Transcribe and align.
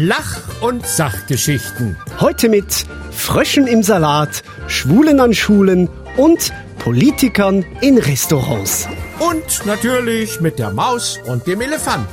Lach- 0.00 0.62
und 0.62 0.86
Sachgeschichten. 0.86 1.96
Heute 2.20 2.48
mit 2.48 2.86
Fröschen 3.10 3.66
im 3.66 3.82
Salat, 3.82 4.44
Schwulen 4.68 5.18
an 5.18 5.34
Schulen 5.34 5.90
und 6.16 6.52
Politikern 6.78 7.66
in 7.80 7.98
Restaurants. 7.98 8.86
Und 9.18 9.66
natürlich 9.66 10.40
mit 10.40 10.60
der 10.60 10.70
Maus 10.70 11.18
und 11.26 11.48
dem 11.48 11.60
Elefanten. 11.62 12.06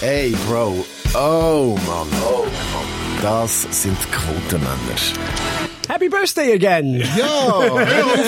Ey, 0.00 0.34
Bro. 0.48 0.86
Oh, 1.12 1.78
Mann. 1.86 2.08
Oh, 2.24 2.46
Mann. 2.46 3.20
Das 3.20 3.66
sind 3.70 3.98
Quotenmänner. 4.10 4.70
Happy 5.90 6.08
Birthday 6.08 6.52
again! 6.54 7.02
Ja, 7.18 7.76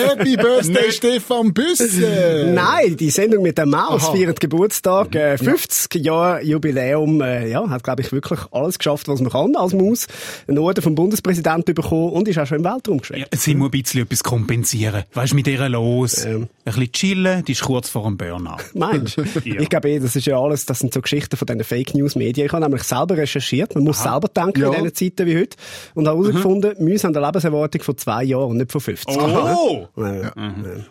Happy 0.09 0.35
Birthday 0.35 0.91
Stefan 0.91 1.53
Büsse! 1.53 2.51
Nein, 2.53 2.97
die 2.97 3.09
Sendung 3.09 3.41
mit 3.41 3.57
der 3.57 3.65
Maus 3.65 4.03
Aha. 4.03 4.11
feiert 4.11 4.41
Geburtstag, 4.41 5.15
äh, 5.15 5.37
50 5.37 6.03
Jahre 6.03 6.43
Jubiläum, 6.43 7.21
äh, 7.21 7.47
ja, 7.49 7.69
hat 7.69 7.81
glaube 7.85 8.01
ich 8.01 8.11
wirklich 8.11 8.41
alles 8.51 8.77
geschafft, 8.77 9.07
was 9.07 9.21
man 9.21 9.31
kann 9.31 9.55
als 9.55 9.73
Maus. 9.73 10.07
Einen 10.45 10.57
Orden 10.59 10.81
vom 10.81 10.93
Bundespräsidenten 10.93 11.73
bekommen 11.73 12.09
und 12.11 12.27
ist 12.27 12.37
auch 12.37 12.45
schon 12.45 12.57
im 12.57 12.65
Weltraum 12.65 12.97
geschwebt. 12.97 13.21
Ja, 13.31 13.39
sie 13.39 13.55
muss 13.55 13.69
ein 13.69 13.81
bisschen 13.81 14.01
etwas 14.03 14.23
kompensieren. 14.25 15.03
Weißt 15.13 15.31
du, 15.31 15.35
mit 15.37 15.47
ihr 15.47 15.69
los. 15.69 16.25
Ähm. 16.25 16.49
Ein 16.65 16.73
bisschen 16.73 16.91
chillen, 16.91 17.45
die 17.45 17.53
ist 17.53 17.61
kurz 17.61 17.87
vor 17.89 18.03
dem 18.03 18.17
Burnout. 18.17 18.57
Meinst 18.73 19.17
du? 19.17 19.23
Ja. 19.45 19.59
Ich 19.59 19.69
glaube 19.69 19.89
eh, 19.89 19.99
das 19.99 20.15
ist 20.15 20.25
ja 20.25 20.37
alles, 20.39 20.65
das 20.65 20.79
sind 20.79 20.93
so 20.93 21.01
Geschichten 21.01 21.35
von 21.37 21.45
diesen 21.45 21.63
Fake 21.63 21.93
News 21.95 22.15
Medien. 22.15 22.45
Ich 22.47 22.53
habe 22.53 22.63
nämlich 22.63 22.83
selber 22.83 23.17
recherchiert, 23.17 23.73
man 23.75 23.83
muss 23.85 24.01
selber 24.03 24.27
denken 24.27 24.61
Ja. 24.61 24.67
in 24.73 24.83
diesen 24.85 24.95
Zeiten 24.95 25.27
wie 25.27 25.37
heute 25.37 25.57
und 25.95 26.07
habe 26.07 26.19
herausgefunden, 26.19 26.73
Mäuse 26.83 27.07
haben 27.07 27.15
eine 27.15 27.25
Lebenserwartung 27.25 27.52
von 27.83 27.97
zwei 27.97 28.23
Jahren 28.23 28.51
und 28.51 28.57
nicht 28.57 28.71
von 28.71 28.81
50. 28.81 29.17
Oh! 29.17 29.87
Ja. 29.97 30.33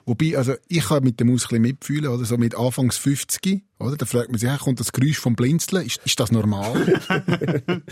Wobei, 0.05 0.37
also, 0.37 0.55
ich 0.69 0.85
kann 0.85 1.05
mit 1.05 1.21
der 1.21 1.27
Maus 1.27 1.45
ein 1.45 1.49
bisschen 1.49 1.63
mitfühlen, 1.63 2.11
oder? 2.11 2.25
So 2.25 2.37
mit 2.37 2.57
Anfangs 2.57 2.97
50, 2.99 3.63
oder? 3.83 3.97
Da 3.97 4.07
fragt 4.07 4.31
man 4.31 4.39
sich, 4.39 4.49
kommt 4.59 4.81
das 4.81 4.93
Geräusch 4.93 5.19
vom 5.19 5.35
Blinzeln? 5.37 5.87
Ist, 5.87 6.01
ist 6.05 6.19
das 6.21 6.31
normal? 6.33 6.73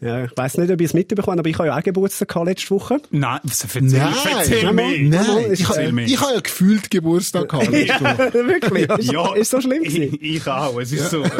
Ja, 0.00 0.24
ich 0.24 0.30
weiss 0.36 0.56
nicht, 0.56 0.70
ob 0.70 0.80
ich 0.80 0.86
es 0.86 0.94
mitbekommen 0.94 1.38
aber 1.38 1.48
ich 1.48 1.58
habe 1.58 1.68
ja 1.68 1.76
auch 1.78 1.82
Geburtstag 1.82 2.28
gehabt 2.28 2.46
letzte 2.46 2.70
Woche. 2.70 2.98
Nein, 3.10 3.38
was- 3.42 3.62
erzähl, 3.64 3.82
Nein. 3.82 4.12
erzähl 4.38 4.64
Nein, 4.64 4.74
mir. 4.74 5.08
Nein, 5.10 5.26
ich, 5.52 5.60
Erzähl 5.60 5.84
habe- 5.86 5.92
mir. 5.92 6.04
ich 6.06 6.20
habe 6.20 6.34
ja 6.34 6.40
gefühlt 6.40 6.90
Geburtstag 6.90 7.48
gehabt. 7.48 7.70
letzte 7.70 8.00
Woche. 8.00 8.32
Wirklich? 8.46 8.88
Ist, 8.98 9.12
Ja, 9.12 9.34
ist 9.34 9.50
so 9.50 9.60
schlimm 9.60 9.82
gewesen? 9.82 10.18
Ich, 10.20 10.36
ich 10.36 10.46
auch. 10.46 10.78
Es 10.80 10.92
ist 10.92 11.10
so. 11.10 11.22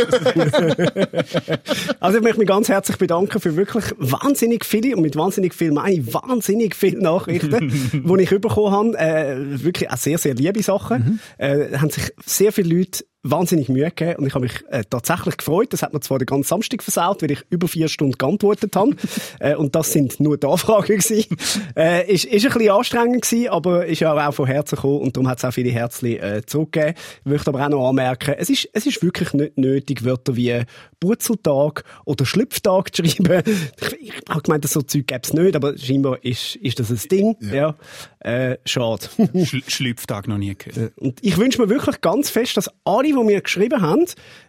Also 2.01 2.19
ich 2.19 2.25
möchte 2.25 2.39
mich 2.39 2.49
ganz 2.49 2.69
herzlich 2.69 2.97
bedanken 2.99 3.41
für 3.41 3.57
wirklich 3.57 3.85
wahnsinnig 3.99 4.65
viele, 4.65 4.97
und 4.97 5.03
mit 5.03 5.17
wahnsinnig 5.17 5.55
viel 5.55 5.73
meine 5.73 5.95
ich 5.97 6.13
wahnsinnig 6.15 6.75
viele 6.75 7.01
Nachrichten, 7.03 7.69
die 7.93 8.23
ich 8.23 8.31
bekommen 8.31 8.73
habe. 8.73 8.99
Äh, 8.99 9.63
wirklich 9.63 9.91
auch 9.91 9.97
sehr, 9.97 10.19
sehr 10.19 10.35
liebe 10.35 10.63
Sachen. 10.63 11.21
Äh, 11.39 11.77
haben 11.79 11.91
sich 11.91 12.13
sehr 12.25 12.53
viele 12.53 12.77
Leute 12.79 13.05
wahnsinnig 13.23 13.69
Mühe 13.69 13.91
gegeben 13.91 14.17
und 14.17 14.27
ich 14.27 14.35
habe 14.35 14.45
mich 14.45 14.65
äh, 14.71 14.83
tatsächlich 14.89 15.37
gefreut. 15.37 15.73
Das 15.73 15.83
hat 15.83 15.93
mir 15.93 16.01
zwar 16.01 16.19
den 16.19 16.27
ganzen 16.27 16.49
Samstag 16.49 16.83
versaut, 16.83 17.23
weil 17.23 17.33
ich 17.33 17.45
über 17.51 17.69
vier 17.69 17.89
Stunden 17.89 18.17
geantwortet 18.17 18.75
habe. 18.77 18.97
äh, 19.41 19.55
und 19.55 19.75
das 19.75 19.93
sind 19.93 20.21
nur 20.21 20.39
die 20.39 20.47
Anfragen 20.47 20.99
gewesen. 20.99 21.37
äh, 21.77 22.11
ist, 22.11 22.25
ist 22.25 22.47
ein 22.47 22.53
bisschen 22.53 22.71
anstrengend 22.71 23.23
gewesen, 23.23 23.49
aber 23.51 23.87
ist 23.87 24.01
ja 24.01 24.29
auch 24.29 24.35
von 24.35 24.47
Herzen 24.47 24.77
gekommen 24.77 25.01
und 25.01 25.17
darum 25.17 25.29
hat 25.29 25.39
es 25.39 25.45
auch 25.45 25.53
viele 25.53 25.71
Herzchen 25.71 26.19
äh, 26.19 26.43
zurückgegeben. 26.47 26.95
Ich 27.25 27.31
möchte 27.31 27.51
aber 27.51 27.65
auch 27.65 27.69
noch 27.69 27.89
anmerken, 27.89 28.35
es 28.39 28.49
ist, 28.49 28.69
es 28.73 28.87
ist 28.87 29.03
wirklich 29.03 29.33
nicht 29.35 29.59
nötig, 29.59 30.05
Wörter 30.05 30.37
wie 30.37 30.63
Purzeltag 30.99 31.85
oder 32.05 32.25
Schlüpftag 32.25 32.95
zu 32.95 33.05
schreiben. 33.05 33.43
Ich, 33.81 34.01
ich 34.01 34.13
habe 34.29 34.43
gemeint, 34.43 34.69
so 34.69 34.83
Zeug 34.83 35.07
gäbe 35.07 35.21
es 35.23 35.33
nicht, 35.33 35.57
aber 35.57 35.77
scheinbar 35.77 36.25
ist, 36.25 36.57
ist 36.57 36.79
das 36.79 36.91
ein 36.91 37.09
Ding. 37.11 37.37
Ja. 37.41 37.77
Äh, 38.23 38.59
schade. 38.67 39.07
Schl 39.45 39.63
Schlüpftag 39.67 40.29
noch 40.29 40.37
nie 40.37 40.55
gehört. 40.55 40.93
Und 40.99 41.19
ich 41.23 41.39
wünsche 41.39 41.61
mir 41.61 41.71
wirklich 41.71 42.01
ganz 42.03 42.29
fest, 42.29 42.57
dass 42.57 42.69
alle, 42.85 43.05
die 43.09 43.13
mir 43.15 43.41
geschrieben 43.41 43.81
haben, 43.81 44.05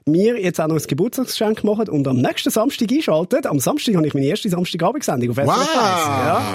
mir 0.06 0.42
jetzt 0.42 0.60
auch 0.60 0.68
noch 0.68 0.76
ein 0.76 0.84
Geburtstagsgeschenk 0.86 1.64
machen 1.64 1.88
und 1.88 2.06
am 2.08 2.18
nächsten 2.18 2.50
Samstag 2.50 2.92
einschalten. 2.92 3.46
Am 3.48 3.60
Samstag 3.60 3.96
habe 3.96 4.06
ich 4.08 4.14
meine 4.14 4.26
erste 4.26 4.50
Samstagabendsendung 4.50 5.30
auf 5.30 5.38
SRF 5.38 5.50
1. 5.50 5.72
Ja. 6.06 6.54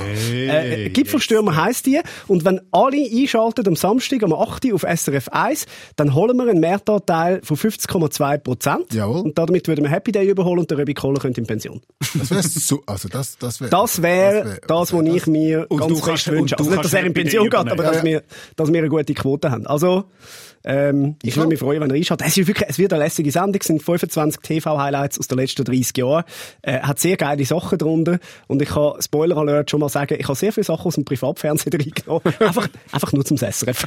Äh, 0.60 0.90
Gipfelstürmer 0.90 1.56
heisst 1.56 1.86
die. 1.86 2.00
Und 2.26 2.44
wenn 2.44 2.60
alle 2.70 2.98
einschalten 3.10 3.66
am 3.66 3.76
Samstag 3.76 4.22
um 4.22 4.34
8 4.34 4.66
Uhr 4.66 4.74
auf 4.74 4.82
SRF 4.82 5.28
1, 5.30 5.66
dann 5.96 6.14
holen 6.14 6.36
wir 6.36 6.48
einen 6.50 6.60
Mehrtanteil 6.60 7.40
von 7.42 7.56
50,2 7.56 8.38
Prozent. 8.38 8.92
Jawohl. 8.92 9.20
Und 9.22 9.38
damit 9.38 9.68
würden 9.68 9.84
wir 9.84 9.90
Happy 9.90 10.12
Day 10.12 10.28
überholen 10.28 10.58
und 10.60 10.70
der 10.70 10.76
Röbi 10.78 10.92
Kohler 10.92 11.18
könnte 11.20 11.40
in 11.40 11.46
Pension. 11.46 11.80
Das 12.14 12.30
wäre 12.30 12.42
so, 12.42 12.82
also 12.84 13.08
das, 13.08 13.38
das 13.38 13.60
wäre. 13.60 13.70
Das 13.70 14.02
wäre 14.02 14.44
wär- 14.44 14.60
das, 14.66 14.92
was 14.92 15.02
ich 15.06 15.26
mir 15.26 15.66
Und 15.70 15.78
ganz 15.78 16.00
fest 16.00 16.30
wünsche. 16.30 16.58
Also 16.58 16.70
nicht, 16.70 16.84
dass 16.84 16.92
er 16.92 17.05
in 17.06 17.14
Pension 17.14 17.44
geht, 17.48 17.54
aber 17.54 17.82
dass, 17.82 18.02
wir, 18.04 18.22
dass 18.56 18.72
wir 18.72 18.78
eine 18.78 18.88
gute 18.88 19.14
Quote 19.14 19.50
haben. 19.50 19.66
Also, 19.66 20.04
ähm, 20.64 21.14
ich 21.22 21.36
würde 21.36 21.48
mich 21.50 21.60
freuen, 21.60 21.80
wenn 21.80 21.90
er 21.90 21.96
einschaltet. 21.96 22.26
Es 22.26 22.36
ist 22.36 22.48
wirklich, 22.48 22.68
es 22.68 22.76
wird 22.78 22.92
eine 22.92 23.04
lässige 23.04 23.30
Sendung. 23.30 23.60
Es 23.60 23.68
sind 23.68 23.82
25 23.82 24.40
TV-Highlights 24.42 25.18
aus 25.20 25.28
den 25.28 25.38
letzten 25.38 25.64
30 25.64 25.96
Jahren. 25.96 26.24
Äh, 26.62 26.80
hat 26.80 26.98
sehr 26.98 27.16
geile 27.16 27.44
Sachen 27.44 27.78
drunter. 27.78 28.18
Und 28.48 28.60
ich 28.60 28.68
kann, 28.70 29.00
Spoiler 29.00 29.36
Alert, 29.36 29.70
schon 29.70 29.78
mal 29.78 29.88
sagen, 29.88 30.16
ich 30.18 30.26
habe 30.26 30.34
sehr 30.36 30.52
viele 30.52 30.64
Sachen 30.64 30.86
aus 30.86 30.94
dem 30.96 31.04
Privatfernsehen 31.04 31.72
reingenommen. 31.80 32.34
einfach, 32.40 32.68
einfach 32.90 33.12
nur 33.12 33.24
zum 33.24 33.36
SRF 33.38 33.86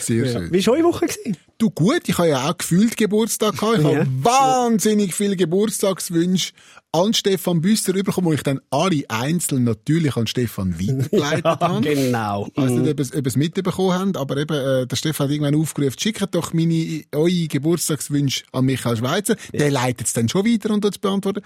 Sehr 0.00 0.26
schön. 0.26 0.52
Wie 0.52 0.66
war 0.66 0.74
eure 0.74 0.84
Woche? 0.84 1.06
Gewesen? 1.06 1.36
Du 1.58 1.70
gut, 1.70 2.02
ich 2.06 2.16
habe 2.18 2.28
ja 2.28 2.48
auch 2.50 2.56
gefühlt 2.58 2.96
Geburtstag 2.96 3.58
gehabt. 3.58 3.78
Ich 3.78 3.84
Ja. 3.84 3.90
habe 3.90 4.08
wahnsinnig 4.22 5.14
viele 5.14 5.36
Geburtstagswünsche 5.36 6.52
an 6.94 7.12
Stefan 7.12 7.60
Büster 7.60 7.92
bekommen, 7.92 8.28
wo 8.28 8.32
ich 8.32 8.42
dann 8.44 8.60
alle 8.70 9.02
einzeln 9.08 9.64
natürlich 9.64 10.16
an 10.16 10.26
Stefan 10.28 10.78
weitergeleitet 10.80 11.44
habe. 11.60 11.80
genau. 11.80 12.46
Ich 12.50 12.56
weiss 12.56 12.70
nicht, 12.70 12.90
ob 12.92 13.00
es- 13.00 13.10
ob 13.12 13.16
ihr 13.16 13.26
es 13.26 13.36
mitbekommen 13.36 13.92
habt, 13.98 14.16
aber 14.16 14.36
eben, 14.36 14.54
äh, 14.56 14.86
der 14.86 14.96
Stefan 14.96 15.26
hat 15.26 15.32
irgendwann 15.34 15.56
aufgerufen, 15.60 15.98
schickt 15.98 16.34
doch 16.34 16.52
meine, 16.52 17.02
eure 17.12 17.48
Geburtstagswünsche 17.48 18.44
an 18.52 18.64
Michael 18.66 18.96
Schweizer. 18.96 19.36
Der 19.52 19.70
leitet 19.72 20.06
es 20.06 20.12
dann 20.12 20.28
schon 20.28 20.46
weiter 20.46 20.72
und 20.72 20.84
es 20.84 20.98
beantworten. 20.98 21.42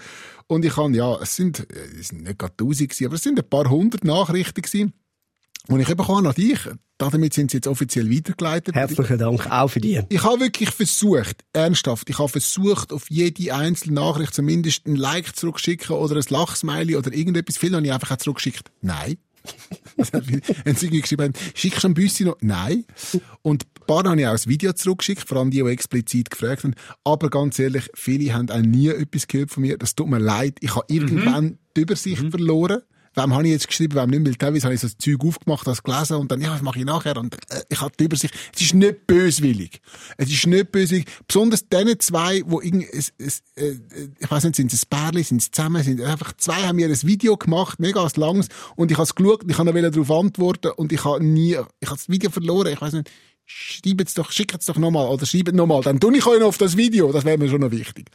Und 0.47 0.65
ich 0.65 0.77
habe, 0.77 0.95
ja, 0.95 1.17
es 1.21 1.35
sind, 1.35 1.61
äh, 1.61 1.99
es 1.99 2.09
sind 2.09 2.23
nicht 2.23 2.37
gerade 2.37 2.55
tausend 2.55 2.89
gewesen, 2.89 3.05
aber 3.07 3.15
es 3.15 3.23
sind 3.23 3.39
ein 3.39 3.49
paar 3.49 3.69
hundert 3.69 4.03
Nachrichten 4.03 4.61
gewesen. 4.61 4.93
Und 5.67 5.79
ich 5.79 5.89
eben 5.89 6.01
an 6.01 6.33
dich. 6.33 6.59
Damit 6.97 7.33
sind 7.33 7.51
sie 7.51 7.57
jetzt 7.57 7.67
offiziell 7.67 8.11
weitergeleitet. 8.11 8.75
Herzlichen 8.75 9.17
Dank 9.19 9.49
auch 9.49 9.69
für 9.69 9.79
die. 9.79 10.01
Ich 10.09 10.23
habe 10.23 10.41
wirklich 10.41 10.71
versucht, 10.71 11.45
ernsthaft, 11.53 12.09
ich 12.09 12.19
habe 12.19 12.27
versucht, 12.27 12.91
auf 12.91 13.09
jede 13.09 13.55
einzelne 13.55 13.95
Nachricht 13.95 14.33
zumindest 14.33 14.85
ein 14.85 14.97
Like 14.97 15.33
zurückschicken 15.35 15.95
oder 15.95 16.17
ein 16.17 16.25
Lachsmiley 16.27 16.97
oder 16.97 17.13
irgendetwas. 17.13 17.57
Viel 17.57 17.73
habe 17.73 17.85
ich 17.85 17.93
einfach 17.93 18.11
auch 18.11 18.17
zurückgeschickt. 18.17 18.71
Nein. 18.81 19.17
Wenn 19.95 20.75
sie 20.75 20.87
irgendwie 20.87 21.01
geschrieben 21.01 21.23
haben, 21.23 21.33
schickst 21.53 21.83
du 21.83 21.87
ein 21.87 21.93
Büssi 21.93 22.25
noch? 22.25 22.37
Nein. 22.41 22.83
Und 23.41 23.63
ein 23.63 23.85
paar 23.85 24.03
habe 24.03 24.19
ich 24.19 24.27
auch 24.27 24.33
ein 24.33 24.45
Video 24.45 24.73
zurückgeschickt, 24.73 25.27
vor 25.27 25.37
allem 25.37 25.51
die, 25.51 25.63
die 25.63 25.69
explizit 25.69 26.29
gefragt 26.29 26.63
haben. 26.63 26.75
Aber 27.05 27.29
ganz 27.29 27.57
ehrlich, 27.59 27.89
viele 27.93 28.33
haben 28.33 28.49
auch 28.49 28.59
nie 28.59 28.89
etwas 28.89 29.27
gehört 29.27 29.51
von 29.51 29.61
mir. 29.61 29.77
Das 29.77 29.95
tut 29.95 30.09
mir 30.09 30.19
leid. 30.19 30.57
Ich 30.59 30.75
habe 30.75 30.85
irgendwann 30.89 31.59
die 31.77 31.81
Übersicht 31.81 32.29
verloren. 32.29 32.81
Wem 33.21 33.33
habe 33.33 33.43
ich 33.43 33.51
jetzt 33.51 33.67
geschrieben, 33.67 33.95
wem 33.95 34.09
nicht, 34.09 34.25
weil 34.25 34.35
teilweise 34.35 34.65
habe 34.65 34.75
ich 34.75 34.81
so 34.81 34.87
das 34.87 34.97
Zeug 34.97 35.23
aufgemacht, 35.25 35.67
das 35.67 35.83
gelesen 35.83 36.17
und 36.17 36.31
dann, 36.31 36.41
ja, 36.41 36.51
was 36.51 36.61
mache 36.61 36.79
ich 36.79 36.85
nachher? 36.85 37.17
Und 37.17 37.35
äh, 37.35 37.61
ich 37.69 37.81
habe 37.81 37.91
die 37.99 38.05
Übersicht. 38.05 38.33
Es 38.55 38.61
ist 38.61 38.73
nicht 38.73 39.07
böswillig. 39.07 39.81
Es 40.17 40.29
ist 40.29 40.47
nicht 40.47 40.71
böswillig. 40.71 41.05
Besonders 41.27 41.67
denen 41.67 41.99
zwei, 41.99 42.41
wo 42.45 42.61
irgend, 42.61 42.85
es, 42.93 43.11
es, 43.17 43.41
äh, 43.55 43.75
ich 44.19 44.31
weiß 44.31 44.43
nicht, 44.45 44.55
sind 44.55 44.73
es 44.73 44.83
ein 44.83 44.89
Pärchen, 44.89 45.23
sind 45.23 45.41
es 45.41 45.51
zusammen, 45.51 45.83
sind 45.83 46.01
einfach 46.01 46.33
zwei 46.37 46.63
haben 46.63 46.77
mir 46.77 46.87
ein 46.87 47.03
Video 47.03 47.37
gemacht, 47.37 47.79
mega 47.79 48.07
langes, 48.15 48.47
und 48.75 48.91
ich 48.91 48.97
habe 48.97 49.03
es 49.03 49.15
geschaut 49.15 49.43
ich 49.47 49.57
habe 49.57 49.71
noch 49.71 49.91
darauf 49.91 50.11
antworten 50.11 50.71
und 50.75 50.91
ich 50.91 51.03
habe 51.03 51.23
nie, 51.23 51.51
ich 51.51 51.57
habe 51.57 51.97
das 51.97 52.09
Video 52.09 52.29
verloren, 52.29 52.73
ich 52.73 52.81
weiß 52.81 52.93
nicht, 52.93 53.09
schreibt 53.45 54.07
es 54.07 54.13
doch, 54.13 54.31
schickt 54.31 54.59
es 54.59 54.65
doch 54.65 54.77
nochmal 54.77 55.07
oder 55.07 55.25
schreibt 55.25 55.53
nochmal, 55.53 55.81
dann 55.81 55.99
tue 55.99 56.15
ich 56.17 56.25
euch 56.25 56.39
noch 56.39 56.47
auf 56.47 56.57
das 56.57 56.77
Video, 56.77 57.11
das 57.11 57.25
wäre 57.25 57.37
mir 57.37 57.49
schon 57.49 57.61
noch 57.61 57.71
wichtig. 57.71 58.09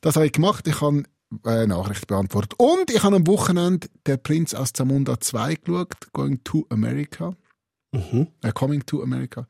Das 0.00 0.16
habe 0.16 0.26
ich 0.26 0.32
gemacht. 0.32 0.66
Ich 0.66 0.80
habe 0.80 1.02
äh, 1.44 1.66
Nachricht 1.66 2.06
beantwortet. 2.06 2.54
Und 2.58 2.90
ich 2.90 3.02
habe 3.02 3.16
am 3.16 3.26
Wochenende 3.26 3.88
der 4.06 4.16
Prinz 4.16 4.54
aus 4.54 4.72
Zamunda 4.72 5.20
2 5.20 5.54
geschaut, 5.56 6.12
Going 6.12 6.42
to 6.44 6.66
America. 6.70 7.34
Äh, 8.42 8.52
coming 8.52 8.84
to 8.86 9.02
America. 9.02 9.46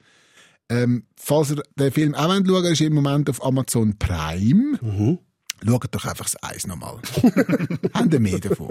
Ähm, 0.71 1.05
falls 1.17 1.51
ihr 1.51 1.63
den 1.79 1.93
Film 1.93 2.15
auch 2.15 2.29
wollt 2.29 2.47
schauen, 2.47 2.65
er 2.65 2.71
ist 2.73 2.81
im 2.81 2.95
Moment 2.95 3.31
auf 3.31 3.45
Amazon 3.45 3.99
Prime. 3.99 5.19
Schaut 5.67 5.87
doch 5.91 6.05
einfach 6.05 6.25
das 6.25 6.37
Eis 6.43 6.67
nochmal. 6.67 6.97
Haben 7.95 8.11
ihr 8.13 8.21
mehr 8.21 8.39
davon? 8.39 8.69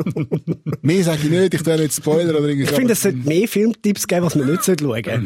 mehr 0.82 1.04
sage 1.04 1.20
ich 1.24 1.30
nicht, 1.30 1.54
ich 1.54 1.62
tue 1.62 1.78
nicht 1.78 1.94
Spoiler 1.94 2.38
oder 2.38 2.48
irgendwas. 2.48 2.72
Ich 2.72 2.76
finde, 2.78 2.94
es 2.94 3.02
sollte 3.02 3.18
mehr 3.18 3.48
Filmtipps 3.48 4.08
geben, 4.08 4.26
was 4.26 4.36
man 4.36 4.50
nicht 4.50 4.64
schauen 4.66 4.78
sollte. 4.80 5.10
Ja. 5.10 5.18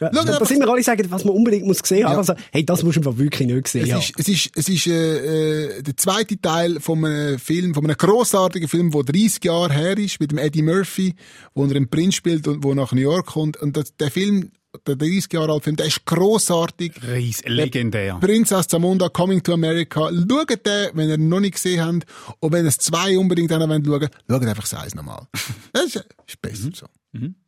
Ja. 0.00 0.10
Schau 0.14 0.24
Da 0.24 0.44
sind 0.46 0.60
wir 0.60 0.68
alle 0.68 0.82
sagen, 0.82 1.06
was 1.10 1.24
man 1.24 1.34
unbedingt 1.34 1.66
muss 1.66 1.82
gesehen 1.82 2.04
haben. 2.04 2.12
Ja. 2.12 2.18
Also, 2.18 2.34
hey, 2.52 2.64
das 2.64 2.82
musst 2.82 3.04
du 3.04 3.18
wirklich 3.18 3.46
nicht 3.48 3.68
sehen. 3.68 3.82
Es 3.82 3.88
Ja. 3.88 3.98
ist, 3.98 4.12
es 4.18 4.28
ist, 4.28 4.50
es 4.56 4.68
ist 4.68 4.86
äh, 4.86 5.66
äh, 5.78 5.82
der 5.82 5.96
zweite 5.96 6.40
Teil 6.40 6.80
von 6.80 7.04
einem 7.04 7.38
Film, 7.38 7.74
von 7.74 7.84
einem 7.84 7.96
grossartigen 7.96 8.68
Film, 8.68 8.90
der 8.90 9.02
30 9.02 9.44
Jahre 9.44 9.72
her 9.74 9.98
ist, 9.98 10.20
mit 10.20 10.30
dem 10.30 10.38
Eddie 10.38 10.62
Murphy, 10.62 11.14
wo 11.54 11.64
er 11.64 11.70
einen 11.76 11.88
Prinz 11.90 12.14
spielt 12.14 12.48
und 12.48 12.64
wo 12.64 12.72
nach 12.74 12.92
New 12.92 13.00
York 13.02 13.26
kommt. 13.26 13.58
Und 13.58 13.76
das, 13.76 13.94
der 13.96 14.10
Film, 14.10 14.50
der 14.86 14.96
30 14.96 15.32
Jahre 15.32 15.52
alte 15.52 15.64
Film, 15.64 15.76
der 15.76 15.86
ist 15.86 16.04
grossartig. 16.04 16.92
Ries, 17.06 17.42
legendär. 17.44 18.18
Prinz 18.20 18.52
aus 18.52 18.68
Zamunda, 18.68 19.08
Coming 19.08 19.42
to 19.42 19.52
America. 19.52 20.10
Schaut 20.10 20.66
den, 20.66 20.90
wenn 20.94 21.08
ihr 21.08 21.16
ihn 21.16 21.28
noch 21.28 21.40
nicht 21.40 21.54
gesehen 21.54 21.84
habt. 21.84 22.06
Und 22.40 22.52
wenn 22.52 22.66
es 22.66 22.78
zwei 22.78 23.18
unbedingt 23.18 23.50
noch 23.50 23.60
schauen 23.60 23.86
wollt, 23.86 24.10
schaut 24.28 24.42
einfach 24.42 24.68
das 24.68 24.74
Eis 24.74 24.94
nochmal. 24.94 25.26
Das 25.72 25.84
ist, 25.84 26.06
ist 26.26 26.42
besser 26.42 26.70
so. 26.74 26.86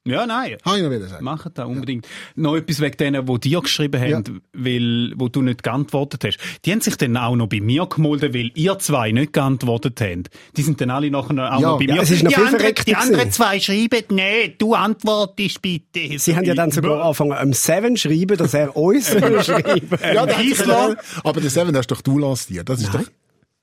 Ja, 0.04 0.26
nein. 0.26 0.56
Habe 0.64 0.78
ich 0.78 0.82
noch 0.82 0.90
wieder 0.90 1.06
sagen. 1.06 1.24
Machen 1.24 1.52
da 1.54 1.64
unbedingt. 1.66 2.08
Noch 2.34 2.56
etwas 2.56 2.80
wegen 2.80 2.96
denen, 2.96 3.24
die 3.26 3.38
dir 3.38 3.60
geschrieben 3.60 4.00
haben, 4.00 4.40
weil, 4.52 5.12
wo 5.16 5.28
du 5.28 5.40
nicht 5.42 5.62
geantwortet 5.62 6.24
hast. 6.24 6.38
Die 6.64 6.72
haben 6.72 6.80
sich 6.80 6.96
dann 6.96 7.16
auch 7.16 7.36
noch 7.36 7.46
bei 7.46 7.60
mir 7.60 7.86
gemolden, 7.86 8.34
weil 8.34 8.50
ihr 8.56 8.76
zwei 8.80 9.12
nicht 9.12 9.32
geantwortet 9.32 10.00
habt. 10.00 10.30
Die 10.56 10.62
sind 10.62 10.80
dann 10.80 10.90
alle 10.90 11.08
nachher 11.12 11.54
auch 11.54 11.60
Ja, 11.60 11.68
noch 11.70 11.78
bei 11.78 11.84
ja, 11.84 11.94
mir. 11.94 12.02
es 12.02 12.10
ist 12.10 12.24
noch 12.24 12.30
die 12.30 12.34
viel 12.34 12.44
anderen, 12.46 12.60
verreckter 12.60 12.84
die 12.84 12.96
anderen 12.96 13.30
zwei 13.30 13.60
schreiben, 13.60 14.02
nee, 14.10 14.54
du 14.58 14.74
antwortest 14.74 15.62
bitte. 15.62 16.18
Sie 16.18 16.34
haben 16.34 16.44
ja 16.44 16.54
dann 16.54 16.72
sogar 16.72 17.00
angefangen, 17.00 17.32
am 17.34 17.52
Seven 17.52 17.96
schreiben, 17.96 18.36
dass 18.36 18.54
er 18.54 18.76
uns 18.76 19.10
soll 19.12 19.44
schreiben 19.44 19.88
Ja, 20.12 20.26
der 20.26 20.36
dann- 20.66 20.96
aber 21.22 21.40
der 21.40 21.50
Seven 21.50 21.76
hast 21.76 21.86
doch 21.92 22.00
du 22.02 22.18
lanciert. 22.18 22.68
Das 22.68 22.80
ist 22.82 22.92
doch, 22.92 23.04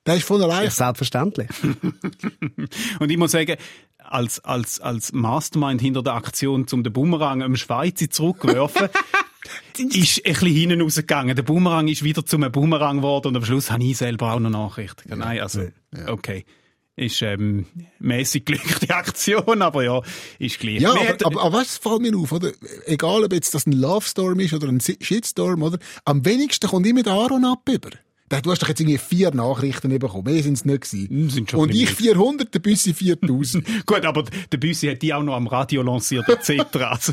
der 0.06 0.16
ist 0.16 0.24
von 0.24 0.42
allein. 0.42 0.64
Ja, 0.64 0.70
selbstverständlich. 0.70 1.48
Und 3.00 3.10
ich 3.10 3.16
muss 3.16 3.32
sagen, 3.32 3.56
als, 3.98 4.40
als, 4.40 4.80
als 4.80 5.12
Mastermind 5.12 5.80
hinter 5.80 6.02
der 6.02 6.14
Aktion, 6.14 6.66
um 6.72 6.82
den 6.82 6.92
Bumerang 6.92 7.42
am 7.42 7.56
Schweizer 7.56 8.10
zurückzuwerfen, 8.10 8.88
ist 9.78 10.24
ein 10.26 10.32
bisschen 10.32 10.48
hinten 10.48 10.80
rausgegangen. 10.82 11.36
Der 11.36 11.42
Bumerang 11.42 11.88
ist 11.88 12.02
wieder 12.02 12.24
zum 12.24 12.40
Bumerang 12.50 12.98
geworden 12.98 13.28
und 13.28 13.36
am 13.36 13.44
Schluss 13.44 13.70
habe 13.70 13.84
ich 13.84 13.96
selber 13.98 14.32
auch 14.34 14.40
noch 14.40 14.50
Nachrichten. 14.50 15.18
Nein, 15.18 15.40
also, 15.40 15.68
okay. 16.06 16.44
Ist, 16.96 17.22
ähm, 17.22 17.64
mäßig 17.98 18.44
glückliche 18.44 18.94
Aktion, 18.94 19.62
aber 19.62 19.84
ja, 19.84 20.02
ist 20.38 20.58
gleich. 20.58 20.80
Ja, 20.80 20.90
aber, 20.90 21.08
hat- 21.08 21.24
aber, 21.24 21.40
aber 21.42 21.58
was 21.58 21.78
fällt 21.78 22.00
mir 22.02 22.14
auf, 22.16 22.30
oder? 22.32 22.50
Egal, 22.84 23.24
ob 23.24 23.32
jetzt 23.32 23.54
das 23.54 23.64
ein 23.66 23.72
Love 23.72 24.04
Storm 24.04 24.38
ist 24.40 24.52
oder 24.52 24.68
ein 24.68 24.80
Shitstorm, 24.80 25.62
oder? 25.62 25.78
Am 26.04 26.24
wenigsten 26.26 26.68
kommt 26.68 26.86
immer 26.86 27.02
der 27.02 27.14
Aaron 27.14 27.44
ab 27.46 27.66
über. 27.70 27.90
Der- 28.30 28.40
Du 28.42 28.50
hast 28.50 28.62
doch 28.62 28.68
jetzt 28.68 28.80
irgendwie 28.80 28.98
vier 28.98 29.32
Nachrichten 29.34 29.96
bekommen. 29.98 30.24
Mehr 30.24 30.42
sind 30.42 30.54
es 30.54 30.64
nicht 30.64 30.82
gewesen. 30.82 31.30
Sind 31.30 31.50
schon 31.50 31.60
Und 31.60 31.74
ich 31.74 31.88
bisschen 31.90 31.96
400, 32.14 32.54
der 32.54 32.58
Büssi 32.60 32.94
4000. 32.94 33.64
Gut, 33.86 34.04
aber 34.04 34.24
der 34.52 34.58
Büssi 34.58 34.86
hat 34.88 35.02
die 35.02 35.12
auch 35.12 35.22
noch 35.22 35.34
am 35.34 35.46
Radio 35.46 35.82
lanciert, 35.82 36.28
etc. 36.28 36.60
Also, 36.80 37.12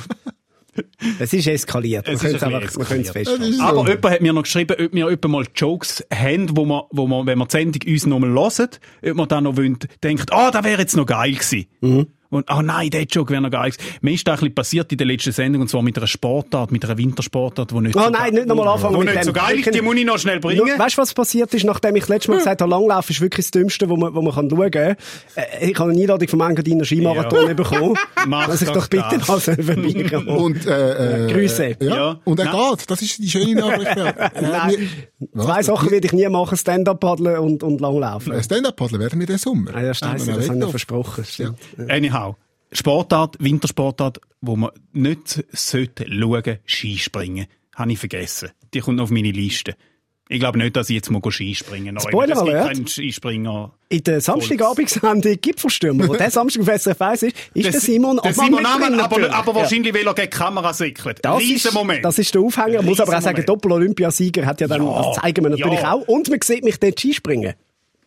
Es 1.19 1.33
ist 1.33 1.47
eskaliert. 1.47 2.07
Es 2.07 2.21
wir 2.21 2.29
ist 2.35 2.43
einfach, 2.43 2.61
eskaliert. 2.61 3.07
festhalten. 3.09 3.41
Das 3.41 3.49
ist 3.49 3.59
Aber 3.61 3.77
so. 3.81 3.87
jemand 3.87 4.05
hat 4.13 4.21
mir 4.21 4.31
noch 4.33 4.43
geschrieben, 4.43 4.75
ob 4.79 4.93
wir 4.93 5.07
etwa 5.09 5.27
mal 5.27 5.45
Jokes 5.55 6.03
haben, 6.13 6.55
wo 6.55 6.65
wir, 6.65 6.85
wo 6.91 7.07
wir, 7.07 7.25
wenn 7.25 7.39
wir 7.39 7.47
die 7.47 7.51
Sendung 7.51 7.81
uns 7.91 8.05
nochmal 8.05 8.29
hören, 8.29 8.69
ob 9.09 9.15
man 9.15 9.27
dann 9.27 9.43
noch 9.45 9.57
wollen, 9.57 9.79
denkt, 10.03 10.31
ah, 10.31 10.51
das 10.51 10.63
wäre 10.63 10.79
jetzt 10.81 10.95
noch 10.95 11.07
geil 11.07 11.31
gewesen. 11.33 11.65
Mhm. 11.81 12.07
Und, 12.29 12.49
ah 12.49 12.61
nein, 12.61 12.89
der 12.89 13.03
Joke 13.03 13.31
wäre 13.31 13.41
noch 13.41 13.51
geil. 13.51 13.71
Mir 14.01 14.13
ist 14.13 14.27
da 14.27 14.33
ein 14.33 14.39
bisschen 14.39 14.55
passiert 14.55 14.91
in 14.91 14.97
der 14.97 15.07
letzten 15.07 15.31
Sendung, 15.31 15.61
und 15.61 15.69
zwar 15.69 15.81
mit 15.81 15.97
einer 15.97 16.07
Sportart, 16.07 16.71
mit 16.71 16.83
einer 16.85 16.97
Wintersportart, 16.97 17.71
die 17.71 17.79
nicht 17.79 17.95
Oh 17.95 18.01
so 18.03 18.09
nein, 18.09 18.33
nicht 18.33 18.47
nochmal 18.47 18.67
anfangen 18.67 18.95
Wo 18.95 18.99
mit 18.99 19.07
nicht 19.09 19.17
dem. 19.19 19.23
so 19.23 19.33
geil 19.33 19.59
ist, 19.59 19.73
die 19.73 19.81
muss 19.81 19.95
ich 19.95 20.05
noch 20.05 20.17
schnell 20.19 20.39
bringen. 20.39 20.65
Nur, 20.67 20.77
weißt 20.79 20.97
du, 20.97 21.01
was 21.01 21.13
passiert 21.13 21.53
ist, 21.53 21.63
nachdem 21.63 21.95
ich 21.95 22.07
letztes 22.07 22.27
Mal 22.29 22.37
gesagt 22.37 22.61
habe, 22.61 22.69
Langlauf 22.69 23.09
ist 23.09 23.21
wirklich 23.21 23.45
das 23.45 23.51
Dümmste, 23.51 23.89
wo 23.89 23.95
man, 23.95 24.13
wo 24.13 24.21
man 24.21 24.33
kann 24.33 24.49
schauen 24.49 24.71
kann? 24.71 24.95
Äh, 25.35 25.69
ich 25.71 25.79
habe 25.79 25.91
eine 25.91 26.01
Einladung 26.01 26.27
vom 26.27 26.41
Engadiner 26.41 26.85
Skimarathon 26.85 27.47
Ja. 27.47 27.53
bekommen. 27.53 27.95
Mach 28.27 28.47
dass 28.47 28.61
ich 28.61 28.67
doch 28.69 28.75
doch 28.75 28.87
bitte 28.89 29.17
das. 29.19 29.27
mal 29.27 29.39
vorbeikommen. 29.39 30.27
Und, 30.27 30.65
äh, 30.65 31.27
äh, 31.27 31.31
Grüße. 31.31 31.75
Ja. 31.81 31.95
Ja. 31.95 32.19
Und 32.25 32.39
er 32.39 32.45
Nein. 32.45 32.55
geht. 32.77 32.89
Das 32.91 33.01
ist 33.01 33.17
die 33.19 33.29
schöne 33.29 33.55
Nachricht. 33.55 33.87
Ja, 33.97 34.13
Nein, 34.41 34.75
wir- 35.19 35.43
zwei? 35.43 35.63
Sachen 35.63 35.91
werde 35.91 36.05
ich 36.07 36.13
nie 36.13 36.27
machen, 36.29 36.57
Stand-Up 36.57 36.99
paddeln 36.99 37.37
und, 37.39 37.63
und 37.63 37.81
Langlaufen. 37.81 38.33
Ein 38.33 38.43
Stand-Up-Paddler 38.43 38.99
werden 38.99 39.19
wir 39.19 39.27
den 39.27 39.37
Sommer. 39.37 39.71
Ah, 39.73 39.81
ja, 39.81 39.93
scheiße, 39.93 40.25
das 40.33 40.45
habe 40.49 40.57
ich 40.57 40.61
noch 40.61 40.69
versprochen. 40.69 41.23
Stimmt. 41.25 41.57
Anyhow. 41.87 42.26
Sportart, 42.71 43.37
Wintersportart, 43.39 44.19
wo 44.41 44.55
man 44.55 44.71
nicht 44.93 45.43
sollte 45.51 46.05
schauen, 46.09 46.57
Skispringen. 46.65 47.47
Habe 47.75 47.91
ich 47.91 47.99
vergessen. 47.99 48.49
Die 48.73 48.79
kommt 48.79 48.97
noch 48.97 49.05
auf 49.05 49.11
meine 49.11 49.31
Liste. 49.31 49.75
Ich 50.29 50.39
glaube 50.41 50.57
nicht, 50.57 50.75
dass 50.75 50.89
ich 50.89 50.95
jetzt 50.95 51.09
mal 51.09 51.21
Skispringen 51.29 51.93
muss. 51.93 52.03
Spoiler 52.03 52.35
Es 52.35 52.43
gibt 52.43 52.57
keinen 52.57 52.87
Skispringer. 52.87 53.71
In 53.87 54.03
der 54.03 54.19
Samstagabendsendung 54.19 55.37
Gipfelstürmer, 55.41 56.09
wo 56.09 56.15
der 56.15 56.29
Samstag 56.31 56.63
auf 56.63 56.81
SRF 56.81 57.01
1 57.01 57.23
ist, 57.23 57.35
ist 57.53 57.73
der 57.73 57.79
Simon 57.79 58.19
der 58.21 58.33
Simon 58.33 58.61
drin, 58.63 58.99
aber, 58.99 59.33
aber 59.33 59.51
Ja. 59.51 59.55
wahrscheinlich, 59.55 59.93
weil 59.93 60.05
er 60.05 60.13
gegen 60.13 60.29
die 60.29 60.37
Kamera 60.37 60.73
sickelt. 60.73 61.19
Das 61.21 61.39
Riesen 61.39 61.69
ist, 61.69 61.73
Moment. 61.73 62.03
das 62.03 62.19
ist 62.19 62.33
der 62.35 62.41
Aufhänger. 62.41 62.81
Muss 62.81 62.99
aber 62.99 63.17
auch 63.17 63.21
sagen. 63.21 63.45
Doppel-Olympiasieger 63.45 64.45
hat 64.45 64.59
ja 64.59 64.67
dann, 64.67 64.83
Ja, 64.85 65.01
das 65.03 65.15
zeigen 65.21 65.45
wir 65.45 65.49
natürlich 65.51 65.79
ja. 65.79 65.93
auch. 65.93 66.05
Und 66.07 66.29
man 66.29 66.39
sieht 66.43 66.65
mich 66.65 66.77
dort 66.77 66.99
Skispringen. 66.99 67.53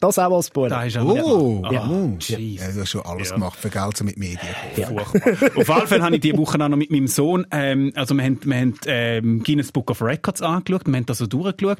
Das 0.00 0.19
auch 0.19 0.35
als 0.35 0.47
Spoiler. 0.47 0.70
da 0.76 0.85
ist 0.85 0.97
er 0.97 1.06
Oh. 1.06 1.62
Ja. 1.70 1.82
Ah, 1.82 2.08
Ja, 2.26 2.38
Jesus. 2.38 2.75
du 2.75 2.81
hast 2.81 2.88
schon 2.91 3.02
alles 3.02 3.29
Ja. 3.29 3.35
gemacht 3.35 3.58
für 3.61 3.69
Geld, 3.69 3.97
so 3.97 4.05
mit 4.05 4.17
Medien. 4.17 4.38
Furchtbar. 4.75 5.52
Auf 5.56 5.70
alle 5.70 5.87
Fälle 5.87 6.02
habe 6.02 6.14
ich 6.17 6.20
diese 6.23 6.38
Woche 6.38 6.55
auch 6.62 6.69
noch 6.69 6.76
mit 6.76 6.91
meinem 6.91 7.06
Sohn, 7.06 7.47
ähm, 7.50 7.93
also 7.94 8.14
wir 8.14 8.25
haben, 8.25 8.41
wir 8.43 8.56
haben 8.56 8.75
ähm, 8.87 9.43
Guinness 9.43 9.70
Book 9.73 9.91
of 9.91 10.00
Records 10.02 10.41
angeschaut, 10.43 10.87
wir 10.87 10.97
haben 10.97 11.06
das 11.06 11.19
so 11.19 11.26
durchgeschaut 11.26 11.79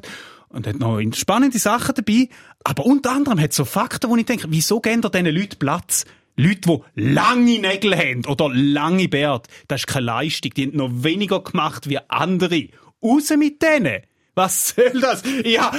und 0.49 0.67
hat 0.67 0.77
noch 0.79 0.99
spannende 1.13 1.57
Sachen 1.57 1.95
dabei, 1.95 2.29
aber 2.63 2.85
unter 2.85 3.11
anderem 3.11 3.39
hat 3.39 3.49
es 3.51 3.55
so 3.55 3.65
Fakten, 3.65 4.09
wo 4.09 4.15
ich 4.15 4.25
denke, 4.25 4.45
wieso 4.49 4.79
geben 4.81 5.01
da 5.01 5.09
diesen 5.09 5.25
Leuten 5.35 5.57
Platz? 5.57 6.05
Leute, 6.37 6.61
die 6.95 7.01
lange 7.01 7.59
Nägel 7.59 7.95
haben 7.97 8.25
oder 8.25 8.49
lange 8.53 9.07
Bärte, 9.09 9.49
das 9.67 9.81
ist 9.81 9.87
keine 9.87 10.05
Leistung, 10.05 10.51
die 10.55 10.67
haben 10.67 10.77
noch 10.77 10.89
weniger 11.03 11.41
gemacht 11.43 11.89
wie 11.89 11.97
andere. 12.07 12.67
Raus 13.03 13.31
mit 13.37 13.61
denen! 13.63 14.01
Was 14.33 14.69
soll 14.75 15.01
das? 15.01 15.23
Ja, 15.43 15.71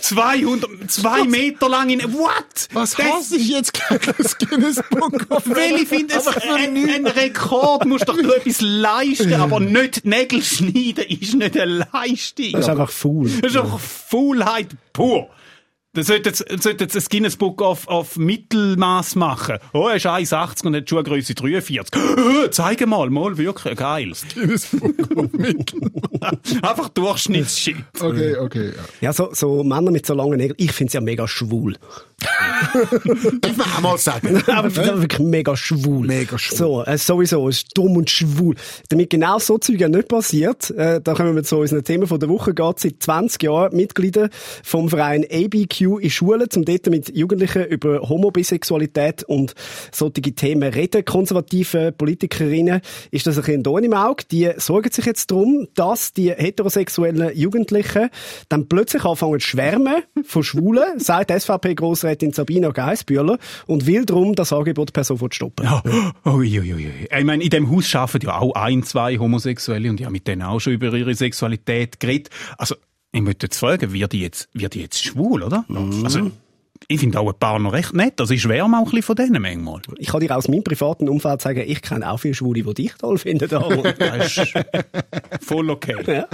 200, 0.00 0.90
zwei 0.90 1.24
Meter 1.24 1.68
lang 1.68 1.90
in, 1.90 2.00
what? 2.14 2.68
Was 2.72 2.92
Das- 2.94 3.06
hast 3.06 3.32
du 3.32 3.36
jetzt 3.36 3.72
gegen 3.74 4.14
das 4.18 4.38
Guinness 4.38 4.80
Book 4.90 5.26
of 5.30 5.42
weil 5.46 5.76
ich 5.76 5.88
finde, 5.88 6.14
es- 6.14 6.26
ein, 6.26 6.76
ein 6.76 7.06
Rekord 7.06 7.84
musst 7.84 8.08
doch 8.08 8.16
du 8.16 8.32
etwas 8.32 8.60
leisten, 8.62 9.34
aber 9.34 9.60
nicht 9.60 10.04
Nägel 10.06 10.42
schneiden 10.42 11.04
ist 11.06 11.34
nicht 11.34 11.58
eine 11.60 11.86
Leistung. 11.92 12.52
Das 12.52 12.62
ist 12.62 12.68
einfach 12.70 12.90
faul. 12.90 13.30
Das 13.42 13.50
ist 13.52 13.56
einfach 13.58 13.78
Faulheit 13.80 14.68
pur. 14.92 15.28
Das 15.94 16.06
sollte 16.06 16.30
jetzt, 16.30 16.62
sollte 16.62 16.84
jetzt 16.84 16.96
ein 16.96 17.04
Guinness 17.10 17.36
Book 17.36 17.60
auf, 17.60 17.86
auf 17.86 18.16
Mittelmaß 18.16 19.14
machen. 19.16 19.58
Oh, 19.74 19.88
er 19.88 19.96
ist 19.96 20.06
1,80 20.06 20.66
und 20.66 20.76
hat 20.76 20.88
Schuhgröße 20.88 21.34
43. 21.34 22.00
Oh, 22.00 22.48
zeig 22.50 22.86
mal, 22.86 23.10
mal, 23.10 23.36
wirklich 23.36 23.76
geil. 23.76 24.10
Guinness 24.34 24.68
Book. 24.68 24.94
Einfach 26.62 26.88
Durchschnittsshit. 26.88 27.76
Okay, 28.00 28.36
okay. 28.36 28.68
Ja. 28.68 28.82
Ja, 29.02 29.12
so, 29.12 29.34
so 29.34 29.62
Männer 29.62 29.90
mit 29.90 30.06
so 30.06 30.14
langen 30.14 30.38
Nägeln, 30.38 30.54
ich 30.56 30.72
finde 30.72 30.88
es 30.88 30.94
ja 30.94 31.02
mega 31.02 31.28
schwul. 31.28 31.76
Darf 33.40 33.56
man 33.56 33.66
auch 33.66 33.80
mal 33.80 33.98
sagen. 33.98 34.42
Aber 34.46 34.68
ich 34.68 34.74
finde 34.74 34.92
es 34.92 35.00
wirklich 35.02 35.20
mega 35.20 35.56
schwul. 35.56 36.06
Mega 36.06 36.38
schwul. 36.38 36.56
So, 36.56 36.84
äh, 36.84 36.96
sowieso, 36.96 37.48
es 37.48 37.58
ist 37.58 37.76
dumm 37.76 37.96
und 37.96 38.08
schwul. 38.08 38.54
Damit 38.88 39.10
genau 39.10 39.38
so 39.38 39.58
Zeug 39.58 39.80
ja 39.80 39.88
nicht 39.88 40.08
passiert, 40.08 40.70
äh, 40.70 41.02
da 41.02 41.14
kommen 41.14 41.34
wir 41.34 41.42
zu 41.42 41.58
unseren 41.58 41.84
Themen 41.84 42.06
von 42.06 42.18
der 42.18 42.30
Woche, 42.30 42.54
geht 42.54 42.78
seit 42.78 43.02
20 43.02 43.42
Jahren 43.42 43.76
Mitglieder 43.76 44.30
vom 44.62 44.88
Verein 44.88 45.26
ABQ 45.30 45.81
in 45.82 46.10
Schulen, 46.10 46.48
um 46.54 46.64
dort 46.64 46.86
mit 46.86 47.14
Jugendlichen 47.14 47.64
über 47.66 48.00
Homobisexualität 48.00 49.24
und 49.24 49.54
solche 49.90 50.20
Themen 50.20 50.72
reden. 50.72 51.04
Konservative 51.04 51.92
Politikerinnen 51.92 52.80
ist 53.10 53.26
das 53.26 53.36
ein 53.38 53.44
bisschen 53.44 53.62
Dorn 53.62 53.84
im 53.84 53.94
Auge. 53.94 54.24
Die 54.30 54.50
sorgen 54.56 54.90
sich 54.90 55.04
jetzt 55.04 55.30
darum, 55.30 55.68
dass 55.74 56.12
die 56.12 56.30
heterosexuellen 56.30 57.36
Jugendlichen 57.36 58.10
dann 58.48 58.68
plötzlich 58.68 59.04
anfangen 59.04 59.40
zu 59.40 59.46
schwärmen 59.46 60.02
von 60.24 60.42
Schwulen, 60.42 60.84
sagt 60.98 61.30
SVP-Grossrätin 61.30 62.32
Sabina 62.32 62.70
Geissbühler 62.70 63.38
und 63.66 63.86
will 63.86 64.04
darum 64.04 64.34
das 64.34 64.52
Angebot 64.52 64.92
per 64.92 65.04
sofort 65.04 65.34
stoppen. 65.34 65.64
Ja. 65.64 65.82
Ui, 66.24 66.60
ui, 66.60 66.74
ui. 66.74 66.90
Ich 67.16 67.24
meine, 67.24 67.42
in 67.42 67.50
dem 67.50 67.70
Haus 67.70 67.94
arbeiten 67.94 68.26
ja 68.26 68.38
auch 68.38 68.54
ein, 68.54 68.82
zwei 68.82 69.18
Homosexuelle 69.18 69.90
und 69.90 70.00
habe 70.00 70.12
mit 70.12 70.26
denen 70.26 70.42
auch 70.42 70.60
schon 70.60 70.72
über 70.72 70.92
ihre 70.92 71.14
Sexualität 71.14 72.00
geredet. 72.00 72.30
Also, 72.58 72.76
ich 73.12 73.20
möchte 73.20 73.46
jetzt 73.46 73.58
fragen, 73.58 73.92
wird 73.92 74.12
die 74.12 74.20
jetzt, 74.20 74.48
wird 74.54 74.74
die 74.74 74.80
jetzt 74.80 75.04
schwul, 75.04 75.42
oder? 75.42 75.64
Also, 76.02 76.30
ich 76.88 76.98
finde 76.98 77.20
auch 77.20 77.28
ein 77.28 77.38
paar 77.38 77.58
noch 77.58 77.72
recht 77.72 77.92
nett. 77.92 78.20
Also, 78.20 78.32
ich 78.32 78.42
schwärme 78.42 78.78
auch 78.78 78.80
ein 78.80 78.84
bisschen 78.86 79.02
von 79.02 79.16
denen 79.16 79.42
manchmal. 79.42 79.82
Ich 79.98 80.08
kann 80.08 80.20
dir 80.20 80.34
aus 80.34 80.48
meinem 80.48 80.64
privaten 80.64 81.08
Umfeld 81.08 81.42
sagen, 81.42 81.62
ich 81.66 81.82
kenne 81.82 82.10
auch 82.10 82.16
viele 82.18 82.34
Schwule, 82.34 82.62
die 82.62 82.74
dich 82.74 82.94
toll 82.94 83.18
finden. 83.18 83.48
Das 83.52 84.38
ist 84.38 84.54
voll 85.42 85.70
okay. 85.70 85.96
ja. 86.06 86.26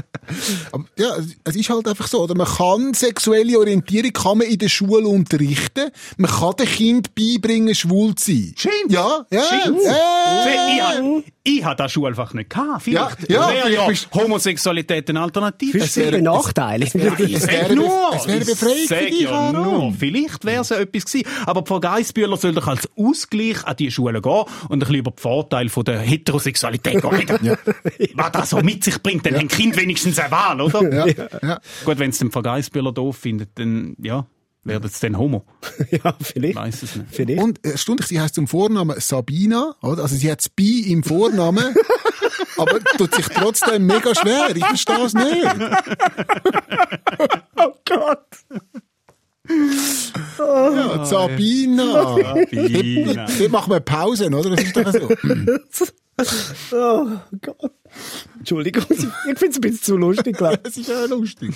Aber, 0.72 0.84
ja, 0.96 1.16
es 1.44 1.56
ist 1.56 1.68
halt 1.68 1.88
einfach 1.88 2.06
so, 2.06 2.22
oder? 2.22 2.36
Man 2.36 2.46
kann 2.46 2.94
sexuelle 2.94 3.58
Orientierung 3.58 4.12
kann 4.12 4.38
man 4.38 4.46
in 4.46 4.58
der 4.58 4.68
Schule 4.68 5.06
unterrichten. 5.06 5.90
Man 6.16 6.30
kann 6.30 6.54
dem 6.56 6.66
Kind 6.66 7.14
beibringen, 7.14 7.74
schwul 7.74 8.14
zu 8.14 8.30
sein. 8.30 8.54
Stimmt. 8.56 8.92
Ja, 8.92 9.26
ja. 9.30 9.42
Stimmt. 9.42 9.80
ja. 9.84 10.92
Ich 11.18 11.37
ich 11.48 11.64
hab 11.64 11.76
das 11.76 11.92
Schulfach 11.92 12.34
nicht 12.34 12.50
gehabt. 12.50 12.82
Vielleicht 12.82 13.30
Ja, 13.30 13.50
ja, 13.50 13.54
wäre 13.54 13.72
ja 13.72 13.88
Homosexualität 14.14 15.08
eine 15.10 15.20
Alternative. 15.20 15.78
Dich 15.78 15.96
wäre- 15.96 16.12
benachteiligt? 16.12 16.94
Ich 16.94 17.34
Es 17.36 17.46
wäre 17.48 17.74
nur, 17.74 18.10
es 18.14 18.26
wäre 18.26 18.38
ich 18.38 18.46
Befreiung 18.46 18.86
für 18.88 18.94
dich, 19.06 19.20
ja 19.22 19.52
nur. 19.52 19.92
Vielleicht 19.98 20.44
wäre 20.44 20.62
es 20.62 20.68
ja 20.68 20.76
etwas 20.76 21.04
gewesen. 21.06 21.26
Aber 21.46 21.64
Frau 21.66 21.80
Geissbühler 21.80 22.36
soll 22.36 22.52
doch 22.52 22.66
als 22.66 22.88
Ausgleich 22.96 23.64
an 23.66 23.76
die 23.76 23.90
Schulen 23.90 24.20
gehen 24.22 24.44
und 24.68 24.72
ein 24.72 24.78
bisschen 24.80 24.94
über 24.96 25.10
die 25.10 25.20
Vorteile 25.22 25.68
von 25.68 25.84
der 25.84 26.00
Heterosexualität 26.00 27.04
reden. 27.04 27.56
Was 28.14 28.32
das 28.32 28.50
so 28.50 28.58
mit 28.60 28.84
sich 28.84 29.02
bringt, 29.02 29.24
dann 29.26 29.36
haben 29.36 29.48
Kind 29.48 29.76
wenigstens 29.76 30.18
eine 30.18 30.30
Wahl, 30.30 30.60
oder? 30.60 30.82
Ja, 31.06 31.26
ja. 31.42 31.60
Gut, 31.84 31.98
wenn 31.98 32.10
es 32.10 32.18
den 32.18 32.30
Frau 32.30 32.42
Geissbühler 32.42 32.92
doof 32.92 33.16
findet, 33.16 33.50
dann, 33.58 33.96
ja, 34.02 34.26
werden 34.68 34.86
es 34.86 35.00
dann 35.00 35.18
Homo. 35.18 35.44
ja, 35.90 36.14
vielleicht. 36.20 36.56
Weiß 36.56 36.82
es 36.82 36.96
nicht. 36.96 37.08
vielleicht. 37.10 37.42
Und 37.42 37.64
äh, 37.66 37.70
erstaunlich, 37.72 38.06
sie 38.06 38.20
heißt 38.20 38.34
zum 38.34 38.46
Vornamen 38.46 39.00
Sabina, 39.00 39.74
oder? 39.82 40.02
Also 40.02 40.16
sie 40.16 40.30
hat 40.30 40.40
das 40.40 40.48
Bi 40.48 40.92
im 40.92 41.02
Vornamen, 41.02 41.74
aber 42.56 42.80
tut 42.96 43.14
sich 43.14 43.26
trotzdem 43.28 43.86
mega 43.86 44.14
schwer. 44.14 44.54
Ich 44.54 44.64
verstehe 44.64 45.04
es 45.04 45.14
nicht. 45.14 45.46
oh 47.56 47.72
Gott. 47.84 48.26
Ja, 50.38 51.04
Sabina. 51.04 52.16
Sabina. 52.50 53.26
Dort 53.38 53.52
machen 53.52 53.72
wir 53.72 53.80
Pause, 53.80 54.26
oder? 54.26 54.50
Das 54.50 54.64
ist 54.64 54.76
doch 54.76 54.92
so. 54.92 55.86
Oh 56.72 57.06
Gott. 57.40 57.72
Entschuldigung, 58.38 58.84
ich 58.90 58.98
finde 58.98 59.46
es 59.50 59.56
ein 59.56 59.60
bisschen 59.60 59.82
zu 59.82 59.96
lustig, 59.96 60.36
glaube 60.36 60.54
ich. 60.54 60.60
Das 60.64 60.76
ist 60.76 60.88
ja 60.88 61.04
lustig. 61.04 61.54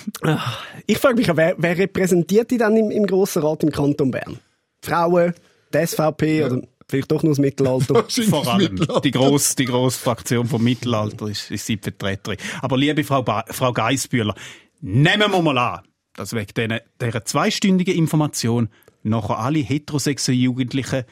Ich 0.87 0.97
frage 0.97 1.15
mich, 1.15 1.27
wer, 1.35 1.55
wer 1.57 1.77
repräsentiert 1.77 2.49
die 2.49 2.57
dann 2.57 2.77
im, 2.77 2.89
im 2.89 3.05
Grossen 3.05 3.41
Rat 3.41 3.63
im 3.63 3.71
Kanton 3.71 4.11
Bern? 4.11 4.39
Frauen, 4.81 5.33
die 5.73 5.85
SVP 5.85 6.45
oder 6.45 6.61
vielleicht 6.87 7.11
doch 7.11 7.23
nur 7.23 7.33
das 7.33 7.39
Mittelalter? 7.39 8.05
Vor 8.29 8.47
allem 8.47 8.71
Mittelalter. 8.71 9.01
die 9.01 9.11
grosse, 9.11 9.55
die 9.55 9.65
grosse 9.65 9.99
Fraktion 9.99 10.47
vom 10.47 10.63
Mittelalter 10.63 11.27
ist, 11.27 11.51
ist 11.51 11.65
sie 11.65 11.77
die 11.77 11.83
Vertreterin. 11.83 12.37
Aber 12.61 12.77
liebe 12.77 13.03
Frau, 13.03 13.21
ba 13.21 13.43
Frau 13.49 13.73
Geisbühler, 13.73 14.35
nehmen 14.79 15.31
wir 15.31 15.41
mal 15.41 15.57
an, 15.57 15.81
dass 16.15 16.33
wegen 16.33 16.53
dieser, 16.55 16.81
dieser 17.01 17.25
zweistündigen 17.25 17.95
Information 17.95 18.69
nachher 19.03 19.39
alle 19.39 19.59
heterosexuellen 19.59 20.41
Jugendlichen 20.41 21.03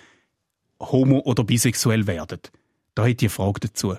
homo- 0.80 1.22
oder 1.22 1.44
bisexuell 1.44 2.08
werden. 2.08 2.40
Da 2.96 3.06
ich 3.06 3.20
eine 3.20 3.30
Frage 3.30 3.62
dazu. 3.62 3.96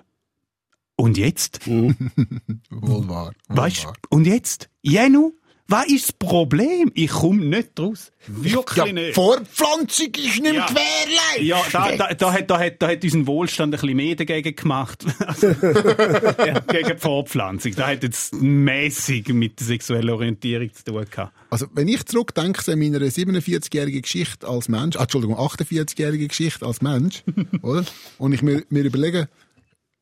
Und 0.97 1.19
jetzt? 1.19 1.67
Wohl 1.67 3.09
wahr. 3.09 3.33
Wohl 3.49 3.57
Weißt 3.57 3.85
wahr. 3.87 3.95
und 4.11 4.27
jetzt? 4.27 4.69
Jenu? 4.83 5.33
Was 5.73 5.87
ist 5.87 6.05
das 6.09 6.13
Problem? 6.13 6.93
Ich 6.95 7.09
komme 7.11 7.43
nicht 7.47 7.81
raus. 7.81 8.13
Wirklich 8.27 8.77
Ja, 8.85 8.93
nicht. 8.93 9.15
Fortpflanzung 9.15 10.09
ist 10.09 10.17
nicht 10.17 10.43
mehr 10.43 10.53
Ja. 10.53 10.67
gewährleistet. 10.67 11.43
Ja, 11.43 11.63
da, 11.73 11.97
da, 11.97 12.15
da, 12.15 12.33
hat, 12.33 12.51
da, 12.51 12.59
hat, 12.61 12.83
da 12.83 12.89
hat 12.89 13.03
unseren 13.03 13.27
Wohlstand 13.27 13.75
ein 13.75 13.81
bisschen 13.81 13.97
mehr 13.97 14.15
dagegen 14.15 14.55
gemacht. 14.55 15.05
Also, 15.27 15.47
ja, 15.49 16.59
gegen 16.61 16.89
die 16.91 16.99
Fortpflanzung. 16.99 17.75
Da 17.75 17.87
hat 17.89 18.03
jetzt 18.03 18.35
mäßig 18.35 19.29
mit 19.29 19.61
der 19.61 19.67
sexuellen 19.67 20.11
Orientierung 20.11 20.71
zu 20.75 20.85
tun 20.85 21.07
gehabt. 21.11 21.33
Also, 21.49 21.67
wenn 21.73 21.89
ich 21.89 22.05
zurückdenke 22.05 22.71
an 22.71 22.79
meiner 22.79 22.99
47-jährigen 22.99 24.03
Geschichte 24.03 24.47
als 24.47 24.69
Mensch, 24.69 24.97
ah, 24.97 25.03
Entschuldigung, 25.05 25.37
48-jährige 25.39 26.29
Geschichte 26.29 26.67
als 26.67 26.83
Mensch, 26.83 27.23
oder? 27.63 27.85
Und 28.19 28.35
ich 28.35 28.43
mir, 28.43 28.63
mir 28.69 28.85
überlege, 28.85 29.31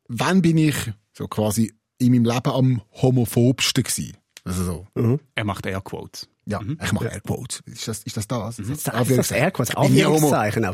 wann 0.09 0.41
bin 0.41 0.57
ich 0.57 0.75
so 1.13 1.29
quasi 1.29 1.71
in 1.97 2.11
meinem 2.11 2.25
Leben 2.25 2.51
am 2.51 2.81
homophobsten 3.01 3.83
gewesen? 3.85 4.17
Also 4.43 4.63
so. 4.63 4.87
Er 5.35 5.43
macht 5.43 5.65
Airquotes. 5.65 6.27
Ja, 6.45 6.59
ich 6.83 6.91
mache 6.91 7.07
Airquotes. 7.07 7.61
Ist 7.65 7.87
das, 7.87 8.03
ist 8.03 8.17
das 8.17 8.27
das? 8.27 8.57
Das 8.57 8.67
ist 8.69 8.85
das 9.19 9.31
Airquotes, 9.31 9.69
Ich 9.69 9.75
bin 9.75 9.93
nie 9.93 9.99
homo-. 10.05 10.29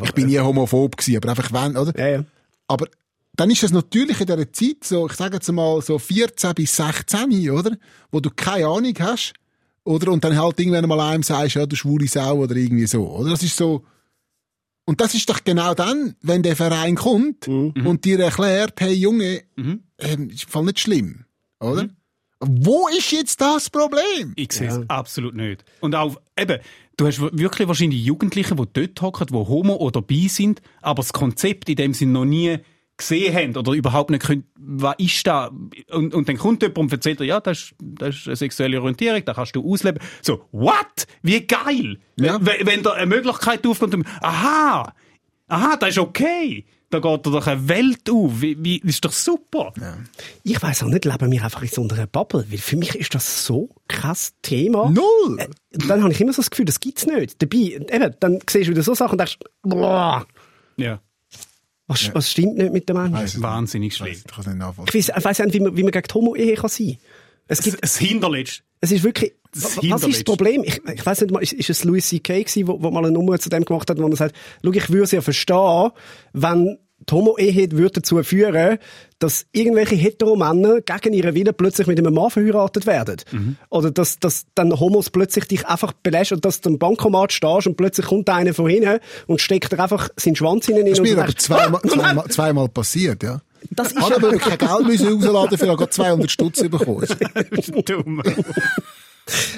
Ich 0.06 0.14
bin 0.14 0.28
nie 0.28 0.40
homophob 0.40 0.98
gewesen, 0.98 1.18
aber 1.18 1.30
einfach 1.30 1.52
wenn, 1.52 1.76
oder? 1.78 2.00
Ja, 2.00 2.08
ja. 2.08 2.24
Aber 2.68 2.88
dann 3.36 3.52
ist 3.52 3.64
das 3.64 3.72
natürlich 3.72 4.20
in 4.22 4.26
dieser 4.28 4.52
Zeit, 4.52 4.84
so, 4.84 5.06
ich 5.08 5.14
sage 5.14 5.36
jetzt 5.36 5.52
mal, 5.52 5.82
so 5.82 6.00
14 6.00 6.54
bis 6.56 6.76
16, 6.76 7.50
oder? 7.52 7.78
Wo 8.12 8.20
du 8.20 8.30
keine 8.36 8.68
Ahnung 8.68 8.94
hast, 9.00 9.34
oder? 9.84 10.12
Und 10.12 10.24
dann 10.24 10.38
halt 10.38 10.60
irgendwann 10.60 10.88
mal 10.88 11.00
einem 11.02 11.24
sagst, 11.24 11.56
ja, 11.56 11.66
du 11.66 11.76
schwule 11.76 12.08
Sau, 12.08 12.38
oder 12.38 12.56
irgendwie 12.56 12.88
so, 12.88 13.08
oder? 13.08 13.32
Das 13.32 13.44
ist 13.44 13.56
so, 13.58 13.84
und 14.86 15.02
das 15.02 15.14
ist 15.14 15.30
doch 15.30 15.44
genau 15.44 15.74
dann, 15.74 16.16
wenn 16.22 16.42
der 16.44 16.56
Verein 16.56 16.96
kommt 16.96 17.48
und 17.86 18.06
dir 18.06 18.20
erklärt, 18.22 18.80
hey 18.80 18.94
Junge, 18.94 19.44
ähm, 20.00 20.30
ist 20.30 20.44
im 20.46 20.50
Fall 20.50 20.64
nicht 20.64 20.80
schlimm, 20.80 21.26
oder? 21.60 21.90
Wo 22.40 22.88
ist 22.88 23.12
jetzt 23.12 23.42
das 23.42 23.70
Problem? 23.70 24.34
Ich 24.36 24.52
sehe 24.52 24.68
es 24.68 24.80
absolut 24.90 25.36
nicht. 25.36 25.66
Und 25.82 25.96
auch, 25.96 26.18
eben, 26.40 26.60
du 26.98 27.08
hast 27.08 27.20
wirklich 27.20 27.68
wahrscheinlich 27.68 28.04
Jugendliche, 28.04 28.56
die 28.56 28.64
dort 28.72 29.02
hocken, 29.02 29.28
die 29.28 29.34
homo 29.34 29.76
oder 29.76 30.02
bi 30.02 30.28
sind, 30.28 30.62
aber 30.82 31.02
das 31.02 31.14
Konzept 31.14 31.68
in 31.70 31.76
dem 31.78 31.94
sie 31.94 32.06
noch 32.06 32.26
nie 32.26 32.60
gesehen 32.96 33.36
haben 33.36 33.56
oder 33.56 33.74
überhaupt 33.74 34.10
nicht 34.10 34.24
können, 34.26 34.44
was 34.56 34.96
ist 34.98 35.26
da? 35.28 35.52
Und, 35.92 36.14
und 36.16 36.28
dann 36.30 36.38
kommt 36.38 36.62
jemand 36.64 36.78
und 36.80 36.92
erzählt 36.92 37.20
dir, 37.20 37.26
ja, 37.26 37.40
das 37.40 37.60
ist, 37.60 37.76
das 37.80 38.16
ist 38.16 38.28
eine 38.28 38.36
sexuelle 38.36 38.80
Orientierung, 38.82 39.24
da 39.24 39.34
kannst 39.36 39.56
du 39.56 39.72
ausleben. 39.72 40.02
So, 40.22 40.46
what? 40.52 41.06
Wie 41.22 41.46
geil! 41.46 42.00
Ja. 42.20 42.40
Wenn, 42.42 42.66
wenn 42.66 42.84
da 42.84 42.94
eine 42.94 43.06
Möglichkeit 43.06 43.66
aufkommt, 43.68 43.94
und- 43.94 44.08
aha, 44.22 44.94
aha, 45.48 45.76
das 45.78 45.90
ist 45.90 46.00
okay. 46.00 46.66
Da 46.90 47.00
geht 47.00 47.26
doch 47.26 47.48
eine 47.48 47.68
Welt 47.68 48.10
auf. 48.10 48.42
Wie, 48.42 48.64
wie, 48.64 48.80
das 48.80 48.92
ist 48.92 49.06
doch 49.06 49.12
super. 49.12 49.74
Ich 50.44 50.62
weiß 50.62 50.84
auch 50.84 50.88
nicht, 50.88 51.04
leben 51.04 51.32
wir 51.32 51.44
einfach 51.44 51.62
in 51.62 51.68
so 51.68 51.86
einer 51.88 52.08
Bubble? 52.08 52.46
Weil 52.50 52.58
für 52.60 52.78
mich 52.78 52.96
ist 52.96 53.14
das 53.14 53.46
so 53.46 53.70
krass 53.90 54.34
Thema. 54.42 54.90
Null! 54.90 55.38
Äh, 55.38 55.48
dann 55.72 56.02
habe 56.02 56.14
ich 56.14 56.22
immer 56.22 56.32
so 56.32 56.42
das 56.42 56.50
Gefühl, 56.50 56.66
das 56.66 56.80
gibt's 56.80 57.06
nicht. 57.06 57.42
Dabei, 57.42 57.58
eben, 57.58 58.16
dann 58.20 58.40
siehst 58.50 58.68
du 58.68 58.72
wieder 58.72 58.84
so 58.84 58.96
Sachen 58.96 59.14
und 59.14 59.18
denkst, 59.18 59.40
boah, 59.64 60.26
Ja, 60.78 61.02
was, 61.88 62.14
was 62.14 62.32
stimmt 62.32 62.58
nicht 62.58 62.74
mit 62.74 62.88
dem 62.90 62.98
Menschen? 62.98 63.14
Weiss 63.14 63.42
wahnsinnig 63.42 63.96
schlimm. 63.96 64.12
Ich 64.12 64.24
kann 64.26 64.42
es 64.42 64.94
nicht. 64.94 65.10
Ich 65.10 65.24
weiss, 65.24 65.40
auch 65.42 65.46
nicht, 65.46 65.54
wie 65.54 65.60
man, 65.62 65.78
wie 65.78 65.84
man 65.84 65.92
gegen 65.92 66.08
die 66.08 66.14
Homo-Ehe 66.14 66.56
kann 66.56 66.70
sein 66.70 66.98
es 67.48 67.62
gibt, 67.62 67.82
Das 67.82 67.98
Hinterletzte. 67.98 68.64
Es 68.82 68.92
ist 68.92 69.04
wirklich, 69.04 69.34
Das 69.54 69.78
was 69.78 70.04
ist 70.04 70.18
das. 70.18 70.24
Problem? 70.24 70.64
Ich, 70.64 70.82
ich 70.94 71.06
weiss 71.06 71.22
nicht 71.22 71.32
mal, 71.32 71.40
ist, 71.42 71.54
ist 71.54 71.70
es 71.70 71.84
Louis 71.84 72.08
C.K. 72.08 72.44
gewesen, 72.44 72.68
wo, 72.68 72.82
wo 72.82 72.92
mal 72.92 73.04
eine 73.04 73.12
Nummer 73.12 73.40
zu 73.40 73.50
dem 73.50 73.66
gemacht 73.66 73.90
hat, 73.90 73.98
wo 74.00 74.08
er 74.08 74.16
sagt, 74.16 74.36
schau, 74.64 74.72
ich 74.72 74.90
würde 74.90 75.04
es 75.04 75.12
ja 75.12 75.22
verstehen, 75.22 75.90
wenn 76.34 76.78
die 77.00 77.14
Homo-Ehe 77.14 77.72
würde 77.74 78.02
dazu 78.02 78.22
führen, 78.24 78.80
dass 79.20 79.46
irgendwelche 79.52 79.94
Heteromänner 79.96 80.82
gegen 80.82 81.14
ihren 81.14 81.36
Willen 81.36 81.54
plötzlich 81.56 81.86
mit 81.86 82.00
einem 82.00 82.14
Mann 82.14 82.32
verheiratet 82.32 82.88
werden. 82.88 83.18
Mhm. 83.32 83.56
Oder 83.70 83.92
dass, 83.92 84.18
dass 84.20 84.48
dann 84.56 84.78
Homos 84.80 85.12
plötzlich 85.12 85.46
dich 85.46 85.68
einfach 85.68 85.94
belässt 85.94 86.32
und 86.32 86.44
dass 86.44 86.60
du 86.60 86.70
am 86.70 86.80
Bankomat 86.80 87.32
stehst 87.32 87.68
und 87.68 87.78
plötzlich 87.78 88.08
kommt 88.08 88.30
einer 88.30 88.54
von 88.56 88.68
hinten 88.70 89.00
und 89.28 89.42
steckt 89.42 89.72
dir 89.72 89.80
einfach 89.80 90.10
seinen 90.18 90.36
Schwanz 90.36 90.66
hinein. 90.66 90.86
Das 90.88 90.98
ist 91.00 91.04
mir 91.04 91.22
aber 91.22 91.36
zweimal, 91.36 91.82
"Ah, 91.84 91.88
zweimal, 91.88 92.28
zweimal 92.30 92.70
passiert, 92.70 93.22
ja. 93.24 93.42
Das 93.72 93.88
ist 93.92 93.98
Ich 93.98 94.04
habe 94.04 94.16
aber 94.16 94.38
kein 94.38 94.58
Geld 94.58 94.88
müssen 94.88 95.08
rausladen, 95.24 95.58
für 95.58 95.66
gerade 95.66 95.90
200 95.90 96.32
Stutz 96.32 96.62
bekommen. 96.62 97.06
Dumm. 97.86 98.24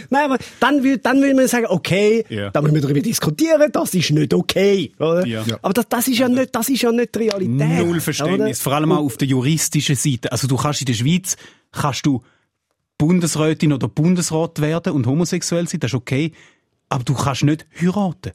Nein, 0.10 0.26
aber 0.26 0.40
dann 0.60 0.84
will, 0.84 0.98
dann 0.98 1.22
will 1.22 1.36
man 1.36 1.48
sagen, 1.48 1.68
okay, 1.70 2.26
Ja. 2.30 2.50
da 2.50 2.62
müssen 2.62 2.74
wir 2.74 2.82
darüber 2.82 3.02
diskutieren, 3.02 3.72
das 3.72 3.94
ist 3.94 4.10
nicht 4.10 4.34
okay, 4.34 4.92
oder? 4.98 5.26
Ja. 5.28 5.44
Ja. 5.46 5.60
Aber 5.62 5.74
das, 5.74 5.88
das 5.88 6.08
ist 6.08 6.18
ja 6.18 6.28
nicht, 6.28 6.56
das 6.56 6.70
ist 6.70 6.82
ja 6.82 6.92
nicht 6.92 7.14
die 7.14 7.20
Realität. 7.20 7.86
Null 7.86 8.00
Verständnis. 8.00 8.60
Vor 8.62 8.74
allem 8.74 8.92
auch 8.92 9.04
auf 9.06 9.18
der 9.18 9.28
juristischen 9.28 9.96
Seite. 9.96 10.32
Also 10.32 10.48
du 10.48 10.58
kannst 10.58 10.82
in 10.82 10.86
der 10.88 10.96
Schweiz, 10.96 11.38
kannst 11.72 12.06
du 12.08 12.24
Bundesrätin 12.98 13.72
oder 13.72 13.88
Bundesrat 13.88 14.60
werden 14.60 14.94
und 14.94 15.06
homosexuell 15.06 15.68
sein, 15.68 15.80
das 15.80 15.92
ist 15.92 15.96
okay. 15.96 16.34
Aber 16.90 17.04
du 17.04 17.14
kannst 17.14 17.44
nicht 17.44 17.68
heiraten. 17.80 18.32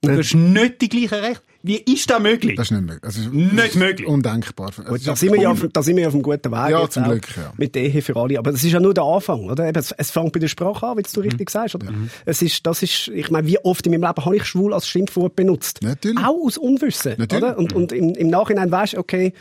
Du 0.00 0.16
hast 0.16 0.34
nicht 0.34 0.80
die 0.80 0.88
gleichen 0.88 1.22
Rechte. 1.24 1.42
Wie 1.62 1.76
ist 1.78 2.08
das 2.08 2.20
möglich? 2.20 2.56
Das 2.56 2.66
ist 2.66 2.70
nicht 2.70 2.82
möglich. 2.86 3.02
Also, 3.04 3.20
Nicht 3.30 3.74
möglich. 3.74 4.06
Undenkbar. 4.08 4.66
Also, 4.68 4.82
Gut, 4.84 5.06
da 5.06 5.16
sind, 5.16 5.32
wir 5.32 5.40
ja 5.40 5.50
auf, 5.50 5.66
da 5.72 5.82
sind 5.82 5.96
wir 5.96 6.02
ja 6.02 6.08
auf 6.08 6.14
einem 6.14 6.22
guten 6.22 6.52
Weg. 6.52 6.70
Ja, 6.70 6.88
zum 6.88 7.02
Glück, 7.04 7.26
ja. 7.36 7.52
Mit 7.56 7.76
Ehe 7.76 8.00
für 8.00 8.14
alle. 8.16 8.38
Aber 8.38 8.52
das 8.52 8.62
ist 8.62 8.70
ja 8.72 8.78
nur 8.78 8.94
der 8.94 9.02
Anfang, 9.04 9.40
oder? 9.50 9.68
Eben, 9.68 9.78
Es, 9.78 9.90
es 9.92 10.10
fängt 10.12 10.32
bei 10.32 10.38
der 10.38 10.46
Sprache 10.48 10.86
an, 10.86 10.96
wie 10.98 11.02
du 11.02 11.20
Mhm. 11.20 11.26
richtig 11.28 11.50
sagst, 11.50 11.74
oder? 11.74 11.86
Es 12.24 12.42
ist, 12.42 12.64
das 12.64 12.82
ist, 12.84 13.08
ich 13.08 13.30
meine, 13.30 13.46
wie 13.48 13.58
oft 13.58 13.84
in 13.86 13.92
meinem 13.92 14.02
Leben 14.04 14.24
habe 14.24 14.36
ich 14.36 14.44
schwul 14.44 14.72
als 14.72 14.86
Schimpfwort 14.88 15.34
benutzt? 15.34 15.80
Natürlich. 15.82 16.18
Auch 16.24 16.46
aus 16.46 16.58
Unwissen, 16.58 17.14
Natürlich. 17.18 17.42
oder? 17.44 17.58
Und, 17.58 17.72
und 17.72 17.92
im, 17.92 18.10
im 18.14 18.28
Nachhinein 18.28 18.70
weißt 18.70 18.92
du, 18.94 18.98
okay, 18.98 19.32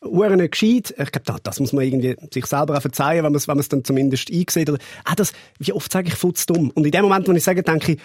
Uhren 0.00 0.36
nicht 0.38 0.52
gescheit. 0.52 0.94
Ich 0.96 1.10
glaube, 1.12 1.22
das, 1.24 1.42
das 1.42 1.60
muss 1.60 1.72
man 1.72 1.84
irgendwie 1.84 2.14
sich 2.32 2.46
selber 2.46 2.76
auch 2.76 2.82
verzeihen, 2.82 3.24
wenn 3.24 3.32
man 3.32 3.36
es 3.36 3.48
wenn 3.48 3.58
dann 3.68 3.84
zumindest 3.84 4.30
einsieht. 4.30 4.68
Oder, 4.70 4.78
ah, 5.04 5.14
das, 5.16 5.32
wie 5.58 5.72
oft 5.72 5.90
sage 5.90 6.08
ich 6.08 6.14
Futz 6.14 6.46
dumm? 6.46 6.70
Und 6.70 6.84
in 6.84 6.92
dem 6.92 7.02
Moment, 7.02 7.26
wo 7.26 7.32
ich 7.32 7.42
sage, 7.42 7.62
denke 7.62 7.92
ich, 7.92 7.98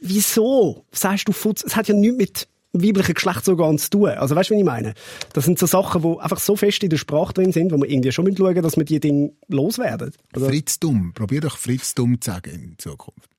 wieso 0.00 0.84
sagst 0.92 1.28
du 1.28 1.32
Futz? 1.32 1.62
Es 1.64 1.76
hat 1.76 1.88
ja 1.88 1.94
nichts 1.94 2.16
mit 2.18 2.48
weiblichen 2.72 3.14
Geschlechtsorganen 3.14 3.78
zu 3.78 3.90
tun. 3.90 4.08
Also 4.10 4.34
weißt 4.34 4.50
du, 4.50 4.54
was 4.54 4.60
ich 4.60 4.64
meine? 4.64 4.94
Das 5.32 5.44
sind 5.44 5.58
so 5.58 5.66
Sachen, 5.66 6.02
die 6.02 6.20
einfach 6.20 6.38
so 6.38 6.56
fest 6.56 6.82
in 6.82 6.90
der 6.90 6.96
Sprache 6.96 7.34
drin 7.34 7.52
sind, 7.52 7.72
wo 7.72 7.76
man 7.76 7.88
irgendwie 7.88 8.12
schon 8.12 8.34
schauen 8.36 8.62
dass 8.62 8.76
wir 8.76 8.84
die 8.84 9.00
Dinge 9.00 9.32
loswerden. 9.48 10.12
Oder? 10.34 10.46
Fritz 10.46 10.78
Dumm. 10.78 11.12
Probier 11.14 11.40
doch 11.40 11.58
Fritz 11.58 11.94
Dumm 11.94 12.20
zu 12.20 12.30
sagen 12.30 12.50
in 12.50 12.78
Zukunft. 12.78 13.31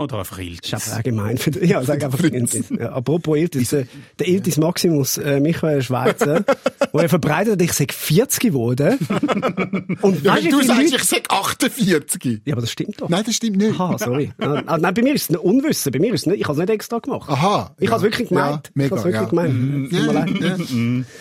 Oder 0.00 0.18
einfach 0.20 0.38
Das 0.38 0.46
ist 0.46 0.50
Iltis. 0.50 0.72
einfach 0.74 0.96
allgemein. 0.96 1.38
für- 1.38 1.64
Ja, 1.64 1.82
sag 1.82 2.02
einfach 2.02 2.22
Iltis. 2.24 2.64
Ja, 2.70 2.92
apropos 2.92 3.36
Iltis, 3.38 3.72
äh, 3.72 3.84
der 4.18 4.28
Iltis 4.28 4.56
Maximus 4.56 5.18
äh, 5.18 5.40
Michael 5.40 5.82
Schweizer, 5.82 6.44
wo 6.92 6.98
er 6.98 7.08
verbreitet 7.08 7.52
hat, 7.54 7.62
ich 7.62 7.72
sage 7.72 7.92
40 7.92 8.40
geworden. 8.40 8.98
Und 10.02 10.22
Ja, 10.24 10.34
weißt 10.34 10.46
du, 10.52 10.62
sagst, 10.62 10.68
Leute- 10.82 10.96
ich 10.96 11.04
sag 11.04 11.30
48. 11.30 12.40
Ja, 12.44 12.54
aber 12.54 12.62
das 12.62 12.70
stimmt 12.72 13.00
doch. 13.00 13.08
Nein, 13.08 13.22
das 13.26 13.34
stimmt 13.34 13.58
nicht. 13.58 13.78
Aha, 13.78 13.96
sorry. 13.98 14.32
Ah, 14.40 14.62
ah, 14.66 14.78
nein, 14.78 14.94
bei 14.94 15.02
mir 15.02 15.14
ist 15.14 15.24
es 15.24 15.30
ein 15.30 15.36
Unwissen. 15.36 15.92
Bei 15.92 15.98
mir 15.98 16.14
ist 16.14 16.22
es 16.22 16.26
nicht, 16.26 16.40
ich 16.40 16.44
habe 16.48 16.54
es 16.54 16.58
nicht 16.60 16.70
extra 16.70 16.98
gemacht. 16.98 17.28
Aha. 17.28 17.74
Ich 17.78 17.84
ja. 17.84 17.90
habe 17.90 17.98
es 17.98 18.02
wirklich 18.10 18.28
gemeint. 18.30 18.66
Ja, 18.68 18.72
mega, 18.74 18.86
ich 18.86 18.90
habe 18.90 18.98
es 19.00 19.04
wirklich 19.04 19.22
ja. 19.22 19.28
gemeint. 19.28 19.92
Mir 19.92 20.12
leid. 20.12 20.30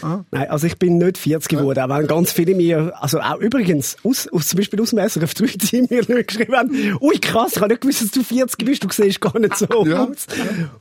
Ja. 0.02 0.26
Nein, 0.32 0.50
also 0.50 0.68
ich 0.68 0.78
bin 0.78 0.98
nicht 0.98 1.18
40 1.18 1.50
geworden, 1.50 1.80
auch 1.80 1.90
wenn 1.98 2.08
ganz 2.08 2.32
viele 2.32 2.56
mir, 2.56 2.94
also 3.02 3.20
auch 3.20 3.38
übrigens, 3.40 3.98
aus, 4.04 4.28
aus, 4.32 4.48
zum 4.48 4.58
Beispiel 4.58 4.82
aus 4.82 4.92
dem 4.92 5.00
SRF 5.00 5.34
3 5.34 5.46
Team 5.48 5.88
mir 5.90 6.04
geschrieben 6.24 6.56
haben, 6.56 6.98
ui 7.02 7.20
krass, 7.20 7.52
ich 7.56 7.58
habe 7.62 7.68
nicht 7.74 7.82
gewusst, 7.82 8.02
dass 8.02 8.12
du 8.12 8.24
40 8.24 8.66
bist, 8.66 8.69
du 8.78 8.88
siehst 8.92 9.22
gar 9.22 9.38
nicht 9.40 9.56
so 9.56 9.66
Ja. 9.86 10.04
aus. 10.06 10.28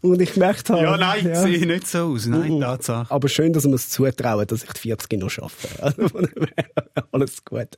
Und 0.03 0.21
ich 0.21 0.35
gemerkt 0.35 0.69
habe, 0.71 0.83
Ja, 0.83 0.97
nein, 0.97 1.27
ja. 1.27 1.35
sehe 1.43 1.65
nicht 1.67 1.87
so 1.87 1.99
aus. 2.13 2.27
Nein, 2.27 2.61
Tatsache. 2.61 3.11
aber 3.13 3.29
schön, 3.29 3.53
dass 3.53 3.65
wir 3.65 3.75
es 3.75 3.89
zutrauen, 3.89 4.47
dass 4.47 4.63
ich 4.65 4.73
die 4.73 4.81
40 4.81 5.19
noch 5.21 5.31
schaffe. 5.31 5.69
Also 5.81 6.09
Alles 7.13 7.45
gut. 7.45 7.69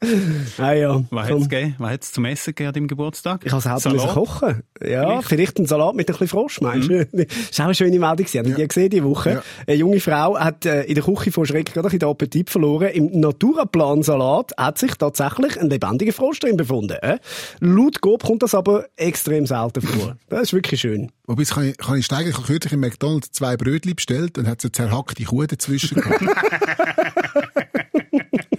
Ah, 0.59 0.73
ja. 0.73 1.03
Was 1.11 1.29
gegeben? 1.29 1.75
Was 1.79 1.91
hat's 1.91 2.13
zum 2.13 2.25
Essen 2.25 2.51
gegeben 2.55 2.69
an 2.69 2.75
deinem 2.75 2.89
Geburtstag? 2.89 3.43
Ich 3.45 3.53
habe 3.53 3.63
selber 3.63 3.91
müssen 3.95 4.09
kochen. 4.09 4.63
Ja, 4.83 5.03
Vielleicht? 5.21 5.29
vielleicht 5.29 5.57
einen 5.59 5.67
Salat 5.67 5.95
mit 5.95 6.09
ein 6.09 6.13
bisschen 6.13 6.29
Frosch, 6.29 6.61
meinst 6.61 6.89
du? 6.89 7.07
Das 7.13 7.27
ist 7.51 7.61
auch 7.61 7.65
eine 7.67 7.75
schöne 7.75 7.99
Meldung. 7.99 8.27
Habt 8.27 8.35
ihr 8.35 8.43
die 8.43 8.69
gesehen, 8.69 8.91
die 8.91 9.05
Woche? 9.05 9.31
Ja. 9.31 9.43
Eine 9.67 9.77
junge 9.77 10.01
Frau 10.01 10.39
hat 10.39 10.65
äh, 10.67 10.83
in 10.85 10.95
der 10.95 11.05
Küche 11.05 11.31
von 11.33 11.45
Schreck 11.47 11.67
gerade 11.67 11.81
ein 11.81 11.83
bisschen 11.85 11.99
den 12.01 12.09
Appetit 12.09 12.51
verloren. 12.51 12.89
Im 12.89 13.21
Naturaplan-Salat 13.21 14.53
hat 14.57 14.79
sich 14.79 14.95
tatsächlich 14.95 15.61
ein 15.61 15.69
lebendiger 15.69 16.13
Frosch 16.13 16.39
drin 16.41 16.57
befunden. 16.57 16.97
Äh? 17.03 17.19
Laut 17.61 18.01
Gob 18.01 18.25
kommt 18.25 18.43
das 18.43 18.55
aber 18.55 18.87
extrem 18.97 19.47
selten 19.47 19.83
vor. 19.83 20.00
Kultur. 20.01 20.19
Das 20.29 20.43
ist 20.43 20.53
wirklich 20.53 20.81
schön. 20.81 21.13
Wobei, 21.27 21.43
das 21.43 21.55
kann 21.55 21.69
ich, 21.69 21.77
kann 21.77 21.99
ich 21.99 22.05
steigern. 22.05 22.31
Ich 22.31 22.37
habe 22.37 22.47
kürzlich 22.47 22.73
im 22.73 22.81
McDonalds 22.81 23.33
zwei 23.33 23.57
Brötchen 23.57 23.95
bestellt 23.95 24.39
und 24.39 24.47
hat 24.47 24.61
so 24.61 24.69
zerhackte 24.69 25.25
Kuh 25.25 25.47
dazwischen 25.47 26.01
gehabt. 26.01 26.21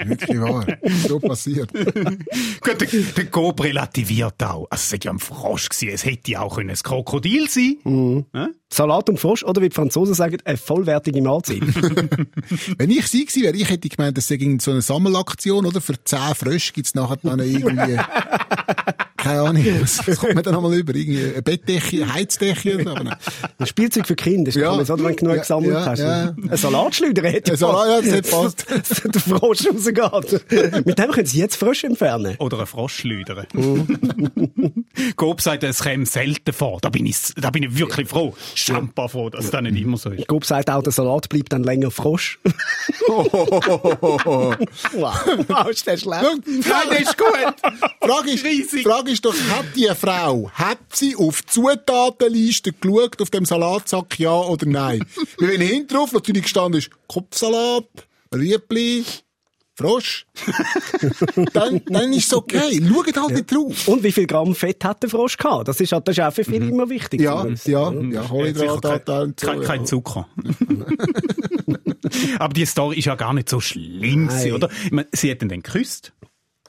Wirklich 0.05 0.41
wahr. 0.41 0.65
So 1.07 1.19
passiert. 1.19 1.71
Gut, 1.73 2.81
der, 2.81 2.87
der 2.87 3.25
Coop 3.27 3.63
relativiert 3.63 4.43
auch. 4.43 4.67
Also, 4.69 4.83
es 4.83 4.91
hätte 4.91 5.05
ja 5.05 5.13
ein 5.13 5.19
Frosch 5.19 5.69
gewesen. 5.69 5.89
Es 5.93 6.05
hätte 6.05 6.31
ja 6.31 6.41
auch 6.41 6.55
können 6.55 6.69
ein 6.69 6.75
Krokodil 6.75 7.49
sein 7.49 7.77
Mhm. 7.83 8.25
Ja? 8.33 8.49
Salat 8.69 9.09
und 9.09 9.19
Frosch, 9.19 9.43
oder 9.43 9.61
wie 9.61 9.69
die 9.69 9.75
Franzosen 9.75 10.13
sagen, 10.13 10.37
eine 10.45 10.57
vollwertige 10.57 11.21
Mahlzeit. 11.21 11.61
Wenn 12.77 12.89
ich 12.89 13.07
sie 13.07 13.25
gewesen 13.25 13.43
wäre, 13.43 13.55
ich 13.55 13.69
hätte 13.69 13.89
gemeint, 13.89 14.17
das 14.17 14.27
sei 14.27 14.37
so 14.59 14.71
eine 14.71 14.81
Sammelaktion, 14.81 15.65
oder? 15.65 15.81
Für 15.81 16.01
zehn 16.03 16.35
Frösche 16.35 16.73
gibt's 16.73 16.95
nachher 16.95 17.17
dann 17.17 17.39
irgendwie, 17.39 17.97
keine 19.23 19.41
Ahnung, 19.41 19.65
was, 19.81 20.07
was 20.07 20.17
kommt 20.17 20.35
man 20.35 20.43
dann 20.43 20.53
nochmal 20.53 20.73
über? 20.73 20.93
Irgendwie 20.95 21.23
eine 21.33 21.41
Bettdecke, 21.41 22.03
eine 22.03 22.13
Heizdecke 22.13 22.75
oder 22.75 22.83
so? 22.83 22.89
Aber. 22.91 23.17
Ein 23.57 23.65
Spielzeug 23.67 24.07
für 24.07 24.15
Kinder, 24.15 24.45
das 24.51 24.55
Ja. 24.55 24.67
kann 24.69 24.77
man 24.77 24.85
so, 24.85 24.97
wenn 24.97 25.07
du 25.07 25.15
genug 25.15 25.35
Ja, 25.35 25.41
gesammelt 25.41 25.73
ja, 25.73 25.85
hast. 25.85 25.99
ja. 25.99 26.35
Ein 26.49 26.57
Salatschleuder 26.57 27.23
hätte 27.29 27.51
Ein 27.51 27.57
Salat, 27.57 27.87
ja, 27.87 28.01
das 28.01 28.11
hätte 28.11 28.29
passt. 28.31 28.65
Dass 28.71 29.01
der 29.03 29.21
Frosch 29.21 29.59
rausgeht. 29.67 30.85
Mit 30.85 30.99
dem 30.99 31.11
können 31.11 31.25
sie 31.25 31.39
jetzt 31.39 31.55
Frösche 31.55 31.87
entfernen. 31.87 32.35
Oder 32.39 32.59
ein 32.59 32.65
Froschschleuder. 32.67 33.45
Oh. 33.55 33.77
Coop 35.15 35.41
sagt, 35.41 35.63
es 35.63 35.83
käme 35.83 36.05
selten 36.05 36.53
vor. 36.53 36.79
Da 36.81 36.89
bin 36.89 37.05
ich, 37.05 37.17
da 37.35 37.49
bin 37.49 37.63
ich 37.63 37.77
wirklich 37.77 38.07
froh. 38.07 38.33
Schampa 38.55 39.07
froh, 39.07 39.29
dass 39.29 39.49
das 39.49 39.61
nicht 39.61 39.79
immer 39.81 39.97
so 39.97 40.09
ist. 40.09 40.27
Gob 40.27 40.45
sagt 40.45 40.69
auch, 40.69 40.81
der 40.83 40.91
Salat 40.91 41.29
bleibt 41.29 41.53
dann 41.53 41.63
länger 41.63 41.91
Frosch. 41.91 42.39
wow. 43.07 44.55
wow, 45.47 45.69
ist 45.69 45.85
der 45.87 45.97
schlecht? 45.97 46.23
Nein, 46.23 46.41
das 46.89 46.99
ist 47.01 47.17
gut. 47.17 47.27
Frage 48.01 48.31
ist, 48.31 48.43
Riesig. 48.45 48.83
Frage 48.83 49.10
ist 49.11 49.25
doch, 49.25 49.33
hat 49.33 49.65
die 49.75 49.89
Frau, 49.95 50.49
hat 50.53 50.79
sie 50.93 51.15
auf 51.15 51.41
die 51.41 51.47
Zutatenliste 51.47 52.73
geschaut, 52.73 53.21
auf 53.21 53.29
dem 53.29 53.45
Salatsack, 53.45 54.19
ja 54.19 54.33
oder 54.33 54.65
nein? 54.65 55.03
Weil 55.37 55.59
wenn 55.59 55.61
hinten 55.61 55.93
drauf 55.93 56.11
natürlich 56.13 56.43
gestanden 56.43 56.79
ist, 56.79 56.89
Kopfsalat, 57.07 57.85
Rüebli, 58.33 59.03
Frosch, 59.75 60.25
dann, 61.53 61.81
dann 61.87 62.13
ist 62.13 62.27
es 62.27 62.33
okay. 62.33 62.81
Schaut 62.87 63.17
halt 63.17 63.33
nicht 63.33 63.51
drauf. 63.51 63.87
Und 63.87 64.03
wie 64.03 64.11
viel 64.11 64.27
Gramm 64.27 64.53
Fett 64.53 64.83
hat 64.83 65.01
der 65.01 65.09
Frosch 65.09 65.37
gehabt? 65.37 65.67
Das 65.67 65.79
ist, 65.79 65.91
halt- 65.91 66.07
das 66.07 66.17
ist 66.17 66.23
auch 66.23 66.33
für 66.33 66.43
viele 66.43 66.67
immer 66.67 66.89
wichtig. 66.89 67.21
Ja, 67.21 67.45
ja, 67.65 67.91
ja, 67.91 68.21
Kohlenhydrate 68.21 69.01
kein, 69.05 69.21
und 69.21 69.39
so. 69.39 69.47
kein, 69.47 69.61
kein 69.61 69.79
ja. 69.81 69.85
Zucker. 69.85 70.27
Aber 72.39 72.53
die 72.53 72.65
Story 72.65 72.97
ist 72.99 73.05
ja 73.05 73.15
gar 73.15 73.33
nicht 73.33 73.49
so 73.49 73.59
schlimm, 73.59 74.27
gewesen, 74.27 74.49
Nein. 74.49 74.53
oder? 74.53 74.69
Ich 74.85 74.91
meine, 74.91 75.07
sie 75.13 75.29
hätten 75.29 75.49
dann 75.49 75.61
geküsst. 75.61 76.13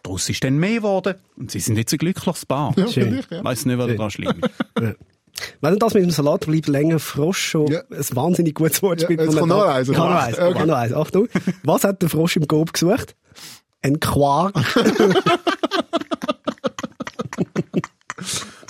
Daraus 0.03 0.29
ist 0.29 0.43
dann 0.43 0.57
mehr 0.59 0.77
geworden. 0.77 1.15
Und 1.37 1.51
sie 1.51 1.61
sind 1.61 1.77
jetzt 1.77 1.93
ein 1.93 1.99
glückliches 1.99 2.45
Paar. 2.47 2.75
Ja, 2.77 2.89
Schön. 2.89 3.23
ja. 3.31 3.45
Weiss 3.45 3.65
nicht, 3.67 3.79
was 3.79 3.87
daran 3.95 4.11
schlimm 4.11 4.35
ist. 4.41 4.97
Wenn 5.61 5.79
das 5.79 5.95
mit 5.95 6.03
dem 6.05 6.11
Salat 6.11 6.47
bleibt 6.47 6.69
länger 6.69 6.99
Frosch 6.99 7.39
schon 7.51 7.67
Ja. 7.69 7.81
ein 7.91 8.05
wahnsinnig 8.17 8.55
gutes 8.55 8.83
Wortspiel. 8.83 9.17
Ja, 9.17 9.23
jetzt 9.25 9.33
von 9.39 9.49
kommt 9.49 9.61
noch 9.61 9.67
eins, 9.67 9.89
noch 9.89 10.11
eins, 10.11 10.39
Okay. 10.39 10.67
noch 10.67 10.75
eins. 10.77 10.93
Achtung. 10.93 11.29
Was 11.65 11.85
hat 11.85 12.03
der 12.03 12.09
Frosch 12.11 12.37
im 12.37 12.47
Gob 12.47 12.73
gesucht? 12.73 13.17
Ein 13.81 13.99
Quark. 13.99 14.55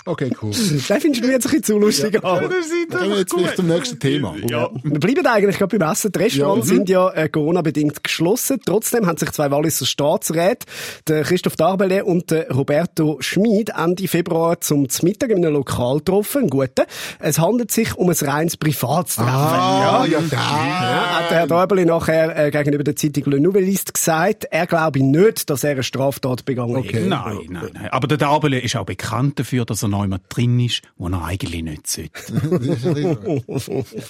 Okay, 0.04 0.30
cool. 0.42 0.50
Den 0.88 1.00
findest 1.00 1.22
du 1.22 1.26
mir 1.26 1.32
jetzt 1.34 1.46
ein 1.46 1.50
bisschen 1.50 1.62
zu 1.62 1.78
lustig 1.78 2.24
an. 2.24 2.40
Dann 2.40 2.50
gehen 2.50 3.10
wir 3.10 3.18
jetzt 3.18 3.34
vielleicht 3.34 3.56
zum 3.56 3.68
nächsten 3.68 3.98
Thema. 4.00 4.34
Ja. 4.48 4.68
Wir 4.82 4.98
bleiben 4.98 5.26
eigentlich 5.26 5.58
gerade 5.58 5.78
beim 5.78 5.90
Essen. 5.90 6.10
Die 6.10 6.18
Restaurants 6.18 6.68
Ja, 6.68 6.74
sind 6.74 6.88
ja 6.88 7.08
äh, 7.10 7.28
Corona-bedingt 7.28 8.02
geschlossen. 8.02 8.60
Trotzdem 8.64 9.06
haben 9.06 9.16
sich 9.16 9.30
zwei 9.30 9.50
Walliser 9.50 9.86
Staatsräte, 9.86 10.66
der 11.06 11.22
Christoph 11.22 11.54
Darbele 11.56 12.04
und 12.04 12.30
der 12.32 12.50
Roberto 12.50 13.18
Schmid, 13.20 13.70
Ende 13.76 14.08
Februar 14.08 14.60
zum 14.60 14.88
Mittag 15.02 15.30
in 15.30 15.38
einem 15.44 15.54
Lokal 15.54 15.98
getroffen. 15.98 16.42
Einen 16.42 16.50
guten. 16.50 16.84
Es 17.20 17.38
handelt 17.38 17.70
sich 17.70 17.94
um 17.94 18.08
ein 18.08 18.16
reines 18.20 18.56
Privatstreffen. 18.56 19.32
Ah, 19.32 20.04
ja, 20.10 20.20
da. 20.30 20.36
Ja, 20.36 21.18
hat 21.20 21.30
der 21.30 21.38
Herr 21.38 21.46
Däubeli 21.46 21.84
nachher 21.84 22.46
äh, 22.46 22.50
gegenüber 22.50 22.82
der 22.82 22.96
Zeitung 22.96 23.24
Le 23.26 23.40
Nouvelliste 23.40 23.92
gesagt, 23.92 24.46
er 24.50 24.66
glaube 24.66 25.00
nicht, 25.00 25.48
dass 25.48 25.62
er 25.62 25.72
eine 25.72 25.82
Straftat 25.84 26.44
begangen 26.44 26.76
hat. 26.76 26.84
Okay. 26.84 27.06
Nein, 27.06 27.38
nein, 27.48 27.70
nein. 27.72 27.88
Aber 27.90 28.08
der 28.08 28.18
Darbele 28.18 28.58
ist 28.58 28.74
auch 28.74 28.84
bekannt 28.84 29.38
dafür, 29.38 29.64
dass 29.64 29.82
er 29.82 29.91
noch 29.92 30.04
immer 30.04 30.18
drin 30.28 30.58
ist, 30.60 30.82
wo 30.96 31.08
er 31.08 31.22
eigentlich 31.24 31.62
nicht 31.62 31.86
sollte. 31.86 32.10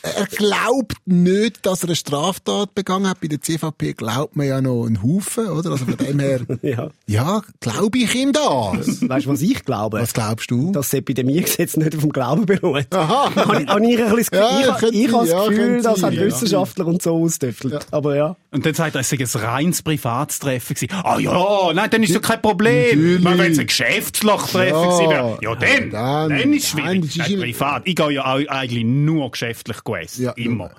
Er 0.03 0.27
glaubt 0.27 0.95
nicht, 1.05 1.65
dass 1.67 1.83
er 1.83 1.89
eine 1.91 1.97
Straftat 1.97 2.75
begangen 2.75 3.09
hat. 3.09 3.21
Bei 3.21 3.29
der 3.29 3.41
CVP 3.41 3.93
glaubt 3.95 4.37
man 4.37 4.47
ja 4.47 4.61
noch 4.61 4.87
einen 4.87 5.03
Haufen, 5.03 5.47
oder? 5.49 5.73
Also 5.73 5.85
von 5.85 5.97
dem 5.97 6.19
her, 6.19 6.41
Ja. 6.63 6.91
ja, 7.07 7.43
glaube 7.61 7.99
ich 7.99 8.15
ihm 8.15 8.33
das. 8.33 9.03
Weißt 9.09 9.27
du, 9.27 9.31
was 9.31 9.43
ich 9.43 9.65
glaube? 9.65 10.01
Was 10.01 10.13
glaubst 10.15 10.51
du? 10.51 10.73
dass 10.73 10.91
das 10.91 10.99
Epidemiegesetz 11.01 11.77
nicht 11.77 11.95
auf 11.95 12.01
dem 12.03 12.13
Glauben 12.13 12.47
beruht. 12.47 12.87
Aha. 12.95 13.35
Habe 13.37 13.63
ich, 13.63 14.03
ein 14.03 14.15
bisschen 14.15 14.39
das 14.41 14.65
Ja, 14.65 14.73
Gefühl, 14.73 14.73
ich, 14.73 14.79
könnte 14.81 14.97
ich 14.97 15.13
habe 15.13 15.27
das 15.27 15.31
ja, 15.31 15.45
Gefühl, 15.49 15.57
könnte 15.57 15.83
das 15.83 16.03
haben 16.03 16.15
ja. 16.15 16.23
Wissenschaftler 16.23 16.87
und 16.87 17.03
so 17.03 17.17
ausdüffelt. 17.23 17.87
Aber 17.91 18.17
ja. 18.17 18.37
Und 18.51 18.65
dann 18.67 18.75
sagt 18.75 18.95
er, 18.95 19.01
es 19.01 19.09
sei 19.11 19.17
ein 19.19 19.45
reines 19.45 19.83
Privatstreffen 19.83 20.75
gewesen. 20.75 20.93
Ah 21.03 21.19
ja, 21.19 21.73
nein, 21.75 21.91
dann 21.91 22.03
ist 22.03 22.15
doch 22.15 22.21
kein 22.23 22.41
Problem. 22.41 23.19
Natürlich. 23.19 23.25
Wenn 23.39 23.53
es 23.53 23.59
ein 23.59 23.67
Geschäftslotreffen 23.67 24.69
Ja, 24.75 24.83
gewesen 24.85 25.11
wäre, 25.11 25.39
ja 25.43 25.55
dann, 25.55 25.72
dann- 25.81 25.91
dann, 26.31 26.53
ist 26.53 26.65
es 26.69 26.75
nein, 26.75 27.03
schwierig. 27.03 27.05
ist 27.11 27.17
Nein, 27.19 27.31
immer- 27.33 27.43
privat. 27.45 27.83
Ich 27.87 27.97
gehe 27.97 28.11
ja 28.13 28.25
auch 28.25 28.47
eigentlich 28.49 28.85
nur 28.85 29.31
geschäftlich 29.31 29.79
essen. 30.01 30.25
Ja, 30.25 30.33
Immer. 30.33 30.71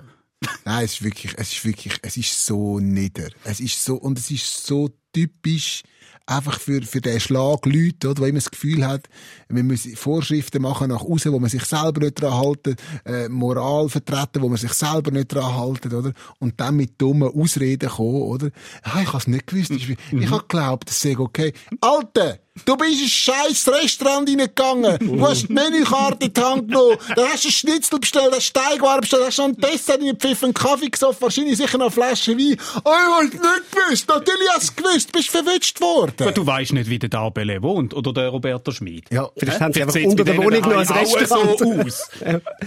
Nein, 0.66 0.84
es 0.84 0.94
ist 0.96 1.04
wirklich, 1.04 1.34
es 1.38 1.54
ist 1.54 1.64
wirklich, 1.66 1.94
es 2.02 2.18
ist 2.18 2.46
so 2.46 2.80
nieder. 2.80 3.30
Es 3.46 3.60
ist 3.62 3.84
so, 3.84 3.96
und 3.96 4.20
es 4.20 4.30
ist 4.30 4.66
so 4.68 4.90
typisch 5.14 5.84
einfach 6.26 6.58
für, 6.60 6.82
für 6.82 7.02
den 7.02 7.20
Schlag 7.20 7.66
Leute, 7.66 8.10
oder, 8.10 8.22
wo 8.22 8.26
immer 8.26 8.40
das 8.40 8.50
Gefühl 8.52 8.86
hat, 8.86 9.08
wir 9.50 9.64
müssen 9.64 9.96
Vorschriften 9.96 10.62
machen 10.62 10.90
nach 10.90 11.02
außen, 11.02 11.32
wo 11.34 11.40
man 11.40 11.50
sich 11.50 11.64
selber 11.66 12.00
nicht 12.02 12.22
dran 12.22 12.34
halten, 12.34 12.76
äh, 13.06 13.28
Moral 13.30 13.90
vertreten, 13.90 14.42
wo 14.42 14.48
man 14.50 14.58
sich 14.58 14.72
selber 14.74 15.12
nicht 15.12 15.34
dran 15.34 15.54
halten, 15.56 15.94
oder? 15.94 16.14
Und 16.40 16.60
dann 16.62 16.76
mit 16.78 16.94
dummen 17.02 17.30
Ausreden 17.30 17.90
kommen, 17.90 18.22
oder? 18.22 18.50
Ah, 18.84 19.02
ich 19.02 19.12
hab's 19.14 19.28
nicht 19.28 19.48
gewusst. 19.48 19.72
Ich, 19.72 19.90
ich 19.90 20.30
hab 20.32 20.48
geglaubt, 20.50 20.90
das 20.90 21.02
sei 21.02 21.18
okay. 21.18 21.52
Alter! 21.82 22.40
Du 22.66 22.78
bist 22.78 22.92
in 23.00 23.06
ein 23.06 23.10
scheiß 23.10 23.68
Restaurant 23.68 24.30
reingegangen. 24.30 24.98
Du 25.00 25.20
hast 25.28 25.50
die 25.50 25.54
Menükarte 25.54 26.28
in 26.28 26.34
die 26.34 26.42
Hand 26.42 26.68
genommen. 26.68 26.98
Dann 27.16 27.26
hast 27.30 27.44
du 27.44 27.48
einen 27.48 27.52
Schnitzel 27.52 28.00
bestellt, 28.00 28.32
hast 28.32 28.44
Steigwaren 28.46 29.02
bestellt, 29.02 29.24
hast 29.26 29.38
noch 29.40 29.46
einen 29.46 29.58
Dessert 29.58 30.00
reingepfiffen, 30.00 30.46
einen 30.46 30.54
Kaffee 30.54 30.90
gesoffen, 30.90 31.22
wahrscheinlich 31.22 31.58
sicher 31.58 31.80
noch 31.80 31.86
eine 31.86 31.92
Flasche 31.92 32.38
Wein. 32.38 32.56
Oh, 32.86 32.92
ich 32.92 33.34
hab's 33.34 33.34
nicht 33.34 33.72
gewusst. 33.72 34.08
Natürlich 34.08 34.50
hast 34.56 34.80
du 34.80 34.84
gewusst. 34.84 35.12
Bist 35.12 35.30
verwünscht 35.32 35.82
worden. 35.82 36.14
Aber 36.20 36.32
du 36.32 36.46
weißt 36.46 36.74
nicht, 36.74 36.90
wie 36.90 37.00
der 37.00 37.10
Darbele 37.10 37.62
wohnt 37.64 37.94
oder 37.96 38.14
der 38.14 38.30
Roberto 38.30 38.72
Schmid. 38.72 39.06
Ja, 39.12 39.30
Vielleicht 39.36 39.60
haben 39.60 39.74
sie 39.74 39.82
einfach 39.82 39.94
sieht's 39.94 40.12
unter 40.12 40.24
der 40.24 40.38
Wohnung 40.38 40.62
noch 40.62 40.78
ein 40.78 40.88
Restaurant. 40.88 41.58
so 41.60 41.74
aus. 41.74 42.10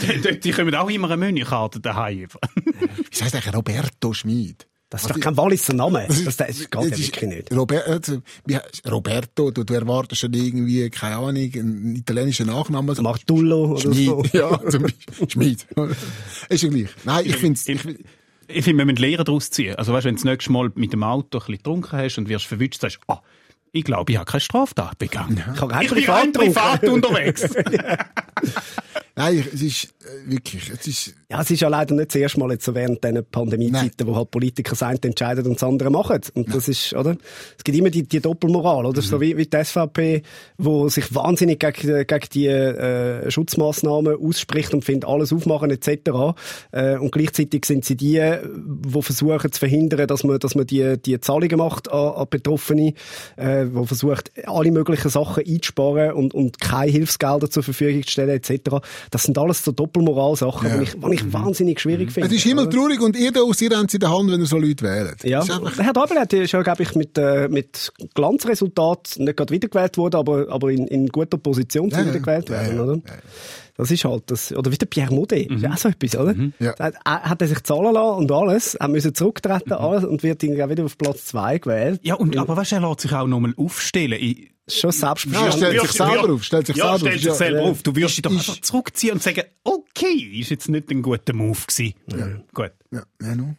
die, 0.02 0.20
die, 0.20 0.40
die 0.40 0.50
kommen 0.50 0.74
auch 0.74 0.90
immer 0.90 1.06
eine 1.06 1.16
Menükarte 1.16 1.78
daheim. 1.80 2.18
über. 2.18 2.38
Wie 2.56 3.22
heißt 3.22 3.34
eigentlich 3.34 3.54
Roberto 3.54 4.12
Schmid? 4.12 4.66
Das 5.02 5.10
ist 5.10 5.16
doch 5.16 5.20
kein 5.20 5.36
Walliser 5.36 5.72
Name. 5.74 6.04
Das, 6.08 6.24
das, 6.24 6.36
das 6.36 6.58
geht 6.58 6.74
ja 6.74 6.80
das 6.90 6.98
ist- 6.98 7.06
wirklich 7.14 7.30
nicht. 7.30 7.52
Robert, 7.54 7.86
also, 7.86 8.22
Roberto, 8.90 9.50
du, 9.50 9.64
du 9.64 9.74
erwartest 9.74 10.20
schon 10.20 10.32
irgendwie, 10.32 10.88
keine 10.90 11.16
Ahnung, 11.16 11.36
einen 11.36 11.96
italienischen 11.96 12.46
Nachnamen. 12.46 12.90
Also, 12.90 13.02
Martullo 13.02 13.72
oder 13.72 13.80
Schmid, 13.80 14.06
so. 14.06 14.24
ja, 14.32 14.70
zum 14.70 14.82
Beispiel. 14.82 15.30
Schmid. 15.30 15.66
Ist 16.48 16.62
ja 16.62 16.68
gleich. 16.68 16.88
Nein, 17.04 17.26
ich 17.26 17.36
find's, 17.36 17.68
ich, 17.68 17.80
Ich 18.48 18.64
finde, 18.64 18.78
wir 18.78 18.84
müssen 18.86 18.96
Lehren 19.02 19.24
daraus 19.24 19.50
ziehen. 19.50 19.74
Also, 19.76 19.92
weißt, 19.92 20.04
wenn 20.06 20.14
du 20.14 20.20
das 20.22 20.24
nächste 20.24 20.52
Mal 20.52 20.70
mit 20.74 20.92
dem 20.92 21.02
Auto 21.02 21.38
ein 21.38 21.40
bisschen 21.40 21.56
getrunken 21.56 21.92
hast 21.98 22.18
und 22.18 22.28
wirst 22.28 22.46
verwünscht, 22.46 22.80
sagst 22.80 22.98
du, 23.06 23.12
ah, 23.12 23.22
ich 23.72 23.84
glaube, 23.84 24.10
ich 24.12 24.18
habe 24.18 24.30
keine 24.30 24.40
Straftat 24.40 24.98
begangen. 24.98 25.42
Ich 25.54 25.60
habe 25.60 25.72
kein 25.72 25.82
Ich 25.84 25.90
bin 25.92 26.04
Privat 26.04 26.32
privat 26.32 26.84
unterwegs. 26.84 27.42
nein, 29.16 29.44
es 29.52 29.62
ist, 29.62 29.84
äh, 29.84 30.30
wirklich, 30.30 30.70
es 30.70 30.86
ist, 30.86 31.14
Ja, 31.28 31.42
es 31.42 31.50
ist 31.50 31.60
ja 31.60 31.66
leider 31.68 31.92
nicht 31.96 32.10
das 32.10 32.14
erste 32.14 32.38
Mal 32.38 32.52
jetzt 32.52 32.64
so 32.64 32.72
während 32.72 33.02
diesen 33.02 33.24
Pandemiezeiten, 33.28 34.06
wo 34.06 34.14
halt 34.14 34.30
Politiker 34.30 34.76
sein 34.76 34.96
entscheiden 35.02 35.44
und 35.44 35.54
das 35.54 35.64
andere 35.64 35.90
machen. 35.90 36.20
Und 36.34 36.54
das 36.54 36.68
ist, 36.68 36.92
oder? 36.92 37.16
Es 37.58 37.64
gibt 37.64 37.76
immer 37.76 37.90
die, 37.90 38.04
die 38.04 38.20
Doppelmoral, 38.20 38.86
oder? 38.86 39.02
So 39.02 39.20
wie, 39.20 39.36
wie 39.36 39.44
die 39.44 39.64
SVP, 39.64 40.22
wo 40.56 40.88
sich 40.88 41.12
wahnsinnig 41.12 41.58
gegen, 41.58 42.06
gegen 42.06 42.26
die 42.32 42.46
äh, 42.46 43.28
Schutzmaßnahmen 43.28 44.16
ausspricht 44.16 44.72
und 44.72 44.84
findet 44.84 45.08
alles 45.08 45.32
aufmachen 45.32 45.72
etc. 45.72 46.36
Äh, 46.70 46.96
und 46.98 47.10
gleichzeitig 47.10 47.64
sind 47.64 47.84
sie 47.84 47.96
die, 47.96 48.22
die 48.54 49.02
versuchen 49.02 49.50
zu 49.50 49.58
verhindern, 49.58 50.06
dass 50.06 50.22
man, 50.22 50.38
dass 50.38 50.54
man 50.54 50.64
die, 50.64 50.96
die 50.96 51.18
Zahlungen 51.18 51.58
macht 51.58 51.90
an, 51.90 52.14
an 52.14 52.26
Betroffene, 52.30 52.94
äh, 53.34 53.66
wo 53.72 53.84
versucht, 53.84 54.30
alle 54.46 54.70
möglichen 54.70 55.10
Sachen 55.10 55.42
einzusparen 55.44 56.12
und, 56.12 56.34
und 56.34 56.60
keine 56.60 56.92
Hilfsgelder 56.92 57.50
zur 57.50 57.64
Verfügung 57.64 58.04
zu 58.04 58.12
stellen 58.12 58.30
etc. 58.30 58.76
Das 59.10 59.22
sind 59.24 59.36
alles 59.38 59.62
so 59.64 59.72
Doppelmoral-Sachen, 59.72 60.68
Ja. 60.68 60.76
die 60.78 60.82
ich, 60.84 60.92
die 60.94 61.14
ich 61.14 61.32
wahnsinnig 61.32 61.80
schwierig 61.80 62.12
finde. 62.12 62.28
es 62.28 62.34
ist 62.34 62.42
himmeltraurig 62.42 63.00
und 63.00 63.16
ihr 63.16 63.32
da 63.32 63.40
aus 63.40 63.60
ihr 63.62 63.70
habt 63.76 63.92
in 63.94 64.00
der 64.00 64.10
Hand, 64.10 64.30
wenn 64.30 64.40
ihr 64.40 64.46
so 64.46 64.58
Leute 64.58 64.84
wählt. 64.84 65.24
Ja, 65.24 65.44
Herr 65.78 65.92
Dabel 65.92 66.18
hat 66.18 66.32
ja 66.32 66.46
schon, 66.46 66.62
glaube 66.62 66.82
ich, 66.82 66.94
mit, 66.94 67.16
äh, 67.18 67.48
mit 67.48 67.92
Glanzresultat 68.14 69.14
nicht 69.18 69.36
gerade 69.36 69.52
wiedergewählt 69.52 69.96
worden, 69.96 70.16
aber, 70.16 70.46
aber 70.50 70.70
in, 70.70 70.86
in 70.86 71.08
guter 71.08 71.38
Position 71.38 71.90
zu 71.90 71.98
Ja, 71.98 72.06
wiedergewählt 72.06 72.50
werden, 72.50 72.80
oder? 72.80 72.98
Ja, 73.78 73.84
ja. 73.84 73.84
Das 73.84 73.90
ist 73.90 74.04
halt 74.04 74.22
das, 74.30 74.52
oder 74.52 74.72
wie 74.72 74.76
der 74.76 74.86
Pierre 74.86 75.14
Maudet, 75.14 75.50
ist 75.50 75.66
auch 75.66 75.76
so 75.76 75.88
etwas, 75.88 76.16
oder? 76.16 76.34
Ja. 76.58 76.72
Da 76.74 76.84
Hat, 76.86 77.04
hat 77.04 77.42
er 77.42 77.48
sich 77.48 77.62
zahlen 77.62 77.92
lassen 77.94 78.18
und 78.18 78.32
alles, 78.32 78.74
er 78.74 78.88
müssen 78.88 79.14
zurücktreten, 79.14 79.72
alles, 79.72 80.04
und 80.04 80.22
wird 80.22 80.42
irgendwie 80.42 80.62
auch 80.62 80.68
wieder 80.70 80.84
auf 80.84 80.96
Platz 80.98 81.26
zwei 81.26 81.58
gewählt. 81.58 82.00
Ja, 82.02 82.14
und, 82.14 82.36
aber 82.36 82.56
weißt 82.56 82.72
du, 82.72 82.76
er 82.76 82.88
lässt 82.88 83.00
sich 83.02 83.12
auch 83.12 83.26
nochmal 83.26 83.54
aufstellen. 83.56 84.18
Ich, 84.20 84.50
Schon 84.68 84.90
Ja, 84.90 84.92
selbstverständlich. 84.92 85.54
stellt 85.54 85.80
sich 85.82 85.92
selber 85.92 86.32
auf, 86.34 86.42
stellt 86.42 86.66
sich 86.66 86.76
ja, 86.76 86.84
selber 86.98 86.98
stellt 86.98 87.14
auf. 87.14 87.20
sich 87.20 87.24
Ja, 87.28 87.34
selber 87.34 87.58
ja. 87.62 87.70
auf. 87.70 87.82
Du 87.84 87.94
wirst 87.94 88.16
dich 88.16 88.22
doch 88.22 88.32
Ist- 88.32 88.48
einfach 88.48 88.60
zurückziehen 88.62 89.12
und 89.12 89.22
sagen, 89.22 89.42
okay, 89.62 90.38
ist 90.40 90.50
jetzt 90.50 90.68
nicht 90.68 90.90
ein 90.90 91.02
guter 91.02 91.32
Move 91.34 91.56
gewesen. 91.68 91.94
Gut. 92.52 92.72
Ja, 92.90 93.02
ja, 93.22 93.34
no. 93.36 93.54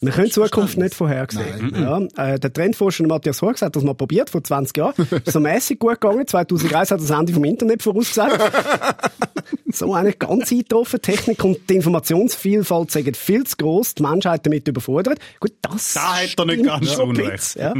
Wir 0.00 0.12
können 0.12 0.26
die 0.26 0.32
Zukunft 0.32 0.78
nicht 0.78 0.94
vorhersehen. 0.94 1.72
Ja, 1.74 1.98
äh, 2.16 2.38
der 2.38 2.52
Trendforscher 2.52 3.06
Matthias 3.06 3.42
Horx 3.42 3.62
hat 3.62 3.76
das 3.76 3.82
mal 3.82 3.94
probiert, 3.94 4.30
vor 4.30 4.42
20 4.42 4.76
Jahren. 4.76 4.94
Ist 5.24 5.32
so 5.32 5.40
mäßig 5.40 5.78
gut 5.78 6.00
gegangen. 6.00 6.26
2001 6.26 6.90
hat 6.90 7.00
das 7.00 7.10
Ende 7.10 7.32
vom 7.32 7.44
Internet 7.44 7.82
vorausgesagt. 7.82 8.38
so 9.72 9.94
eine 9.94 10.12
ganz 10.12 10.50
eingetroffen. 10.50 11.00
Technik 11.00 11.42
und 11.44 11.68
die 11.68 11.76
Informationsvielfalt 11.76 12.90
sind 12.90 13.16
viel 13.16 13.44
zu 13.44 13.56
gross, 13.56 13.94
die 13.94 14.02
Menschheit 14.02 14.44
damit 14.44 14.68
überfordert. 14.68 15.18
Gut, 15.40 15.52
das 15.62 15.94
Da 15.94 16.16
hat 16.16 16.38
er 16.38 16.44
nicht 16.44 16.64
ganz 16.64 16.98
ein 16.98 17.08
unrecht. 17.08 17.56
Ja. 17.56 17.74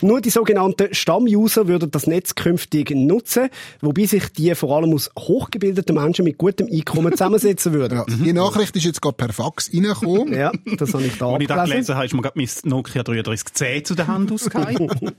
Nur 0.00 0.20
die 0.20 0.30
sogenannten 0.30 0.94
Stammuser 0.94 1.68
würden 1.68 1.90
das 1.90 2.06
Netz 2.06 2.34
künftig 2.34 2.90
nutzen, 2.90 3.48
wobei 3.80 4.06
sich 4.06 4.32
die 4.32 4.54
vor 4.54 4.76
allem 4.76 4.92
aus 4.94 5.10
hochgebildeten 5.18 5.94
Menschen 5.94 6.24
mit 6.24 6.38
gutem 6.38 6.68
Einkommen 6.70 7.12
zusammensetzen 7.12 7.72
würden. 7.72 7.98
Ja. 7.98 8.04
Die 8.08 8.32
Nachricht 8.32 8.74
ist 8.76 8.84
jetzt 8.84 9.02
gerade 9.02 9.16
per 9.16 9.32
Fax 9.32 9.70
reingekommen. 9.72 10.32
Ja, 10.32 10.52
das 10.78 10.92
habe 10.94 11.04
ich 11.04 11.18
da 11.18 11.25
Als 11.34 11.42
ich 11.42 11.48
das 11.48 11.68
gelesen 11.68 11.94
habe, 11.94 12.06
ist 12.06 12.14
mir 12.14 12.22
gerade 12.22 12.38
mein 12.38 12.48
Nokia 12.64 13.02
3310 13.02 13.84
zu 13.84 13.94
der 13.94 14.06
Hand 14.06 14.32
ausgegangen. 14.32 14.88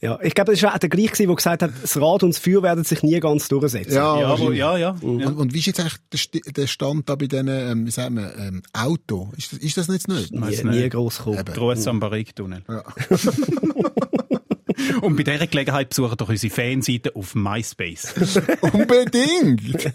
Ja, 0.00 0.18
ich 0.22 0.34
glaube, 0.34 0.52
das 0.52 0.62
war 0.62 0.74
auch 0.74 0.78
der 0.78 0.88
gleiche, 0.88 1.26
der 1.26 1.34
gesagt 1.34 1.62
hat, 1.62 1.70
das 1.82 2.00
Rad 2.00 2.22
und 2.22 2.34
das 2.34 2.38
Feuer 2.38 2.62
werden 2.62 2.84
sich 2.84 3.02
nie 3.02 3.18
ganz 3.18 3.48
durchsetzen. 3.48 3.94
Ja, 3.94 4.20
ja, 4.20 4.28
wahrscheinlich. 4.28 4.58
ja, 4.58 4.76
ja. 4.76 4.96
Und, 5.00 5.20
ja. 5.20 5.28
und 5.28 5.54
wie 5.54 5.58
ist 5.58 5.66
jetzt 5.66 5.80
eigentlich 5.80 6.30
der, 6.30 6.66
Stand 6.66 7.08
da 7.08 7.14
bei 7.14 7.26
diesen, 7.26 7.48
ähm, 7.48 7.86
wie 7.86 7.90
sagt 7.90 8.10
man, 8.10 8.30
ähm, 8.38 8.62
Auto? 8.72 9.32
Ist 9.36 9.52
das, 9.52 9.58
ist 9.58 9.76
das 9.76 9.88
nicht 9.88 10.08
nicht? 10.08 10.32
Nie, 10.32 10.64
nie 10.64 10.88
gross 10.88 11.18
kommen. 11.18 11.44
Gruß 11.44 11.86
am 11.88 12.00
Barriktunnel. 12.00 12.62
Und 15.00 15.16
bei 15.16 15.22
dieser 15.22 15.46
Gelegenheit 15.46 15.88
besuchen 15.90 16.16
doch 16.16 16.28
unsere 16.28 16.52
Fanseite 16.52 17.16
auf 17.16 17.34
MySpace. 17.34 18.14
Unbedingt! 18.60 19.92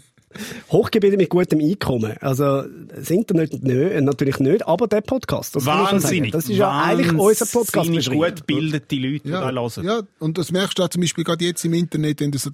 Hochgebildet 0.72 1.20
mit 1.20 1.30
gutem 1.30 1.60
Einkommen. 1.60 2.16
Also, 2.22 2.64
das 2.64 3.10
Internet 3.10 3.64
nö, 3.64 3.90
äh, 3.90 4.02
natürlich 4.02 4.40
nicht, 4.40 4.68
aber 4.68 4.88
der 4.88 5.02
Podcast. 5.02 5.56
Das. 5.56 5.66
Wahnsinnig. 5.66 6.32
Das 6.32 6.50
ist 6.50 6.58
ja 6.58 6.84
eigentlich 6.84 7.12
unser 7.12 7.46
Podcast. 7.46 7.76
Wahnsinnig 7.78 8.10
gut 8.10 8.36
gebildete 8.48 8.96
Leute, 8.96 9.20
die 9.24 9.32
da 9.32 9.52
hören. 9.52 9.86
ja, 9.86 10.02
und 10.20 10.38
das 10.38 10.52
merkst 10.52 10.78
du 10.80 10.84
auch 10.84 10.90
zum 10.90 11.02
Beispiel 11.02 11.24
gerade 11.24 11.46
jetzt 11.46 11.64
im 11.66 11.74
Internet, 11.74 12.22
wenn 12.22 12.32
du 12.32 12.38
so 12.38 12.52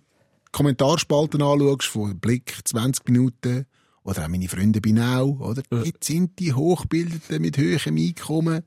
Kommentarspalten 0.52 1.42
anschaust 1.42 1.88
von 1.88 2.20
Blick 2.20 2.56
20 2.63 3.08
Minuten 3.10 3.66
oder 4.04 4.24
auch 4.24 4.28
meine 4.30 4.48
Freunde 4.48 4.82
bei 4.82 4.92
Now, 4.92 5.38
oder? 5.42 5.62
Jetzt 5.84 6.06
sind 6.06 6.40
die 6.40 6.54
Hochbildeten 6.54 7.42
mit 7.42 7.58
höherem 7.58 7.98
Einkommen, 7.98 8.63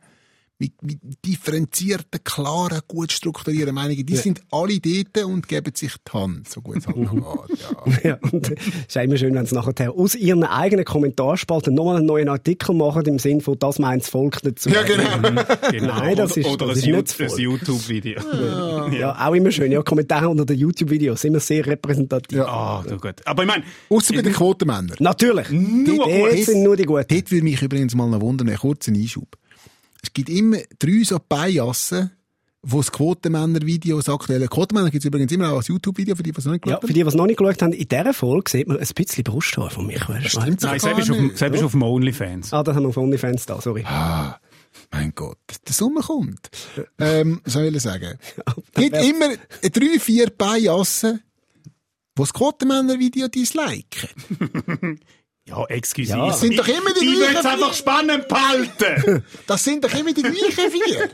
mit, 0.61 0.83
mit 0.83 0.99
differenzierten, 1.27 2.23
klaren, 2.23 2.81
gut 2.87 3.11
strukturierten 3.13 3.75
Meinungen, 3.75 4.05
die 4.05 4.17
sind 4.17 4.43
alle 4.51 4.79
dort 4.79 5.25
und 5.25 5.49
geben 5.49 5.73
sich 5.75 5.95
die 6.07 6.13
Hand, 6.13 6.49
so 6.49 6.61
gut 6.61 6.77
es 6.77 6.87
halt 6.87 6.97
noch 6.99 7.47
geht. 7.47 7.59
Ja. 7.59 7.71
Ja, 8.11 8.19
und 8.31 8.51
es 8.51 8.59
ist 8.89 8.99
auch 8.99 9.03
immer 9.03 9.17
schön, 9.17 9.35
wenn 9.35 9.47
sie 9.47 9.55
nachher 9.55 9.93
aus 9.93 10.15
ihren 10.15 10.45
eigenen 10.45 10.85
Kommentarspalten 10.85 11.75
nochmal 11.75 11.97
einen 11.97 12.07
neuen 12.07 12.29
Artikel 12.29 12.75
machen, 12.75 13.05
im 13.07 13.19
Sinn 13.19 13.41
von, 13.41 13.59
das 13.59 13.79
meint 13.79 14.03
das 14.03 14.11
Volk 14.11 14.41
dazu. 14.43 14.69
ja, 14.71 14.83
genau. 14.83 15.43
Genau. 15.71 15.99
Nein, 15.99 16.17
das 16.17 16.37
ist- 16.37 16.47
oder 16.47 16.67
das 16.69 16.85
ein, 16.85 16.95
ist 16.95 17.21
ein. 17.21 17.39
YouTube-Video. 17.39 18.21
Ja, 18.91 19.27
auch 19.29 19.35
immer 19.35 19.51
schön. 19.51 19.71
Ja, 19.73 19.83
Kommentare 19.83 20.29
unter 20.29 20.45
den 20.45 20.59
YouTube-Videos 20.59 21.21
sind 21.21 21.31
immer 21.33 21.41
sehr 21.41 21.65
repräsentativ. 21.67 22.41
Ah, 22.41 22.83
du 22.87 22.97
gut. 22.99 23.15
Aber 23.25 23.43
ich 23.43 23.49
meine, 23.49 23.65
Ausser 23.89 24.15
bei 24.15 24.23
den 24.23 24.33
Quotenmännern. 24.33 24.97
Natürlich. 24.99 25.51
Nur 25.51 25.97
Dort 25.97 26.11
gut. 26.35 26.45
sind 26.45 26.63
nur 26.63 26.77
die 26.77 26.85
Guten. 26.85 27.05
Dort 27.09 27.31
würde 27.31 27.45
mich 27.45 27.63
übrigens 27.63 27.95
mal 27.95 28.09
noch 28.09 28.21
wundern, 28.21 28.49
einen 28.49 28.59
kurzen 28.59 28.95
Einschub. 28.97 29.37
Es 30.03 30.13
gibt 30.13 30.29
immer 30.29 30.59
drei 30.79 31.03
so 31.05 31.19
Biassen, 31.19 32.11
wo 32.63 32.79
das 32.79 32.93
Quotenmänner-Video, 32.93 33.97
das 33.97 34.09
aktuelle 34.11 34.47
Quotenmänner 34.49 34.91
gibt 34.91 35.03
es 35.03 35.07
übrigens 35.07 35.33
immer 35.33 35.51
auch 35.53 35.57
als 35.59 35.69
YouTube-Video, 35.69 36.15
für 36.15 36.23
die, 36.23 36.31
die 36.33 36.39
es 36.39 36.45
noch 36.45 36.53
nicht 36.53 36.67
Ja, 36.67 36.75
geschaut 36.77 36.81
für 36.83 36.89
haben. 36.89 36.95
die, 36.95 37.03
die 37.03 37.09
es 37.09 37.15
noch 37.15 37.27
nicht 37.27 37.39
geschaut 37.39 37.63
haben, 37.63 37.73
in 37.73 37.89
dieser 37.89 38.13
Folge 38.15 38.51
sieht 38.51 38.69
man 38.69 38.79
ein 38.79 38.87
bisschen 38.95 39.25
Brusthaar 39.25 39.71
von 39.71 39.87
mir. 39.87 39.99
Weißt 40.07 40.25
du? 40.37 40.41
Stimmt 40.43 40.63
nein, 40.63 40.79
selbst 40.79 40.99
ist 41.09 41.11
auf, 41.11 41.17
selbst 41.39 41.59
ist 41.59 41.65
auf 41.65 41.73
dem 41.73 41.83
OnlyFans. 41.83 42.53
Ah, 42.53 42.63
da 42.63 42.75
haben 42.75 42.83
wir 42.83 42.89
auf 42.91 42.97
OnlyFans 42.99 43.47
da, 43.47 43.61
sorry. 43.63 43.83
Ah, 43.87 44.39
mein 44.91 45.13
Gott, 45.15 45.39
der 45.67 45.73
Sommer 45.73 46.03
kommt. 46.03 46.51
ähm, 46.99 47.41
was 47.45 47.55
soll 47.55 47.75
ich 47.75 47.83
sagen? 47.83 48.19
Es 48.47 48.81
gibt 48.83 48.97
immer 48.97 49.29
drei, 49.63 49.99
vier 49.99 50.29
Biassen, 50.31 51.23
die 51.65 51.71
das 52.23 52.33
Quotenmänner-Video 52.35 53.29
disliken. 53.29 54.09
Ja, 55.51 55.65
excuse. 55.67 56.11
Ja. 56.11 56.25
Ich- 56.27 56.31
Das 56.31 56.41
sind 56.41 56.59
doch 56.59 56.69
immer 56.69 56.91
die 57.01 57.05
Ich 57.05 57.13
will 57.17 57.23
es 57.25 57.31
gleichen 57.33 57.47
einfach 57.49 57.75
spannend 57.75 58.29
behalten. 58.29 59.25
Das 59.47 59.65
sind 59.65 59.83
doch 59.85 59.93
immer 59.93 60.13
die 60.13 60.23
gleichen 60.23 60.71
vier. 60.71 61.09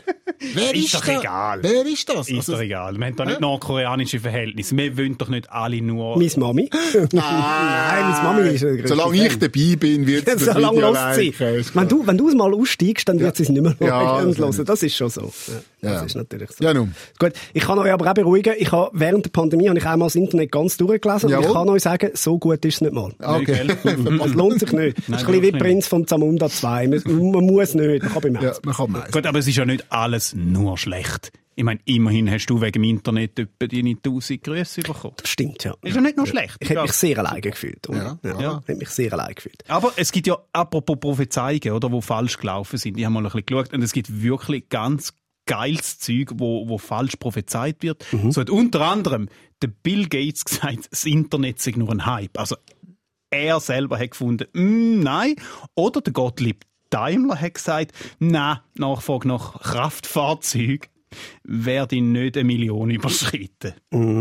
Wer 0.54 0.74
Ist 0.74 0.84
ist, 0.84 0.94
doch 0.94 1.04
da? 1.06 1.20
egal. 1.20 1.58
Wer 1.62 1.86
ist 1.86 2.08
das? 2.08 2.28
Ist 2.28 2.36
Also, 2.36 2.52
doch 2.52 2.60
egal. 2.60 2.96
Wir 2.98 3.06
haben 3.06 3.16
da 3.16 3.24
nicht 3.24 3.40
nordkoreanische 3.40 4.20
Verhältnisse. 4.20 4.76
Wir 4.76 4.96
wollen 4.98 5.16
doch 5.16 5.28
nicht 5.28 5.50
alle 5.50 5.80
nur... 5.80 6.18
Meine 6.18 6.30
Mami. 6.36 6.70
Nein, 6.94 7.10
meine 7.12 8.22
Mami 8.22 8.48
ist 8.50 8.64
ein 8.64 8.86
Solange 8.86 9.26
ich 9.26 9.38
dabei 9.38 9.76
bin, 9.76 10.06
wird 10.06 10.28
es 10.28 10.44
das 10.44 10.54
Solange 10.54 10.80
los 10.80 10.96
Wenn 10.96 11.88
du, 11.88 12.06
wenn 12.06 12.18
du 12.18 12.28
es 12.28 12.34
mal 12.34 12.52
aussteigst, 12.52 13.08
dann 13.08 13.18
wird 13.18 13.36
sie 13.36 13.44
es 13.44 13.48
nicht 13.48 13.62
mehr 13.62 13.74
Ja, 13.80 14.18
hören. 14.20 14.34
das 14.36 14.64
Das 14.64 14.82
ist 14.82 14.96
schon 14.96 15.08
so. 15.10 15.32
Ja, 15.48 15.54
Ja. 15.86 15.94
Das 15.94 16.06
ist 16.06 16.14
natürlich 16.14 16.50
so. 16.50 16.64
Ja, 16.64 16.74
nun. 16.74 16.94
Gut, 17.18 17.32
ich 17.52 17.62
kann 17.62 17.78
euch 17.78 17.92
aber 17.92 18.10
auch 18.10 18.14
beruhigen. 18.14 18.54
Ich 18.58 18.72
habe, 18.72 18.90
während 18.92 19.24
der 19.24 19.30
Pandemie 19.30 19.68
habe 19.68 19.78
ich 19.78 19.86
einmal 19.86 20.06
das 20.06 20.14
Internet 20.16 20.52
ganz 20.52 20.76
durchgelesen 20.76 21.26
und 21.26 21.32
Jawohl. 21.32 21.46
ich 21.46 21.52
kann 21.52 21.68
euch 21.68 21.82
sagen, 21.82 22.10
so 22.14 22.38
gut 22.38 22.64
ist 22.64 22.76
es 22.76 22.80
nicht 22.80 22.92
mal. 22.92 23.12
Okay. 23.18 23.66
Es 24.24 24.34
lohnt 24.34 24.60
sich 24.60 24.72
nicht. 24.72 24.98
Das 25.08 25.22
ist 25.22 25.28
ein 25.28 25.40
bisschen 25.40 25.42
wie. 25.42 25.58
Prinz 25.58 25.86
von 25.88 26.06
Zamunda 26.06 26.48
2. 26.48 26.88
Man, 26.88 27.30
man 27.30 27.46
muss 27.46 27.74
nicht. 27.74 28.02
Man 28.02 28.12
kann 28.12 28.22
beim 28.22 28.42
Ja, 28.42 28.52
man 28.62 28.74
kann. 28.74 29.04
Gut, 29.10 29.26
aber 29.26 29.38
es 29.38 29.48
ist 29.48 29.56
ja 29.56 29.64
nicht 29.64 29.84
alles 29.90 30.34
nur 30.34 30.76
schlecht. 30.78 31.32
Ich 31.58 31.64
meine, 31.64 31.80
immerhin 31.86 32.30
hast 32.30 32.46
du 32.46 32.60
wegen 32.60 32.72
dem 32.72 32.84
Internet 32.84 33.38
etwa 33.38 33.66
deine 33.66 33.92
1000 33.92 34.44
Grüße 34.44 34.82
bekommen. 34.82 35.14
Das 35.16 35.30
stimmt, 35.30 35.64
ja. 35.64 35.74
Ist 35.80 35.94
ja 35.94 36.02
nicht 36.02 36.18
nur 36.18 36.26
schlecht. 36.26 36.56
Ich 36.60 36.68
hätte 36.68 36.82
mich 36.82 36.92
sehr 36.92 37.18
alleine 37.18 37.40
gefühlt. 37.40 37.88
Oder? 37.88 38.18
Ja. 38.22 38.30
Ja. 38.30 38.40
Ja. 38.40 38.60
Ich 38.62 38.68
hätte 38.68 38.78
mich 38.78 38.90
sehr 38.90 39.10
alleine 39.14 39.34
gefühlt. 39.34 39.64
Aber 39.66 39.90
es 39.96 40.12
gibt 40.12 40.26
ja, 40.26 40.36
apropos 40.52 41.00
Prophezeiungen, 41.00 41.72
oder, 41.72 41.90
wo 41.90 42.02
falsch 42.02 42.36
gelaufen 42.36 42.76
sind. 42.76 42.98
Ich 42.98 43.04
habe 43.06 43.14
mal 43.14 43.20
ein 43.20 43.24
bisschen 43.24 43.46
geschaut 43.46 43.72
und 43.72 43.82
es 43.82 43.92
gibt 43.92 44.22
wirklich 44.22 44.68
ganz 44.68 45.14
geiles 45.46 45.98
Zeug, 45.98 46.32
wo, 46.34 46.68
wo 46.68 46.78
falsch 46.78 47.16
prophezeit 47.16 47.82
wird. 47.82 48.04
So 48.30 48.40
hat 48.40 48.50
unter 48.50 48.82
anderem 48.82 49.28
der 49.62 49.68
Bill 49.68 50.08
Gates 50.08 50.44
gesagt, 50.44 50.88
das 50.90 51.04
Internet 51.04 51.60
sei 51.60 51.72
nur 51.76 51.90
ein 51.90 52.06
Hype. 52.06 52.38
Also 52.38 52.56
er 53.30 53.60
selber 53.60 53.98
hat 53.98 54.12
gefunden, 54.12 54.46
mm, 54.52 55.00
nein. 55.00 55.36
Oder 55.74 56.00
der 56.00 56.12
Gottlieb 56.12 56.64
Daimler 56.90 57.40
hat 57.40 57.54
gesagt, 57.54 57.92
nein, 58.18 58.58
Nachfrage 58.74 59.28
nach 59.28 59.60
Kraftfahrzeug 59.60 60.88
werde 61.44 62.00
nicht 62.00 62.36
eine 62.36 62.44
Million 62.44 62.90
überschritten. 62.90 63.74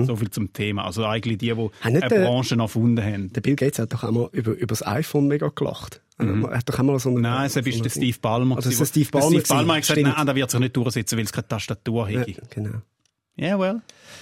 So 0.06 0.16
viel 0.16 0.30
zum 0.30 0.54
Thema. 0.54 0.86
Also 0.86 1.06
eigentlich 1.06 1.38
die, 1.38 1.54
die 1.54 1.70
eine 1.82 2.00
Branche 2.02 2.56
erfunden 2.56 3.04
haben. 3.04 3.34
Der 3.34 3.42
Bill 3.42 3.56
Gates 3.56 3.80
hat 3.80 3.94
doch 3.94 4.04
einmal 4.04 4.30
über, 4.32 4.54
über 4.54 4.68
das 4.68 4.86
iPhone 4.86 5.28
mega 5.28 5.50
gelacht. 5.54 6.02
Er 6.18 6.58
hat 6.58 6.70
doch 6.70 6.80
einmal 6.80 6.98
so 7.00 7.10
eine, 7.10 7.18
Mhm. 7.18 7.24
Nein, 7.24 7.46
es 7.48 7.54
so 7.54 7.60
ist 7.60 7.74
eine- 7.74 7.82
der 7.84 7.90
Steve 7.90 8.18
Ballmer. 8.22 8.56
Also, 8.56 8.70
der 8.70 8.86
Steve 8.86 9.10
Ballmer 9.12 9.28
Steve 9.30 9.44
Ballmer 9.48 9.74
hat 9.76 9.82
gesagt, 9.82 10.02
nein, 10.02 10.26
der 10.26 10.36
wird 10.36 10.52
sich 10.52 10.60
nicht 10.60 10.78
durchsetzen, 10.78 11.18
weil 11.18 11.26
es 11.26 11.34
keine 11.34 11.48
Tastatur 11.48 12.10
Ja, 12.10 12.20
hätte. 12.22 12.42
genau. 12.50 12.82
Ja, 13.38 13.60
well. 13.60 13.82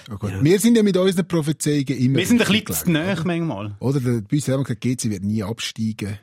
Ja, 0.10 0.16
gut. 0.16 0.32
Wir 0.42 0.60
sind 0.60 0.76
ja 0.76 0.82
mit 0.82 0.98
unseren 0.98 1.28
Prophezeiungen 1.28 1.86
immer. 1.90 2.18
Wir 2.18 2.26
sind 2.26 2.42
ein 2.42 2.48
bisschen 2.64 2.86
zu 2.86 2.92
nahe 2.92 3.16
manchmal. 3.24 3.76
Oder 3.80 4.00
der, 4.00 4.22
bei 4.22 4.38
uns 4.38 4.48
haben 4.48 4.62
wir 4.62 4.64
gesagt, 4.64 4.82
GC 4.82 5.10
wird 5.12 5.24
nie 5.24 5.44
absteigen. 5.44 6.18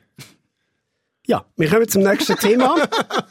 Ja, 1.27 1.45
wir 1.55 1.69
kommen 1.69 1.87
zum 1.87 2.01
nächsten 2.01 2.35
Thema. 2.35 2.75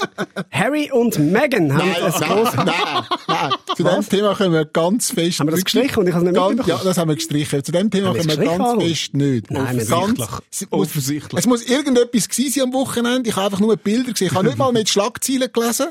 Harry 0.53 0.91
und 0.93 1.19
Meghan 1.19 1.75
haben 1.77 1.93
das 2.01 2.21
große... 2.21 2.57
nein, 2.57 3.05
nein. 3.27 3.53
Zu 3.77 3.83
dem 3.83 4.09
Thema 4.09 4.35
können 4.37 4.53
wir 4.55 4.65
ganz 4.65 5.11
fest. 5.11 5.41
Haben 5.41 5.49
wir 5.49 5.53
das 5.53 5.65
gestrichen 5.65 5.99
und 5.99 6.07
ich 6.07 6.15
habe 6.15 6.25
es 6.25 6.33
nicht 6.33 6.41
ganz? 6.41 6.67
Ja, 6.69 6.81
das 6.83 6.99
haben 6.99 7.09
wir 7.09 7.17
gestrichen. 7.17 7.65
Zu 7.65 7.73
dem 7.73 7.91
Thema 7.91 8.15
können 8.15 8.29
wir 8.29 8.37
ganz 8.37 8.61
Aaron? 8.61 8.81
fest 8.81 9.15
nicht. 9.15 9.51
Nein, 9.51 9.79
ganz, 9.79 9.91
Offensichtlich. 9.91 10.41
es 10.51 10.71
muss, 10.71 10.81
Offensichtlich. 10.89 11.39
Es 11.41 11.47
muss 11.47 11.63
irgendetwas 11.65 12.29
gewesen 12.29 12.53
sein 12.53 12.65
am 12.65 12.73
Wochenende. 12.75 13.29
Ich 13.29 13.37
habe 13.37 13.47
einfach 13.47 13.61
nur 13.61 13.77
Bilder 13.77 14.13
gesehen. 14.13 14.29
Ich 14.29 14.35
habe 14.35 14.47
nicht 14.47 14.59
mal 14.59 14.73
mit 14.73 14.89
Schlagzeilen 14.89 15.53
gelesen. 15.53 15.89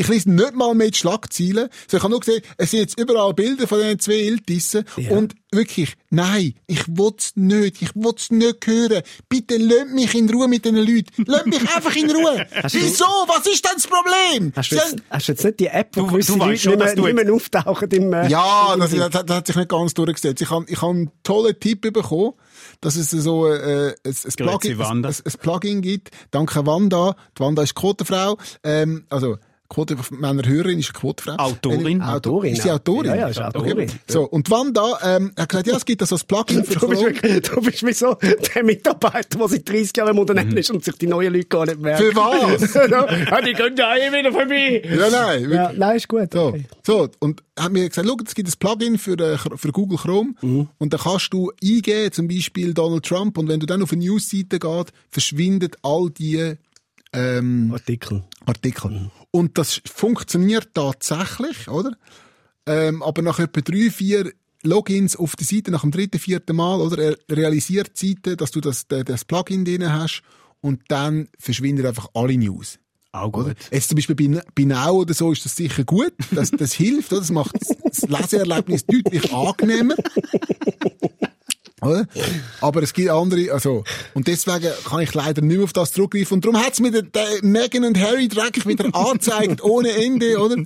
Ich 0.00 0.06
lese 0.06 0.30
nicht 0.30 0.54
mal 0.54 0.74
mit 0.76 0.96
Schlagzeilen. 0.96 1.68
So, 1.88 1.96
ich 1.96 2.02
habe 2.04 2.10
nur 2.12 2.20
gesehen, 2.20 2.40
es 2.56 2.70
sind 2.70 2.80
jetzt 2.80 2.98
überall 3.00 3.34
Bilder 3.34 3.66
von 3.66 3.80
diesen 3.80 3.98
zwei 3.98 4.12
Iltissen. 4.14 4.84
Ja. 4.96 5.10
Und 5.10 5.34
wirklich, 5.50 5.94
nein, 6.10 6.54
ich 6.68 6.86
will's 6.86 7.32
nicht. 7.34 7.82
Ich 7.82 7.90
will's 7.96 8.30
nicht 8.30 8.64
hören. 8.64 9.02
Bitte 9.28 9.56
lasst 9.56 9.88
mich 9.88 10.14
in 10.14 10.30
Ruhe 10.30 10.46
mit 10.46 10.64
diesen 10.64 10.76
Leuten. 10.78 11.24
Lasst 11.26 11.46
mich 11.46 11.60
einfach 11.74 11.96
in 11.96 12.08
Ruhe. 12.10 12.46
Hast 12.62 12.74
du- 12.76 12.78
Wieso? 12.80 13.04
Was 13.26 13.44
ist 13.46 13.64
denn 13.64 13.72
das 13.74 13.86
Problem? 13.88 14.52
Hast 14.54 14.70
du, 14.70 14.76
jetzt, 14.76 14.96
hast 15.10 15.26
du 15.28 15.32
jetzt 15.32 15.44
nicht 15.44 15.60
die 15.60 15.66
App, 15.66 15.96
wo 15.96 16.02
Du- 16.02 16.06
gewisse 16.12 16.32
du 16.34 16.38
Leute 16.38 16.58
schon, 16.58 16.70
nicht 16.72 16.78
mehr, 16.78 16.86
dass 16.86 16.94
du 16.94 17.04
nicht 17.06 17.24
mehr 17.24 17.34
auftauchen 17.34 17.90
im... 17.90 18.12
Äh, 18.12 18.28
Ja, 18.28 18.74
im 18.74 18.80
das, 18.80 18.90
das, 18.92 19.14
hat- 19.14 19.28
das 19.30 19.36
hat 19.38 19.46
sich 19.48 19.56
nicht 19.56 19.68
ganz 19.68 19.94
durchgesetzt. 19.94 20.40
Ich 20.42 20.50
habe 20.50 20.64
ich 20.68 20.80
hab 20.80 20.90
einen 20.90 21.10
tollen 21.24 21.58
Tipp 21.58 21.80
bekommen, 21.92 22.34
dass 22.80 22.94
es 22.94 23.10
so 23.10 23.48
äh, 23.48 23.88
ein, 23.88 23.94
ein, 24.04 24.32
Plugin, 24.36 24.80
ein, 24.80 25.04
ein 25.04 25.14
Plugin 25.40 25.82
gibt. 25.82 26.10
Danke 26.30 26.64
Wanda. 26.66 27.16
Die 27.36 27.40
Wanda 27.40 27.62
ist 27.62 27.74
Quotenfrau. 27.74 28.38
Ähm, 28.62 29.04
also 29.10 29.38
Quotemänner 29.68 30.46
Hörerin 30.48 30.78
ist 30.78 30.90
eine 30.94 30.98
Quotefrau. 31.00 31.36
Autorin. 31.36 32.00
Eine- 32.00 32.14
Autorin, 32.14 32.52
Ist 32.54 32.62
sie 32.62 32.68
ja. 32.68 32.74
Autorin? 32.76 33.10
Ja, 33.10 33.16
ja, 33.16 33.28
ist 33.28 33.40
Autorin. 33.40 33.90
So, 34.06 34.22
und 34.24 34.50
Wanda 34.50 34.98
ähm, 35.04 35.32
hat 35.38 35.50
gesagt, 35.50 35.66
ja, 35.66 35.76
es 35.76 35.84
gibt 35.84 36.00
da 36.00 36.06
so 36.06 36.16
ein 36.16 36.22
Plugin 36.26 36.64
für 36.64 36.74
Du 36.80 36.88
bist, 36.88 37.02
wirklich, 37.02 37.42
du 37.42 37.60
bist 37.60 37.86
wie 37.86 37.92
so 37.92 38.16
der 38.54 38.64
Mitarbeiter, 38.64 39.38
der 39.38 39.48
seit 39.48 39.68
30 39.68 39.96
Jahren 39.96 40.10
im 40.10 40.18
Unternehmen 40.18 40.56
ist 40.56 40.70
und 40.70 40.82
sich 40.84 40.96
die 40.96 41.06
neuen 41.06 41.34
Leute 41.34 41.46
gar 41.46 41.66
nicht 41.66 41.80
merken. 41.80 42.02
Für 42.02 42.16
was? 42.16 42.74
ja, 42.74 43.40
die 43.42 43.52
gehen 43.52 43.74
ja 43.76 43.94
eh 43.94 44.10
wieder 44.10 44.32
vorbei. 44.32 44.82
Ja, 44.88 45.10
nein. 45.10 45.50
Ja, 45.50 45.72
nein, 45.76 45.96
ist 45.96 46.08
gut. 46.08 46.32
So, 46.32 46.40
Okay. 46.48 46.64
so, 46.86 47.08
und 47.18 47.42
hat 47.58 47.70
mir 47.72 47.88
gesagt, 47.88 48.08
schau, 48.08 48.16
es 48.26 48.34
gibt 48.34 48.48
ein 48.48 48.54
Plugin 48.58 48.96
für, 48.98 49.18
äh, 49.18 49.36
für 49.36 49.72
Google 49.72 49.98
Chrome 49.98 50.32
Mhm. 50.40 50.68
und 50.78 50.94
da 50.94 50.96
kannst 50.96 51.32
du 51.34 51.52
eingeben, 51.62 52.10
zum 52.12 52.26
Beispiel 52.28 52.72
Donald 52.72 53.04
Trump 53.04 53.36
und 53.36 53.48
wenn 53.48 53.60
du 53.60 53.66
dann 53.66 53.82
auf 53.82 53.92
eine 53.92 54.02
Newsseite 54.02 54.58
gehst, 54.58 54.92
verschwindet 55.10 55.76
all 55.82 56.08
die 56.10 56.54
ähm, 57.18 57.70
Artikel. 57.72 58.24
Artikel. 58.46 59.10
Und 59.30 59.58
das 59.58 59.80
funktioniert 59.84 60.68
tatsächlich, 60.74 61.68
oder? 61.68 61.92
Ähm, 62.66 63.02
aber 63.02 63.22
nach 63.22 63.38
etwa 63.38 63.60
drei, 63.60 63.90
vier 63.90 64.32
Logins 64.62 65.16
auf 65.16 65.36
die 65.36 65.44
Seite, 65.44 65.70
nach 65.70 65.82
dem 65.82 65.90
dritten, 65.90 66.18
vierten 66.18 66.56
Mal, 66.56 66.80
oder? 66.80 66.98
Er 66.98 67.36
realisiert 67.36 68.00
die 68.00 68.08
Seite, 68.08 68.36
dass 68.36 68.50
du 68.50 68.60
das, 68.60 68.86
das 68.88 69.24
Plugin 69.24 69.64
drin 69.64 69.92
hast 69.92 70.22
und 70.60 70.82
dann 70.88 71.28
verschwinden 71.38 71.86
einfach 71.86 72.08
alle 72.14 72.36
News. 72.36 72.78
Auch 73.12 73.32
Oder? 73.32 73.54
gut. 73.54 73.56
Jetzt 73.70 73.88
zum 73.88 73.96
Beispiel 73.96 74.16
bei, 74.16 74.42
bei 74.54 74.64
Now 74.64 75.00
oder 75.00 75.14
so 75.14 75.32
ist 75.32 75.44
das 75.44 75.56
sicher 75.56 75.84
gut. 75.84 76.12
Das, 76.30 76.50
das 76.50 76.72
hilft, 76.74 77.12
oder? 77.12 77.20
Das 77.20 77.30
macht 77.30 77.54
das 77.84 78.02
Leseerlebnis 78.02 78.84
deutlich 78.84 79.32
angenehmer. 79.32 79.94
Oder? 81.80 82.06
Aber 82.60 82.82
es 82.82 82.92
gibt 82.92 83.10
andere, 83.10 83.52
also, 83.52 83.84
und 84.14 84.26
deswegen 84.26 84.72
kann 84.84 85.00
ich 85.00 85.14
leider 85.14 85.42
nicht 85.42 85.56
mehr 85.56 85.64
auf 85.64 85.72
das 85.72 85.92
zurückgreifen. 85.92 86.34
Und 86.34 86.44
darum 86.44 86.60
hat's 86.60 86.80
mir 86.80 86.90
der, 86.90 87.02
der 87.02 87.26
Meghan 87.42 87.84
und 87.84 87.98
Harry 88.00 88.28
dreckig 88.28 88.66
wieder 88.66 88.86
angezeigt, 88.92 89.62
ohne 89.62 89.92
Ende, 89.92 90.38
oder? 90.38 90.56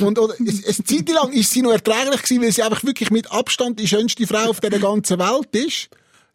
Und, 0.00 0.18
oder, 0.18 0.34
es, 0.44 0.64
es 0.64 0.84
Zeit 0.84 1.08
lang 1.08 1.32
ist 1.32 1.50
sie 1.50 1.62
noch 1.62 1.72
erträglich 1.72 2.22
gewesen, 2.22 2.42
weil 2.42 2.52
sie 2.52 2.62
einfach 2.62 2.82
wirklich 2.84 3.10
mit 3.10 3.30
Abstand 3.30 3.78
die 3.78 3.88
schönste 3.88 4.26
Frau 4.26 4.50
auf 4.50 4.60
der 4.60 4.70
ganzen 4.78 5.18
Welt 5.18 5.54
ist. 5.54 5.88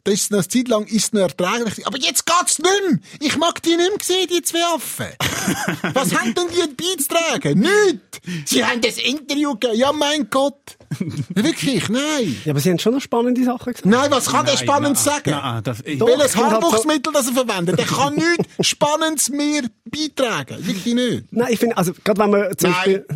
Das 0.04 0.14
ist 0.14 0.32
noch 0.32 0.38
eine 0.38 0.48
Zeit 0.48 0.66
lang 0.66 0.84
ist 0.86 1.14
noch 1.14 1.20
erträglich. 1.20 1.86
Aber 1.86 1.96
jetzt 1.96 2.26
geht's 2.26 2.58
nicht 2.58 2.70
mehr. 2.88 2.98
Ich 3.20 3.36
mag 3.36 3.62
die 3.62 3.76
nicht 3.76 3.88
mehr 3.88 3.98
sehen, 4.02 4.26
die 4.28 4.42
zwei 4.42 4.64
Affen. 4.74 5.06
Was 5.94 6.12
haben 6.14 6.34
denn 6.34 6.48
die 6.48 6.74
beizutragen? 6.74 7.60
Nicht! 7.60 8.48
Sie 8.48 8.64
haben 8.64 8.80
das 8.80 8.98
Interview 8.98 9.52
gegeben. 9.52 9.78
Ja, 9.78 9.92
mein 9.92 10.28
Gott. 10.28 10.76
Wirklich, 11.28 11.88
nein. 11.88 12.36
Ja, 12.44 12.52
aber 12.52 12.60
sie 12.60 12.70
haben 12.70 12.78
schon 12.78 12.94
noch 12.94 13.00
spannende 13.00 13.44
Sachen 13.44 13.72
gesagt. 13.72 13.86
Nein, 13.86 14.10
was 14.10 14.26
kann 14.26 14.44
der 14.44 14.54
Nein, 14.54 14.64
spannend 14.64 14.94
nein, 14.94 15.04
sagen? 15.04 15.30
Nein, 15.30 15.62
das, 15.62 15.80
ich. 15.82 16.00
Welches 16.00 16.36
halt 16.36 16.50
Haarwuchsmittel 16.50 17.12
das 17.12 17.28
er 17.28 17.32
verwendet? 17.34 17.78
Der 17.78 17.86
kann 17.86 18.14
nichts 18.14 18.48
Spannendes 18.68 19.28
mehr 19.30 19.62
beitragen. 19.84 20.66
Wirklich 20.66 20.94
nicht. 20.94 21.32
Nein, 21.32 21.48
ich 21.50 21.58
finde, 21.58 21.76
also, 21.76 21.92
gerade 22.04 22.20
wenn 22.20 22.30
man 22.30 22.58
zum 22.58 22.70
Nein. 22.70 23.04
Beispiel. 23.04 23.06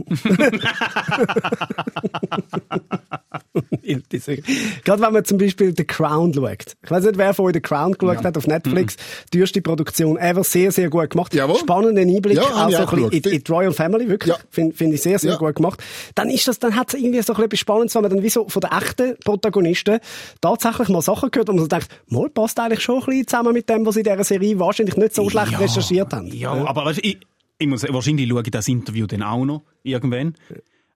Gerade 4.84 5.02
wenn 5.02 5.12
man 5.12 5.24
zum 5.24 5.38
Beispiel 5.38 5.74
The 5.76 5.84
Crown 5.84 6.32
schaut. 6.34 6.75
Ich 6.84 6.90
weiß 6.90 7.04
nicht, 7.04 7.18
wer 7.18 7.34
von 7.34 7.46
euch 7.46 7.54
The 7.54 7.60
Crown 7.60 7.92
geschaut 7.94 8.24
hat 8.24 8.36
auf 8.36 8.46
Netflix. 8.46 8.96
Die 9.32 9.40
erste 9.40 9.60
Produktion 9.60 10.16
ever 10.18 10.44
sehr, 10.44 10.70
sehr 10.70 10.88
gut 10.88 11.10
gemacht. 11.10 11.34
Jawohl. 11.34 11.56
Spannenden 11.58 12.08
Einblick 12.14 12.36
Ja, 12.36 12.44
auch 12.44 12.50
habe 12.54 12.70
ich 12.70 12.76
so 12.76 12.82
ein 12.82 12.88
auch 12.88 13.10
bisschen 13.10 13.32
in, 13.32 13.42
die 13.44 13.50
Royal 13.52 13.72
Family, 13.72 14.08
wirklich. 14.08 14.34
Ja. 14.36 14.40
Finde 14.50 14.74
find 14.76 14.94
ich 14.94 15.02
sehr, 15.02 15.18
sehr 15.18 15.32
Ja. 15.32 15.36
gut 15.36 15.56
gemacht. 15.56 15.82
Dann 16.14 16.30
ist 16.30 16.46
das, 16.46 16.58
dann 16.60 16.76
hat 16.76 16.88
es 16.88 17.00
irgendwie 17.00 17.20
so 17.22 17.32
ein 17.32 17.36
bisschen 17.36 17.44
etwas 17.46 17.58
Spannendes, 17.60 17.94
wenn 17.96 18.02
man 18.02 18.10
dann 18.12 18.22
wie 18.22 18.28
so 18.28 18.48
von 18.48 18.60
den 18.60 18.70
echten 18.70 19.16
Protagonisten 19.24 19.98
tatsächlich 20.40 20.88
mal 20.88 21.02
Sachen 21.02 21.30
hört 21.34 21.48
und 21.48 21.56
man 21.56 21.64
so 21.64 21.68
denkt, 21.68 21.88
mal 22.06 22.28
passt 22.30 22.60
eigentlich 22.60 22.80
schon 22.80 23.00
ein 23.00 23.06
bisschen 23.06 23.26
zusammen 23.26 23.52
mit 23.52 23.68
dem, 23.68 23.84
was 23.84 23.94
sie 23.94 24.00
in 24.00 24.04
dieser 24.04 24.22
Serie 24.24 24.58
wahrscheinlich 24.60 24.96
nicht 24.96 25.14
so 25.14 25.28
schlecht 25.28 25.52
Ja, 25.52 25.58
recherchiert 25.58 26.12
haben. 26.12 26.28
Ja, 26.32 26.52
aber 26.52 26.90
ich, 26.92 27.18
ich 27.58 27.66
muss, 27.66 27.82
wahrscheinlich 27.88 28.28
schaue 28.28 28.42
ich 28.42 28.50
das 28.50 28.68
Interview 28.68 29.06
dann 29.06 29.22
auch 29.24 29.44
noch 29.44 29.62
irgendwann. 29.82 30.34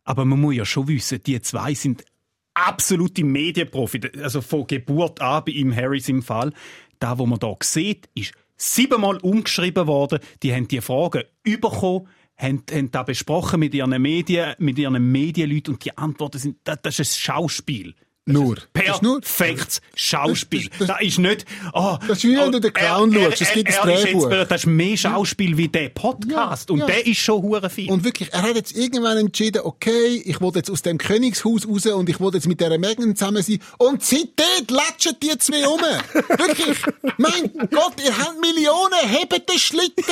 Aber 0.05 0.25
man 0.25 0.41
muss 0.41 0.55
ja 0.55 0.65
schon 0.65 0.87
wissen, 0.89 1.21
die 1.25 1.41
zwei 1.43 1.75
sind 1.75 2.05
absolute 2.55 3.25
Medienprofi. 3.25 4.01
Also 4.23 4.41
von 4.41 4.67
Geburt 4.67 5.21
an, 5.21 5.45
bei 5.45 5.53
ihm 5.53 5.75
Harrys 5.75 6.09
im 6.09 6.23
Fall. 6.23 6.53
Da, 6.99 7.19
wo 7.19 7.27
man 7.27 7.39
da 7.39 7.55
sieht, 7.63 8.09
ist 8.15 8.33
siebenmal 8.57 9.17
umgeschrieben 9.19 9.87
worden. 9.87 10.21
Die 10.43 10.55
haben 10.55 10.69
die 10.69 10.81
Fragen 10.81 11.25
bekommen, 11.43 12.09
haben, 12.37 12.63
haben 12.71 12.91
da 12.91 13.03
besprochen 13.03 13.61
mit 13.61 13.75
ihren 13.75 14.01
Medien, 14.01 14.55
mit 14.59 14.79
ihren 14.79 15.11
Medienleuten 15.11 15.75
und 15.75 15.85
die 15.85 15.97
Antworten 15.97 16.39
sind, 16.39 16.59
das, 16.65 16.79
das 16.83 16.99
ist 16.99 17.13
ein 17.13 17.21
Schauspiel. 17.21 17.95
Nur. 18.33 18.57
Das 18.73 18.85
ist 18.97 19.03
nur. 19.03 19.21
Perfektes 19.21 19.81
Schauspiel. 19.95 20.69
Das- 20.79 20.79
das- 20.79 20.89
Das, 20.89 21.01
ist 21.03 21.19
nicht, 21.19 21.45
oh, 21.73 21.97
Das 22.07 22.19
ist 22.19 22.25
wie 22.25 22.37
wenn 22.37 22.53
du 22.53 22.61
den 22.61 22.73
Clown 22.73 23.13
er- 23.15 23.31
schaust, 23.31 23.43
es 23.43 23.53
gibt 23.53 23.69
ein 23.69 23.89
ist 23.91 24.05
Drehbuch. 24.05 24.29
Das 24.49 24.61
ist 24.63 24.67
mehr 24.67 24.97
Schauspiel 24.97 25.57
wie 25.57 25.69
der 25.69 25.89
Podcast. 25.91 26.69
Ja, 26.69 26.73
und 26.75 26.81
ja. 26.81 26.87
der 26.87 27.07
ist 27.07 27.19
schon 27.19 27.43
hure 27.43 27.71
viel. 27.71 27.91
Und 27.91 28.05
wirklich, 28.05 28.33
er 28.33 28.43
hat 28.43 28.55
jetzt 28.57 28.77
irgendwann 28.77 29.17
entschieden, 29.19 29.63
okay, 29.65 30.23
ich 30.25 30.41
will 30.41 30.51
jetzt 30.55 30.71
aus 30.71 30.83
dem 30.83 30.99
Königshaus 30.99 31.67
raus 31.69 31.87
und 31.87 32.09
ich 32.09 32.21
will 32.21 32.31
jetzt 32.35 32.47
mit 32.47 32.61
dieser 32.61 32.79
Megan 32.79 33.15
zusammen 33.17 33.43
sein. 33.43 33.59
Und 33.79 34.03
seitdem 34.03 34.67
latschen 34.69 35.13
die 35.23 35.37
zwei 35.39 35.67
um. 35.69 35.81
wirklich. 36.39 36.79
Mein 37.19 37.51
Gott, 37.71 37.95
ihr 38.05 38.17
habt 38.17 38.41
Millionen, 38.41 39.09
hebt 39.09 39.33
den 39.49 39.59
Schlitten. 39.59 40.05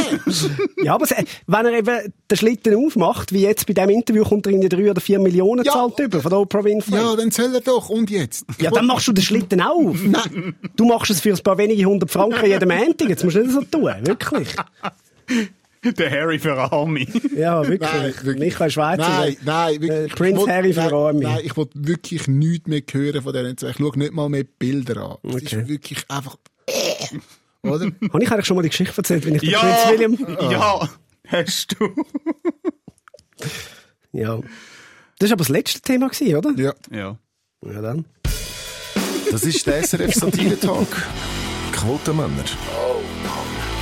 Ja, 0.83 0.95
aber 0.95 1.07
se- 1.07 1.25
wenn 1.47 1.67
er 1.67 1.73
eben 1.73 2.13
den 2.31 2.37
Schlitten 2.37 2.75
aufmacht, 2.77 3.33
wie 3.33 3.43
jetzt 3.43 3.67
bei 3.67 3.73
diesem 3.75 3.91
Interview, 3.91 4.25
kommt 4.25 4.47
er 4.47 4.53
in 4.53 4.61
die 4.61 4.69
drei 4.69 4.91
oder 4.91 5.01
vier 5.01 5.19
Millionen 5.19 5.65
Ja. 5.65 5.73
zahlt 5.73 5.99
über 5.99 6.21
von 6.21 6.31
der 6.31 6.41
Oprah 6.41 6.65
Winfrey. 6.65 6.95
ja, 6.99 7.17
dann 7.17 7.31
soll 7.31 7.55
er 7.55 7.61
doch. 7.61 7.89
Und 7.89 8.08
jetzt? 8.11 8.45
Ich 8.57 8.63
Ja, 8.65 8.71
dann 8.71 8.87
machst 8.87 9.07
du 9.09 9.13
den 9.13 9.23
Schlitten 9.25 9.61
auch 9.61 9.75
auf. 9.89 10.03
Nein. 10.03 10.55
Du 10.77 10.87
machst 10.87 11.11
es 11.11 11.21
für 11.21 11.31
ein 11.33 11.43
paar 11.43 11.59
wenige 11.59 11.85
hundert 11.85 12.11
Franken 12.11 12.47
jeden 12.47 12.69
Montag. 12.69 13.09
Jetzt 13.09 13.25
musst 13.25 13.37
du 13.37 13.41
nicht 13.43 13.53
so 13.53 13.63
tun. 13.63 13.93
Wirklich. 14.03 14.55
der 15.85 16.11
Harry 16.11 16.39
für 16.39 16.55
Army. 16.57 17.07
Ja, 17.37 17.67
wirklich. 17.67 17.91
Nein, 17.93 18.15
wirklich. 18.23 18.39
Michael 18.39 18.71
Schweizer. 18.71 19.09
Nein, 19.09 19.37
nein, 19.45 19.81
wirklich. 19.81 20.07
Ich 20.07 20.15
Prince 20.15 20.41
will- 20.47 20.53
Harry 20.53 20.73
für 20.73 20.81
nein, 20.81 20.93
Army. 20.93 21.21
Nein, 21.25 21.41
ich 21.45 21.57
will 21.57 21.67
wirklich 21.75 22.27
nichts 22.29 22.67
mehr 22.67 22.83
hören 22.91 23.23
von 23.23 23.33
diesen 23.33 23.57
zwei. 23.57 23.71
Ich 23.71 23.77
schaue 23.77 23.99
nicht 23.99 24.13
mal 24.13 24.29
mehr 24.29 24.45
die 24.45 24.51
Bilder 24.59 24.97
an. 24.97 25.17
Okay. 25.23 25.45
ist 25.45 25.69
wirklich 25.69 26.05
einfach, 26.09 26.37
oder? 27.63 27.85
Habe 28.13 28.23
ich 28.23 28.31
eigentlich 28.33 28.47
schon 28.47 28.57
mal 28.57 28.63
die 28.63 28.71
Geschichte 28.71 28.97
erzählt, 28.97 29.25
wenn 29.27 29.35
ich 29.37 29.41
den 29.43 29.51
ja, 29.51 29.59
Prinz 29.61 30.01
William... 30.17 30.51
ja, 30.51 30.89
hast 31.29 31.77
du. 31.79 31.91
Ja. 34.13 34.41
Das 35.19 35.31
war 35.31 35.35
aber 35.35 35.39
das 35.45 35.49
letzte 35.49 35.81
Thema, 35.81 36.09
gewesen, 36.09 36.37
oder? 36.37 36.53
Ja. 36.57 36.73
Ja. 36.91 37.19
Ja, 37.67 37.81
dann. 37.83 38.05
Das 39.31 39.43
ist 39.43 39.67
der 39.67 39.83
SRF 39.83 40.15
Satire 40.15 40.59
Talk. 40.59 40.89
Quotenmänner. 41.73 42.45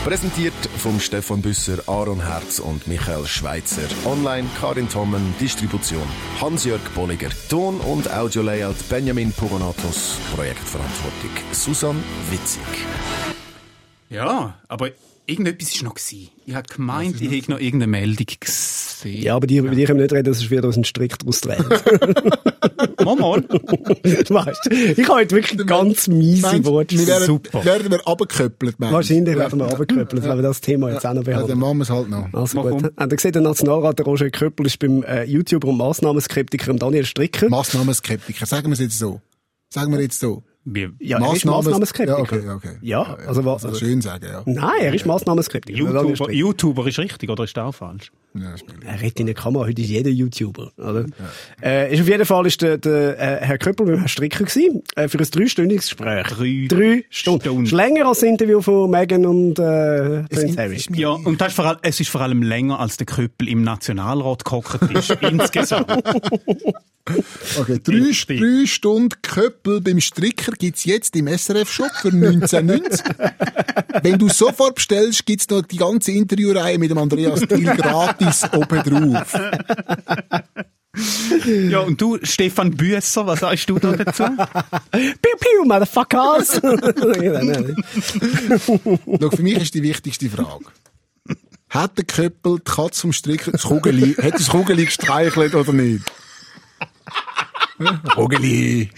Präsentiert 0.05 0.55
vom 0.79 0.99
Stefan 1.01 1.43
Büsser, 1.43 1.79
Aaron 1.87 2.25
Herz 2.25 2.59
und 2.59 2.87
Michael 2.87 3.27
Schweitzer. 3.27 3.89
Online 4.05 4.49
Karin 4.61 4.89
Tommen, 4.89 5.35
Distribution 5.41 6.07
Hans-Jörg 6.41 6.81
Bolliger. 6.95 7.29
Ton- 7.49 7.81
und 7.81 8.11
Audio-Layout 8.11 8.89
Benjamin 8.89 9.33
Pogonatos. 9.33 10.19
Projektverantwortung 10.35 11.31
Susan 11.53 12.03
Witzig. 12.31 12.63
Ja, 14.09 14.55
aber 14.69 14.91
irgendetwas 15.27 15.75
ist 15.75 15.83
noch 15.83 15.95
gewesen. 15.95 16.29
Ich 16.47 16.55
habe 16.55 16.67
gemeint, 16.69 17.21
ich 17.21 17.31
hätte 17.31 17.51
noch 17.51 17.59
irgendeine 17.59 17.91
Meldung 17.91 18.27
gesehen. 18.39 19.23
Ja, 19.23 19.35
aber 19.37 19.47
die, 19.47 19.57
über 19.59 19.71
die 19.71 19.85
können 19.85 19.99
wir 19.99 20.05
nicht 20.05 20.13
reden, 20.15 20.25
das 20.25 20.39
ist 20.39 20.51
wieder 20.51 20.67
aus 20.69 20.75
einem 20.77 20.85
Strick 20.85 21.19
daraus 21.19 21.41
zu 21.41 21.49
mal. 21.49 21.59
weißt 23.49 24.61
du, 24.67 24.71
ich 24.75 25.09
habe 25.09 25.21
heute 25.21 25.35
wirklich 25.37 25.67
ganz 25.67 26.09
miese 26.09 26.65
Worte. 26.65 26.97
wir 26.99 27.07
werden, 27.07 27.27
Super. 27.27 27.65
werden 27.65 27.91
wir 27.91 28.07
abgeköppelt, 28.07 28.79
meinst 28.79 28.93
du? 28.93 28.95
Wahrscheinlich 28.97 29.37
werden 29.37 29.59
wir 29.59 29.67
runtergeköppelt, 29.67 30.23
wenn 30.23 30.37
wir 30.39 30.43
das 30.43 30.61
Thema 30.61 30.91
jetzt 30.93 31.07
auch 31.07 31.15
noch 31.15 31.27
Ja, 31.27 31.43
dann 31.43 31.59
machen 31.59 31.79
wir 31.79 31.83
es 31.83 31.91
halt 31.91 32.09
noch. 32.09 32.29
Also 32.33 32.59
Warum? 32.59 32.83
gut. 32.83 32.93
Habt 32.97 33.13
ihr 33.13 33.17
gesehen, 33.17 33.33
der 33.33 33.43
Nationalrat 33.43 33.99
der 33.99 34.07
Roger 34.07 34.31
Köppel 34.31 34.67
ist 34.67 34.79
beim 34.79 35.03
äh, 35.03 35.25
YouTuber 35.25 35.69
und 35.69 35.79
Massnahmenskeptiker 35.79 36.67
dem 36.73 36.79
Daniel 36.79 37.05
Stricker. 37.05 37.49
Massnahmenskeptiker, 37.49 38.47
sagen 38.47 38.69
wir 38.69 38.73
es 38.75 38.81
jetzt 38.81 38.99
so. 38.99 39.21
Sagen 39.69 39.93
wir 39.93 40.01
jetzt 40.01 40.21
so. 40.21 40.43
Wie, 40.69 40.89
ja, 40.99 41.25
er 41.25 41.33
ist 41.33 41.45
Massnahmenskeptiker. 41.45 42.19
Ja, 42.19 42.23
okay, 42.25 42.49
okay. 42.51 42.77
Ja, 42.83 43.17
also 43.25 43.45
was? 43.45 43.65
Also 43.65 43.79
schön 43.79 44.01
sagen, 44.01 44.27
ja. 44.27 44.43
Nein, 44.47 44.81
er 44.81 44.93
ist 44.93 45.07
Massnahmenskeptiker. 45.07 45.79
der 45.79 45.93
Daniel 45.93 46.11
YouTuber. 46.17 46.33
YouTuber 46.33 46.87
ist 46.89 46.99
richtig, 46.99 47.31
oder 47.31 47.45
ist 47.45 47.57
das 47.57 47.65
auch 47.67 47.73
falsch? 47.73 48.11
ja 48.35 48.53
Er 48.85 49.01
redet 49.01 49.21
in 49.21 49.27
der 49.27 49.37
Kamera, 49.37 49.67
heute 49.67 49.81
ist 49.81 49.89
jeder 49.89 50.11
YouTuber, 50.11 50.73
oder? 50.77 51.07
Äh, 51.63 51.95
ist 51.95 52.01
auf 52.01 52.09
jeden 52.09 52.25
Fall 52.27 52.47
ist 52.47 52.61
der, 52.63 52.79
der 52.79 53.17
äh, 53.17 53.45
Herr 53.47 53.59
Köppel 53.59 53.87
mit 53.87 53.97
Herrn 53.99 54.09
Stricker 54.09 54.45
gewesen, 54.45 54.83
äh, 54.97 55.07
für 55.07 55.21
ein 55.21 55.29
dreistündiges 55.31 55.85
Gespräch. 55.85 56.27
Drei 56.27 56.67
Drei 56.69 57.05
Stunden. 57.11 57.43
Stunden. 57.43 57.67
Länger 57.67 58.09
als 58.09 58.19
das 58.19 58.29
Interview 58.29 58.61
von 58.61 58.91
Meghan 58.91 59.25
und 59.25 59.61
äh, 59.61 60.25
Prince 60.25 60.61
Harry. 60.61 60.83
Ja, 60.95 61.11
und 61.11 61.41
das 61.41 61.49
ist 61.49 61.55
vor 61.55 61.67
allem, 61.67 61.79
es 61.83 62.01
ist 62.01 62.11
vor 62.11 62.23
allem 62.23 62.43
länger, 62.43 62.81
als 62.81 62.97
der 62.97 63.07
Köppel 63.07 63.49
im 63.49 63.63
Nationalrat 63.63 64.45
gehockt 64.45 64.83
ist. 64.91 65.11
insgesamt. 65.21 66.03
Okay, 67.59 67.81
drei, 67.83 68.11
drei 68.37 68.67
Stunden 68.67 69.15
Köppel 69.23 69.81
beim 69.81 70.01
Stricker 70.01 70.53
gibt's 70.53 70.85
jetzt 70.85 71.15
im 71.15 71.29
SRF-Shop 71.29 71.93
für 72.01 72.09
19,90. 72.09 74.03
Wenn 74.03 74.19
du 74.19 74.29
sofort 74.29 74.75
bestellst, 74.77 75.25
gibt's 75.25 75.49
noch 75.49 75.63
die 75.63 75.77
ganze 75.77 76.11
Interviewreihe 76.13 76.79
mit 76.79 76.91
dem 76.91 76.99
Andreas 76.99 77.41
Thiel 77.41 77.77
gratis 77.77 78.45
oben 78.53 78.83
drauf. 78.83 79.33
Ja, 81.45 81.81
und 81.81 82.01
du, 82.01 82.19
Stefan 82.23 82.71
Büsser, 82.71 83.27
was 83.27 83.41
sagst 83.41 83.69
du 83.69 83.79
da 83.79 83.93
dazu? 83.93 84.25
Piu, 84.91 85.37
piu, 85.39 85.65
motherfuckers! 85.65 86.61
Schau, 89.21 89.31
für 89.31 89.43
mich 89.43 89.59
ist 89.59 89.75
die 89.75 89.83
wichtigste 89.83 90.31
Frage. 90.31 90.65
Hat 91.69 91.99
der 91.99 92.05
Köppel 92.05 92.59
die 92.59 92.65
Katze 92.65 93.03
vom 93.03 93.13
Stricken, 93.13 93.53
das 93.53 93.63
Kugeli, 93.65 94.15
hat 94.15 94.35
das 94.35 94.49
Kugeli 94.49 94.87
gestreichelt 94.87 95.55
oder 95.55 95.73
nicht? 95.73 96.05
Ja, 97.79 98.01
Kugeli. 98.15 98.91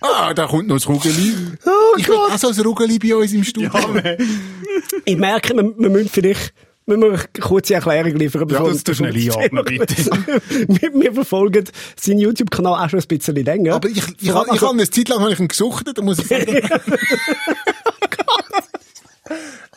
Ah, 0.00 0.32
da 0.34 0.46
kommt 0.46 0.68
noch 0.68 0.76
das 0.76 0.88
Rugeli. 0.88 1.34
Oh 1.64 1.96
ich 1.96 2.08
will 2.08 2.16
auch 2.16 2.36
so 2.38 2.48
ein 2.48 2.60
Rugeli 2.60 2.98
bei 2.98 3.14
uns 3.14 3.32
im 3.32 3.44
Studio. 3.44 3.70
Ich 5.04 5.16
merke, 5.16 5.54
wir, 5.54 5.78
wir 5.78 5.90
müssen 5.90 6.08
vielleicht 6.08 6.52
müssen 6.86 7.02
wir 7.02 7.08
eine 7.10 7.18
kurze 7.40 7.74
Erklärung 7.74 8.14
liefern. 8.14 8.46
bevor 8.46 8.68
das 8.68 8.84
tust 8.84 8.88
du 8.88 8.94
schnell 8.94 9.16
einordnen, 9.16 9.64
bitte. 9.64 10.10
wir, 10.68 10.94
wir 10.94 11.12
verfolgen 11.12 11.64
seinen 12.00 12.18
YouTube-Kanal 12.18 12.84
auch 12.84 12.90
schon 12.90 13.00
ein 13.00 13.06
bisschen 13.08 13.34
länger. 13.36 13.74
Aber 13.74 13.88
ich, 13.88 13.98
ich, 13.98 14.04
ich, 14.20 14.28
ich 14.28 14.32
habe 14.34 14.70
eine 14.70 14.88
Zeit 14.88 15.08
lang 15.08 15.20
habe 15.20 15.32
ich 15.32 15.40
ihn 15.40 15.48
gesucht, 15.48 15.86
da 15.92 16.02
muss 16.02 16.18
ich 16.20 16.26
sagen. 16.26 16.60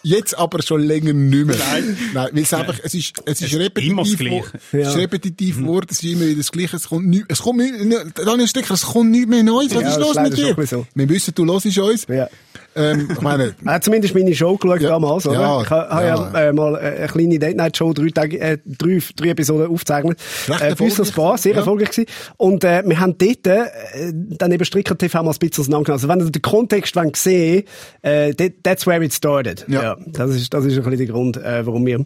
Jetzt 0.03 0.37
aber 0.37 0.61
schon 0.61 0.81
länger 0.83 1.13
nicht 1.13 1.45
mehr. 1.45 1.55
Nein. 1.57 1.97
Nein, 2.13 2.29
weil 2.31 2.43
es 2.43 2.53
einfach, 2.53 2.79
es 2.83 2.93
ist, 2.93 3.13
es 3.25 3.41
ist 3.41 3.53
repetitiv. 3.55 3.91
immer 3.91 4.03
das 4.03 4.15
Gleiche. 4.17 4.23
geworden. 4.25 4.59
Es 4.71 4.87
ist 4.89 4.95
repetitiv 4.97 5.57
geworden, 5.57 5.87
es 5.89 6.03
ist 6.03 6.11
immer 6.11 6.25
wieder 6.25 6.37
das 6.37 6.51
Gleiche. 6.51 6.75
Es 6.77 6.87
kommt 6.89 7.07
nicht, 7.07 7.25
es 7.27 7.39
kommt 7.39 7.59
nicht, 7.59 7.73
Daniel 8.15 8.47
Stricker, 8.47 8.73
es 8.73 8.83
kommt 8.85 9.11
nicht 9.11 9.27
mehr 9.27 9.43
Neues. 9.43 9.73
Was 9.75 9.81
Ja, 9.81 9.89
ist 9.91 9.99
los 9.99 10.15
mit 10.15 10.37
dir? 10.37 10.55
so. 10.67 10.85
Wir 10.95 11.09
wissen, 11.09 11.33
du 11.35 11.45
hörst 11.45 11.65
uns. 11.77 12.05
ja. 12.07 12.27
Ähm, 12.75 13.09
ich 13.11 13.21
meine, 13.21 13.55
Er 13.65 13.73
hat 13.73 13.83
zumindest 13.83 14.13
meine 14.15 14.33
Show 14.35 14.55
geschaut 14.57 14.81
Ja. 14.81 14.89
damals, 14.89 15.25
oder? 15.27 15.39
Ja, 15.41 15.61
ich 15.63 15.69
habe 15.69 16.05
ja. 16.05 16.15
ja, 16.33 16.49
äh, 16.49 16.53
mal 16.53 16.75
eine 16.75 17.07
kleine 17.07 17.39
Date-Night-Show, 17.39 17.93
drei, 17.93 18.09
Tage, 18.09 18.39
äh, 18.39 18.57
drei, 18.65 18.99
drei 19.15 19.29
Episoden 19.29 19.67
aufgezeichnet. 19.67 20.19
Recht 20.47 20.61
Äh, 20.61 20.75
bei 20.75 20.85
uns. 20.85 21.11
Bar, 21.11 21.37
sehr 21.37 21.53
Ja. 21.53 21.57
erfolgreich 21.59 21.89
gewesen. 21.91 22.09
Und 22.37 22.63
äh, 22.63 22.83
wir 22.85 22.99
haben 22.99 23.17
dort 23.17 23.47
äh, 23.47 23.65
dann 24.13 24.51
eben 24.51 24.63
Stricker 24.65 24.97
TV 24.97 25.23
mal 25.23 25.31
ein 25.31 25.37
bisschen 25.39 25.61
auseinandergenommen. 25.63 25.99
Also 26.01 26.07
wenn 26.07 26.19
ihr 26.19 26.31
den 26.31 26.41
Kontext 26.41 26.95
wollt 26.95 27.15
sehen 27.15 27.63
äh, 28.03 28.33
that, 28.35 28.53
that's 28.63 28.85
where 28.87 29.03
it 29.03 29.13
started. 29.13 29.65
Ja. 29.67 29.97
das, 30.07 30.31
ist, 30.35 30.53
das 30.53 30.65
ist 30.65 30.77
ein 30.77 30.83
bisschen 30.83 30.97
der 30.97 31.07
Grund, 31.07 31.37
äh, 31.37 31.65
warum 31.65 31.85
wir 31.85 32.03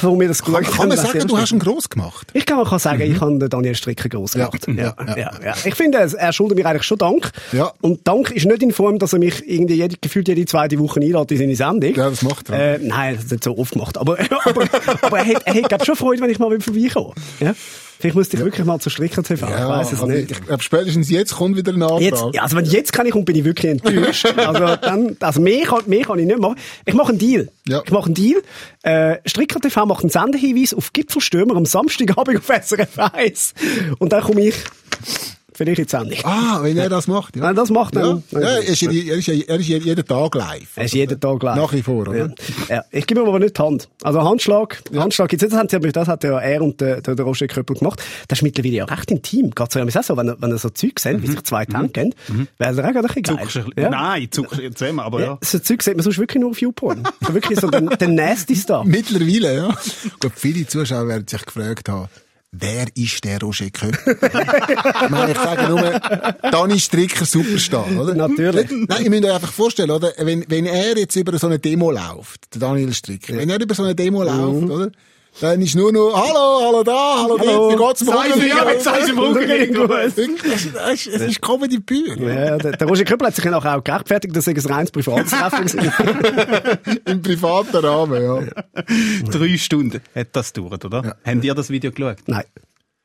warum 0.00 0.20
wir 0.20 0.28
das 0.28 0.42
kann, 0.42 0.54
geschaut 0.54 0.76
kann 0.76 0.88
man 0.88 0.96
sagen, 0.96 1.26
du 1.26 1.38
hast 1.38 1.52
ihn 1.52 1.58
gross 1.58 1.88
gemacht? 1.88 2.28
Ich 2.32 2.44
kann, 2.46 2.56
man 2.58 2.66
kann 2.66 2.78
sagen, 2.78 3.00
ich 3.02 3.20
habe 3.20 3.48
Daniel 3.48 3.74
Stricker 3.74 4.08
gross 4.08 4.34
Mhm. 4.34 4.38
Gemacht. 4.40 4.66
Ja, 4.68 4.94
Ja, 4.98 5.16
ja. 5.16 5.30
ja, 5.44 5.54
Ich 5.64 5.74
finde, 5.74 5.98
er- 5.98 6.12
er 6.14 6.32
schuldet 6.32 6.58
mir 6.58 6.66
eigentlich 6.66 6.82
schon 6.84 6.98
Dank. 6.98 7.30
Ja. 7.52 7.72
Und 7.80 8.06
Dank 8.06 8.30
ist 8.30 8.46
nicht 8.46 8.62
in 8.62 8.72
Form, 8.72 8.98
dass 8.98 9.12
er 9.12 9.18
mich 9.18 9.48
irgendwie 9.48 9.74
jede, 9.74 9.96
gefühlt 10.00 10.28
jede 10.28 10.44
zweite 10.46 10.78
Woche 10.78 11.00
einlädt 11.00 11.30
in 11.30 11.38
seine 11.38 11.56
Sendung. 11.56 11.94
Ja, 11.94 12.10
das 12.10 12.22
macht 12.22 12.48
er. 12.50 12.74
Äh, 12.74 12.78
nein, 12.82 13.14
das 13.16 13.24
hat 13.24 13.30
nicht 13.32 13.44
so 13.44 13.56
oft 13.58 13.72
gemacht. 13.72 13.96
Aber, 13.98 14.18
aber, 14.44 14.64
aber 15.02 15.18
er 15.18 15.26
hat, 15.34 15.42
er 15.46 15.54
hat 15.62 15.86
schon 15.86 15.96
Freude, 15.96 16.22
wenn 16.22 16.30
ich 16.30 16.38
mal 16.38 16.60
vorbeikomme. 16.60 17.12
Ja? 17.40 17.54
Vielleicht 18.00 18.16
müsste 18.16 18.38
ich 18.38 18.42
wirklich 18.42 18.64
mal 18.64 18.78
zu 18.78 18.88
Stricker 18.88 19.22
TV. 19.22 19.46
ich 19.46 19.52
weiß 19.52 19.92
es 19.92 20.00
also 20.00 20.06
nicht. 20.06 20.30
Ich 20.30 20.40
glaube, 20.42 20.62
spätestens 20.62 21.10
jetzt 21.10 21.34
kommt 21.34 21.54
wieder 21.58 21.70
ein 21.72 21.82
Antrag. 21.82 22.00
Jetzt, 22.00 22.24
ja, 22.32 22.42
also 22.42 22.56
wenn 22.56 22.64
jetzt 22.64 22.94
kann 22.94 23.06
ich 23.06 23.14
und 23.14 23.26
bin 23.26 23.36
ich 23.36 23.44
wirklich 23.44 23.70
enttäuscht. 23.70 24.26
Also 24.40 24.76
dann, 24.76 25.16
also 25.20 25.40
mehr 25.40 25.66
kann, 25.66 25.82
mehr 25.86 26.02
kann 26.02 26.18
ich 26.18 26.26
nicht 26.26 26.38
machen. 26.38 26.56
Ich 26.86 26.94
mache 26.94 27.10
einen 27.10 27.18
Deal. 27.18 27.50
Ja. 27.68 27.82
Ich 27.84 27.90
mache 27.90 28.06
einen 28.06 28.14
Deal. 28.14 28.42
Äh, 28.82 29.18
Stricker 29.26 29.60
TV 29.60 29.84
macht 29.84 30.02
einen 30.02 30.10
Sendehinweis 30.10 30.72
auf 30.72 30.94
Gipfelstürmer 30.94 31.56
am 31.56 31.66
Samstagabend 31.66 32.38
auf 32.38 32.46
SRF 32.46 32.98
1. 32.98 33.54
Und 33.98 34.12
dann 34.12 34.22
komme 34.22 34.48
ich 34.48 34.54
vielleicht 35.64 35.78
die 35.78 35.88
Sendung. 35.88 36.18
Ah, 36.24 36.58
wenn 36.62 36.76
er 36.76 36.88
das 36.88 37.06
macht, 37.06 37.36
ja. 37.36 37.42
Wenn 37.42 37.48
er 37.50 37.54
das 37.54 37.70
macht, 37.70 37.96
dann- 37.96 38.22
Ja, 38.30 38.40
ja 38.40 38.48
er, 38.48 38.62
ist, 38.64 38.82
er, 38.82 38.90
ist, 38.92 39.28
er 39.28 39.56
ist 39.60 39.68
jeden 39.68 40.04
Tag 40.06 40.34
live. 40.34 40.68
Er 40.76 40.84
ist 40.84 40.94
jeden 40.94 41.20
Tag 41.20 41.42
live. 41.42 41.56
Nach 41.56 41.72
wie 41.72 41.82
vor, 41.82 42.06
oder? 42.08 42.16
Ja. 42.16 42.28
ja. 42.68 42.84
Ich 42.90 43.06
gebe 43.06 43.20
ihm 43.20 43.26
aber 43.28 43.38
nicht 43.38 43.56
die 43.58 43.62
Hand. 43.62 43.88
Also 44.02 44.22
Handschlag, 44.22 44.82
Handschlag 44.94 45.28
gibt's 45.28 45.42
nicht. 45.42 45.52
Das, 45.52 45.58
haben 45.60 45.68
sie- 45.82 45.92
das 45.92 46.08
hat 46.08 46.24
ja 46.24 46.38
er 46.38 46.62
und 46.62 46.80
der, 46.80 47.00
der, 47.00 47.20
Roger 47.20 47.46
Köppel 47.46 47.76
gemacht. 47.76 48.02
Das 48.28 48.38
ist 48.38 48.42
mittlerweile 48.42 48.74
ja 48.74 48.84
recht 48.86 49.10
intim. 49.10 49.50
Geht 49.50 49.72
so, 49.72 49.80
auch 49.80 50.02
so, 50.02 50.16
wenn 50.16 50.34
wenn 50.40 50.50
er 50.50 50.58
so 50.58 50.70
Zeug 50.70 50.98
sehen, 50.98 51.22
wie 51.22 51.26
sich 51.26 51.42
zwei 51.42 51.64
die 51.66 51.74
Hand 51.74 51.92
geben, 51.94 52.14
wäre 52.58 52.72
es 52.72 52.78
auch 52.78 52.82
gerade 52.82 52.98
ein 53.00 53.02
bisschen 53.06 53.22
geil. 53.22 53.44
Bisschen- 53.44 53.90
Nein, 53.90 54.28
zuckst 54.30 54.60
zusammen, 54.76 55.00
aber 55.00 55.20
Ja. 55.20 55.26
ja. 55.26 55.38
So 55.42 55.58
Zeug 55.58 55.82
sieht 55.82 55.96
man 55.96 56.02
sonst 56.04 56.18
wirklich 56.18 56.40
nur 56.40 56.50
auf 56.50 56.60
YouPorn. 56.60 57.02
Wirklich 57.28 57.60
so 57.60 57.68
der, 57.68 57.80
der 57.82 58.08
nasty 58.08 58.56
Stuff. 58.56 58.84
Mittlerweile, 58.86 59.54
ja. 59.54 59.68
Gut, 60.20 60.32
viele 60.36 60.66
Zuschauer 60.66 61.08
werden 61.08 61.26
sich 61.28 61.44
gefragt 61.44 61.88
haben, 61.88 62.08
wer 62.52 62.86
ist 62.94 63.24
der 63.24 63.40
Roger 63.40 63.70
Köppel? 63.70 64.18
ich 65.04 65.10
meine, 65.10 65.32
ich 65.32 65.38
sage 65.38 65.68
nur, 65.68 66.00
Dani 66.50 66.80
Stricker 66.80 67.24
Superstar, 67.24 67.86
oder? 67.96 68.14
Natürlich. 68.14 68.70
Nein, 68.70 69.04
ihr 69.04 69.10
müsst 69.10 69.24
euch 69.24 69.32
einfach 69.32 69.52
vorstellen, 69.52 69.90
oder? 69.90 70.12
Wenn, 70.18 70.44
wenn 70.48 70.66
er 70.66 70.96
jetzt 70.96 71.16
über 71.16 71.38
so 71.38 71.46
eine 71.46 71.58
Demo 71.58 71.90
läuft, 71.90 72.54
der 72.54 72.60
Daniel 72.60 72.92
Stricker, 72.92 73.36
wenn 73.36 73.50
er 73.50 73.60
über 73.60 73.74
so 73.74 73.82
eine 73.82 73.94
Demo 73.94 74.22
läuft, 74.22 74.70
oder? 74.70 74.90
Dann 75.40 75.62
ist 75.62 75.74
nur 75.74 75.92
noch, 75.92 76.12
hallo, 76.14 76.60
hallo 76.66 76.82
da, 76.82 77.22
hallo, 77.22 77.38
Hallo. 77.38 77.70
wie 77.70 77.76
geht's 77.76 78.04
mir? 78.04 78.46
ja, 78.48 78.70
jetzt 78.70 78.84
sagst 78.84 79.08
du 79.08 79.12
im 79.12 79.18
Rücken 79.20 79.74
Gut. 79.74 79.88
Wirklich, 80.16 80.42
das 80.42 80.64
ist- 80.64 80.74
das 80.74 80.92
ist- 80.92 81.06
Es 81.06 81.22
ist 81.22 81.40
Comedy 81.40 81.78
pur. 81.80 82.16
Ja, 82.28 82.58
der, 82.58 82.72
der 82.72 82.86
Roger 82.88 83.04
Köppel 83.04 83.26
hat 83.28 83.36
sich 83.36 83.44
ja 83.44 83.50
nachher 83.50 83.78
auch 83.78 83.84
gerechtfertigt, 83.84 84.36
dass 84.36 84.46
er 84.46 84.54
ein 84.54 84.60
reines 84.66 84.90
Privattreffen 84.90 85.66
gewesen. 85.66 86.98
Im 87.06 87.22
privaten 87.22 87.76
Rahmen, 87.76 88.22
ja. 88.22 88.42
Drei 89.30 89.56
Stunden 89.56 90.00
hat 90.14 90.28
das 90.32 90.52
gedauert, 90.52 90.84
oder? 90.84 91.16
Habt 91.24 91.44
ihr 91.44 91.54
das 91.54 91.70
Video 91.70 91.90
geschaut? 91.92 92.16
Nein. 92.26 92.44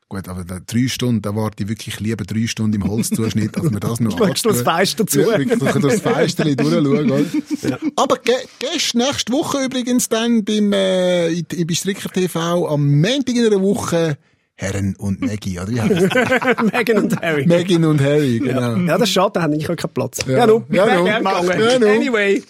Gut, 0.08 0.28
aber 0.30 0.44
da, 0.46 0.60
drei 0.66 0.88
Stunden, 0.88 1.22
da 1.24 1.36
warte 1.36 1.64
ich 1.64 1.70
wirklich 1.70 2.00
lieber 2.00 2.24
drei 2.26 2.46
Stunden 2.46 2.80
im 2.80 2.88
Holzzuschnitt, 2.88 3.58
als 3.58 3.72
mir 3.72 3.80
das 3.80 4.00
noch 4.00 4.12
Schaust 4.18 4.46
du 4.46 4.50
anzutun. 4.50 4.64
Fenster 4.76 5.08
zu? 5.08 5.20
Ja, 5.22 5.28
wirklich, 5.40 5.58
durch 5.60 5.80
das 5.80 6.02
Fenster 6.02 6.44
durchschauen. 6.56 7.12
oder? 7.12 7.80
Aber 7.96 8.18
ge 8.18 8.36
gestern, 8.60 9.02
nächste 9.02 9.34
Woche 9.34 9.64
übrigens 9.66 10.08
dann 10.08 10.44
beim, 10.46 10.72
äh, 10.74 11.30
in- 11.30 11.46
in- 11.52 11.66
bei 11.68 11.74
Stricker 11.74 12.10
TV 12.10 12.68
am 12.68 13.02
Montag 13.02 13.36
in 13.36 13.48
einer 13.48 13.62
Woche 13.62 14.18
Herren 14.58 14.96
und 14.98 15.20
Maggie, 15.22 15.60
oder 15.60 15.70
wie 15.70 15.82
heißt 15.82 15.92
Meghan 16.72 16.98
und 17.04 17.20
Harry. 17.22 17.46
Megan 17.46 17.84
und 17.84 18.00
Harry, 18.00 18.40
genau. 18.40 18.78
Ja, 18.78 18.98
das 18.98 19.10
ist 19.10 19.14
schade, 19.14 19.32
da 19.34 19.42
habe 19.42 19.56
ich 19.58 19.70
auch 19.70 19.76
keinen 19.76 19.94
Platz. 19.94 20.20
Ja. 20.28 20.38
Ja, 20.38 20.48
nun. 20.48 20.64
Ja, 20.70 20.86
ich 20.88 21.04
gegangen. 21.04 21.60
Ja, 21.60 21.80
nun. 21.80 21.90
Anyway. 21.90 22.42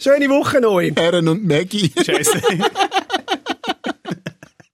Schöne 0.00 0.28
Woche 0.28 0.60
noch. 0.60 0.80
Herren 0.80 1.28
und 1.28 1.46
Maggie. 1.46 1.92
Scheiße. 2.04 2.40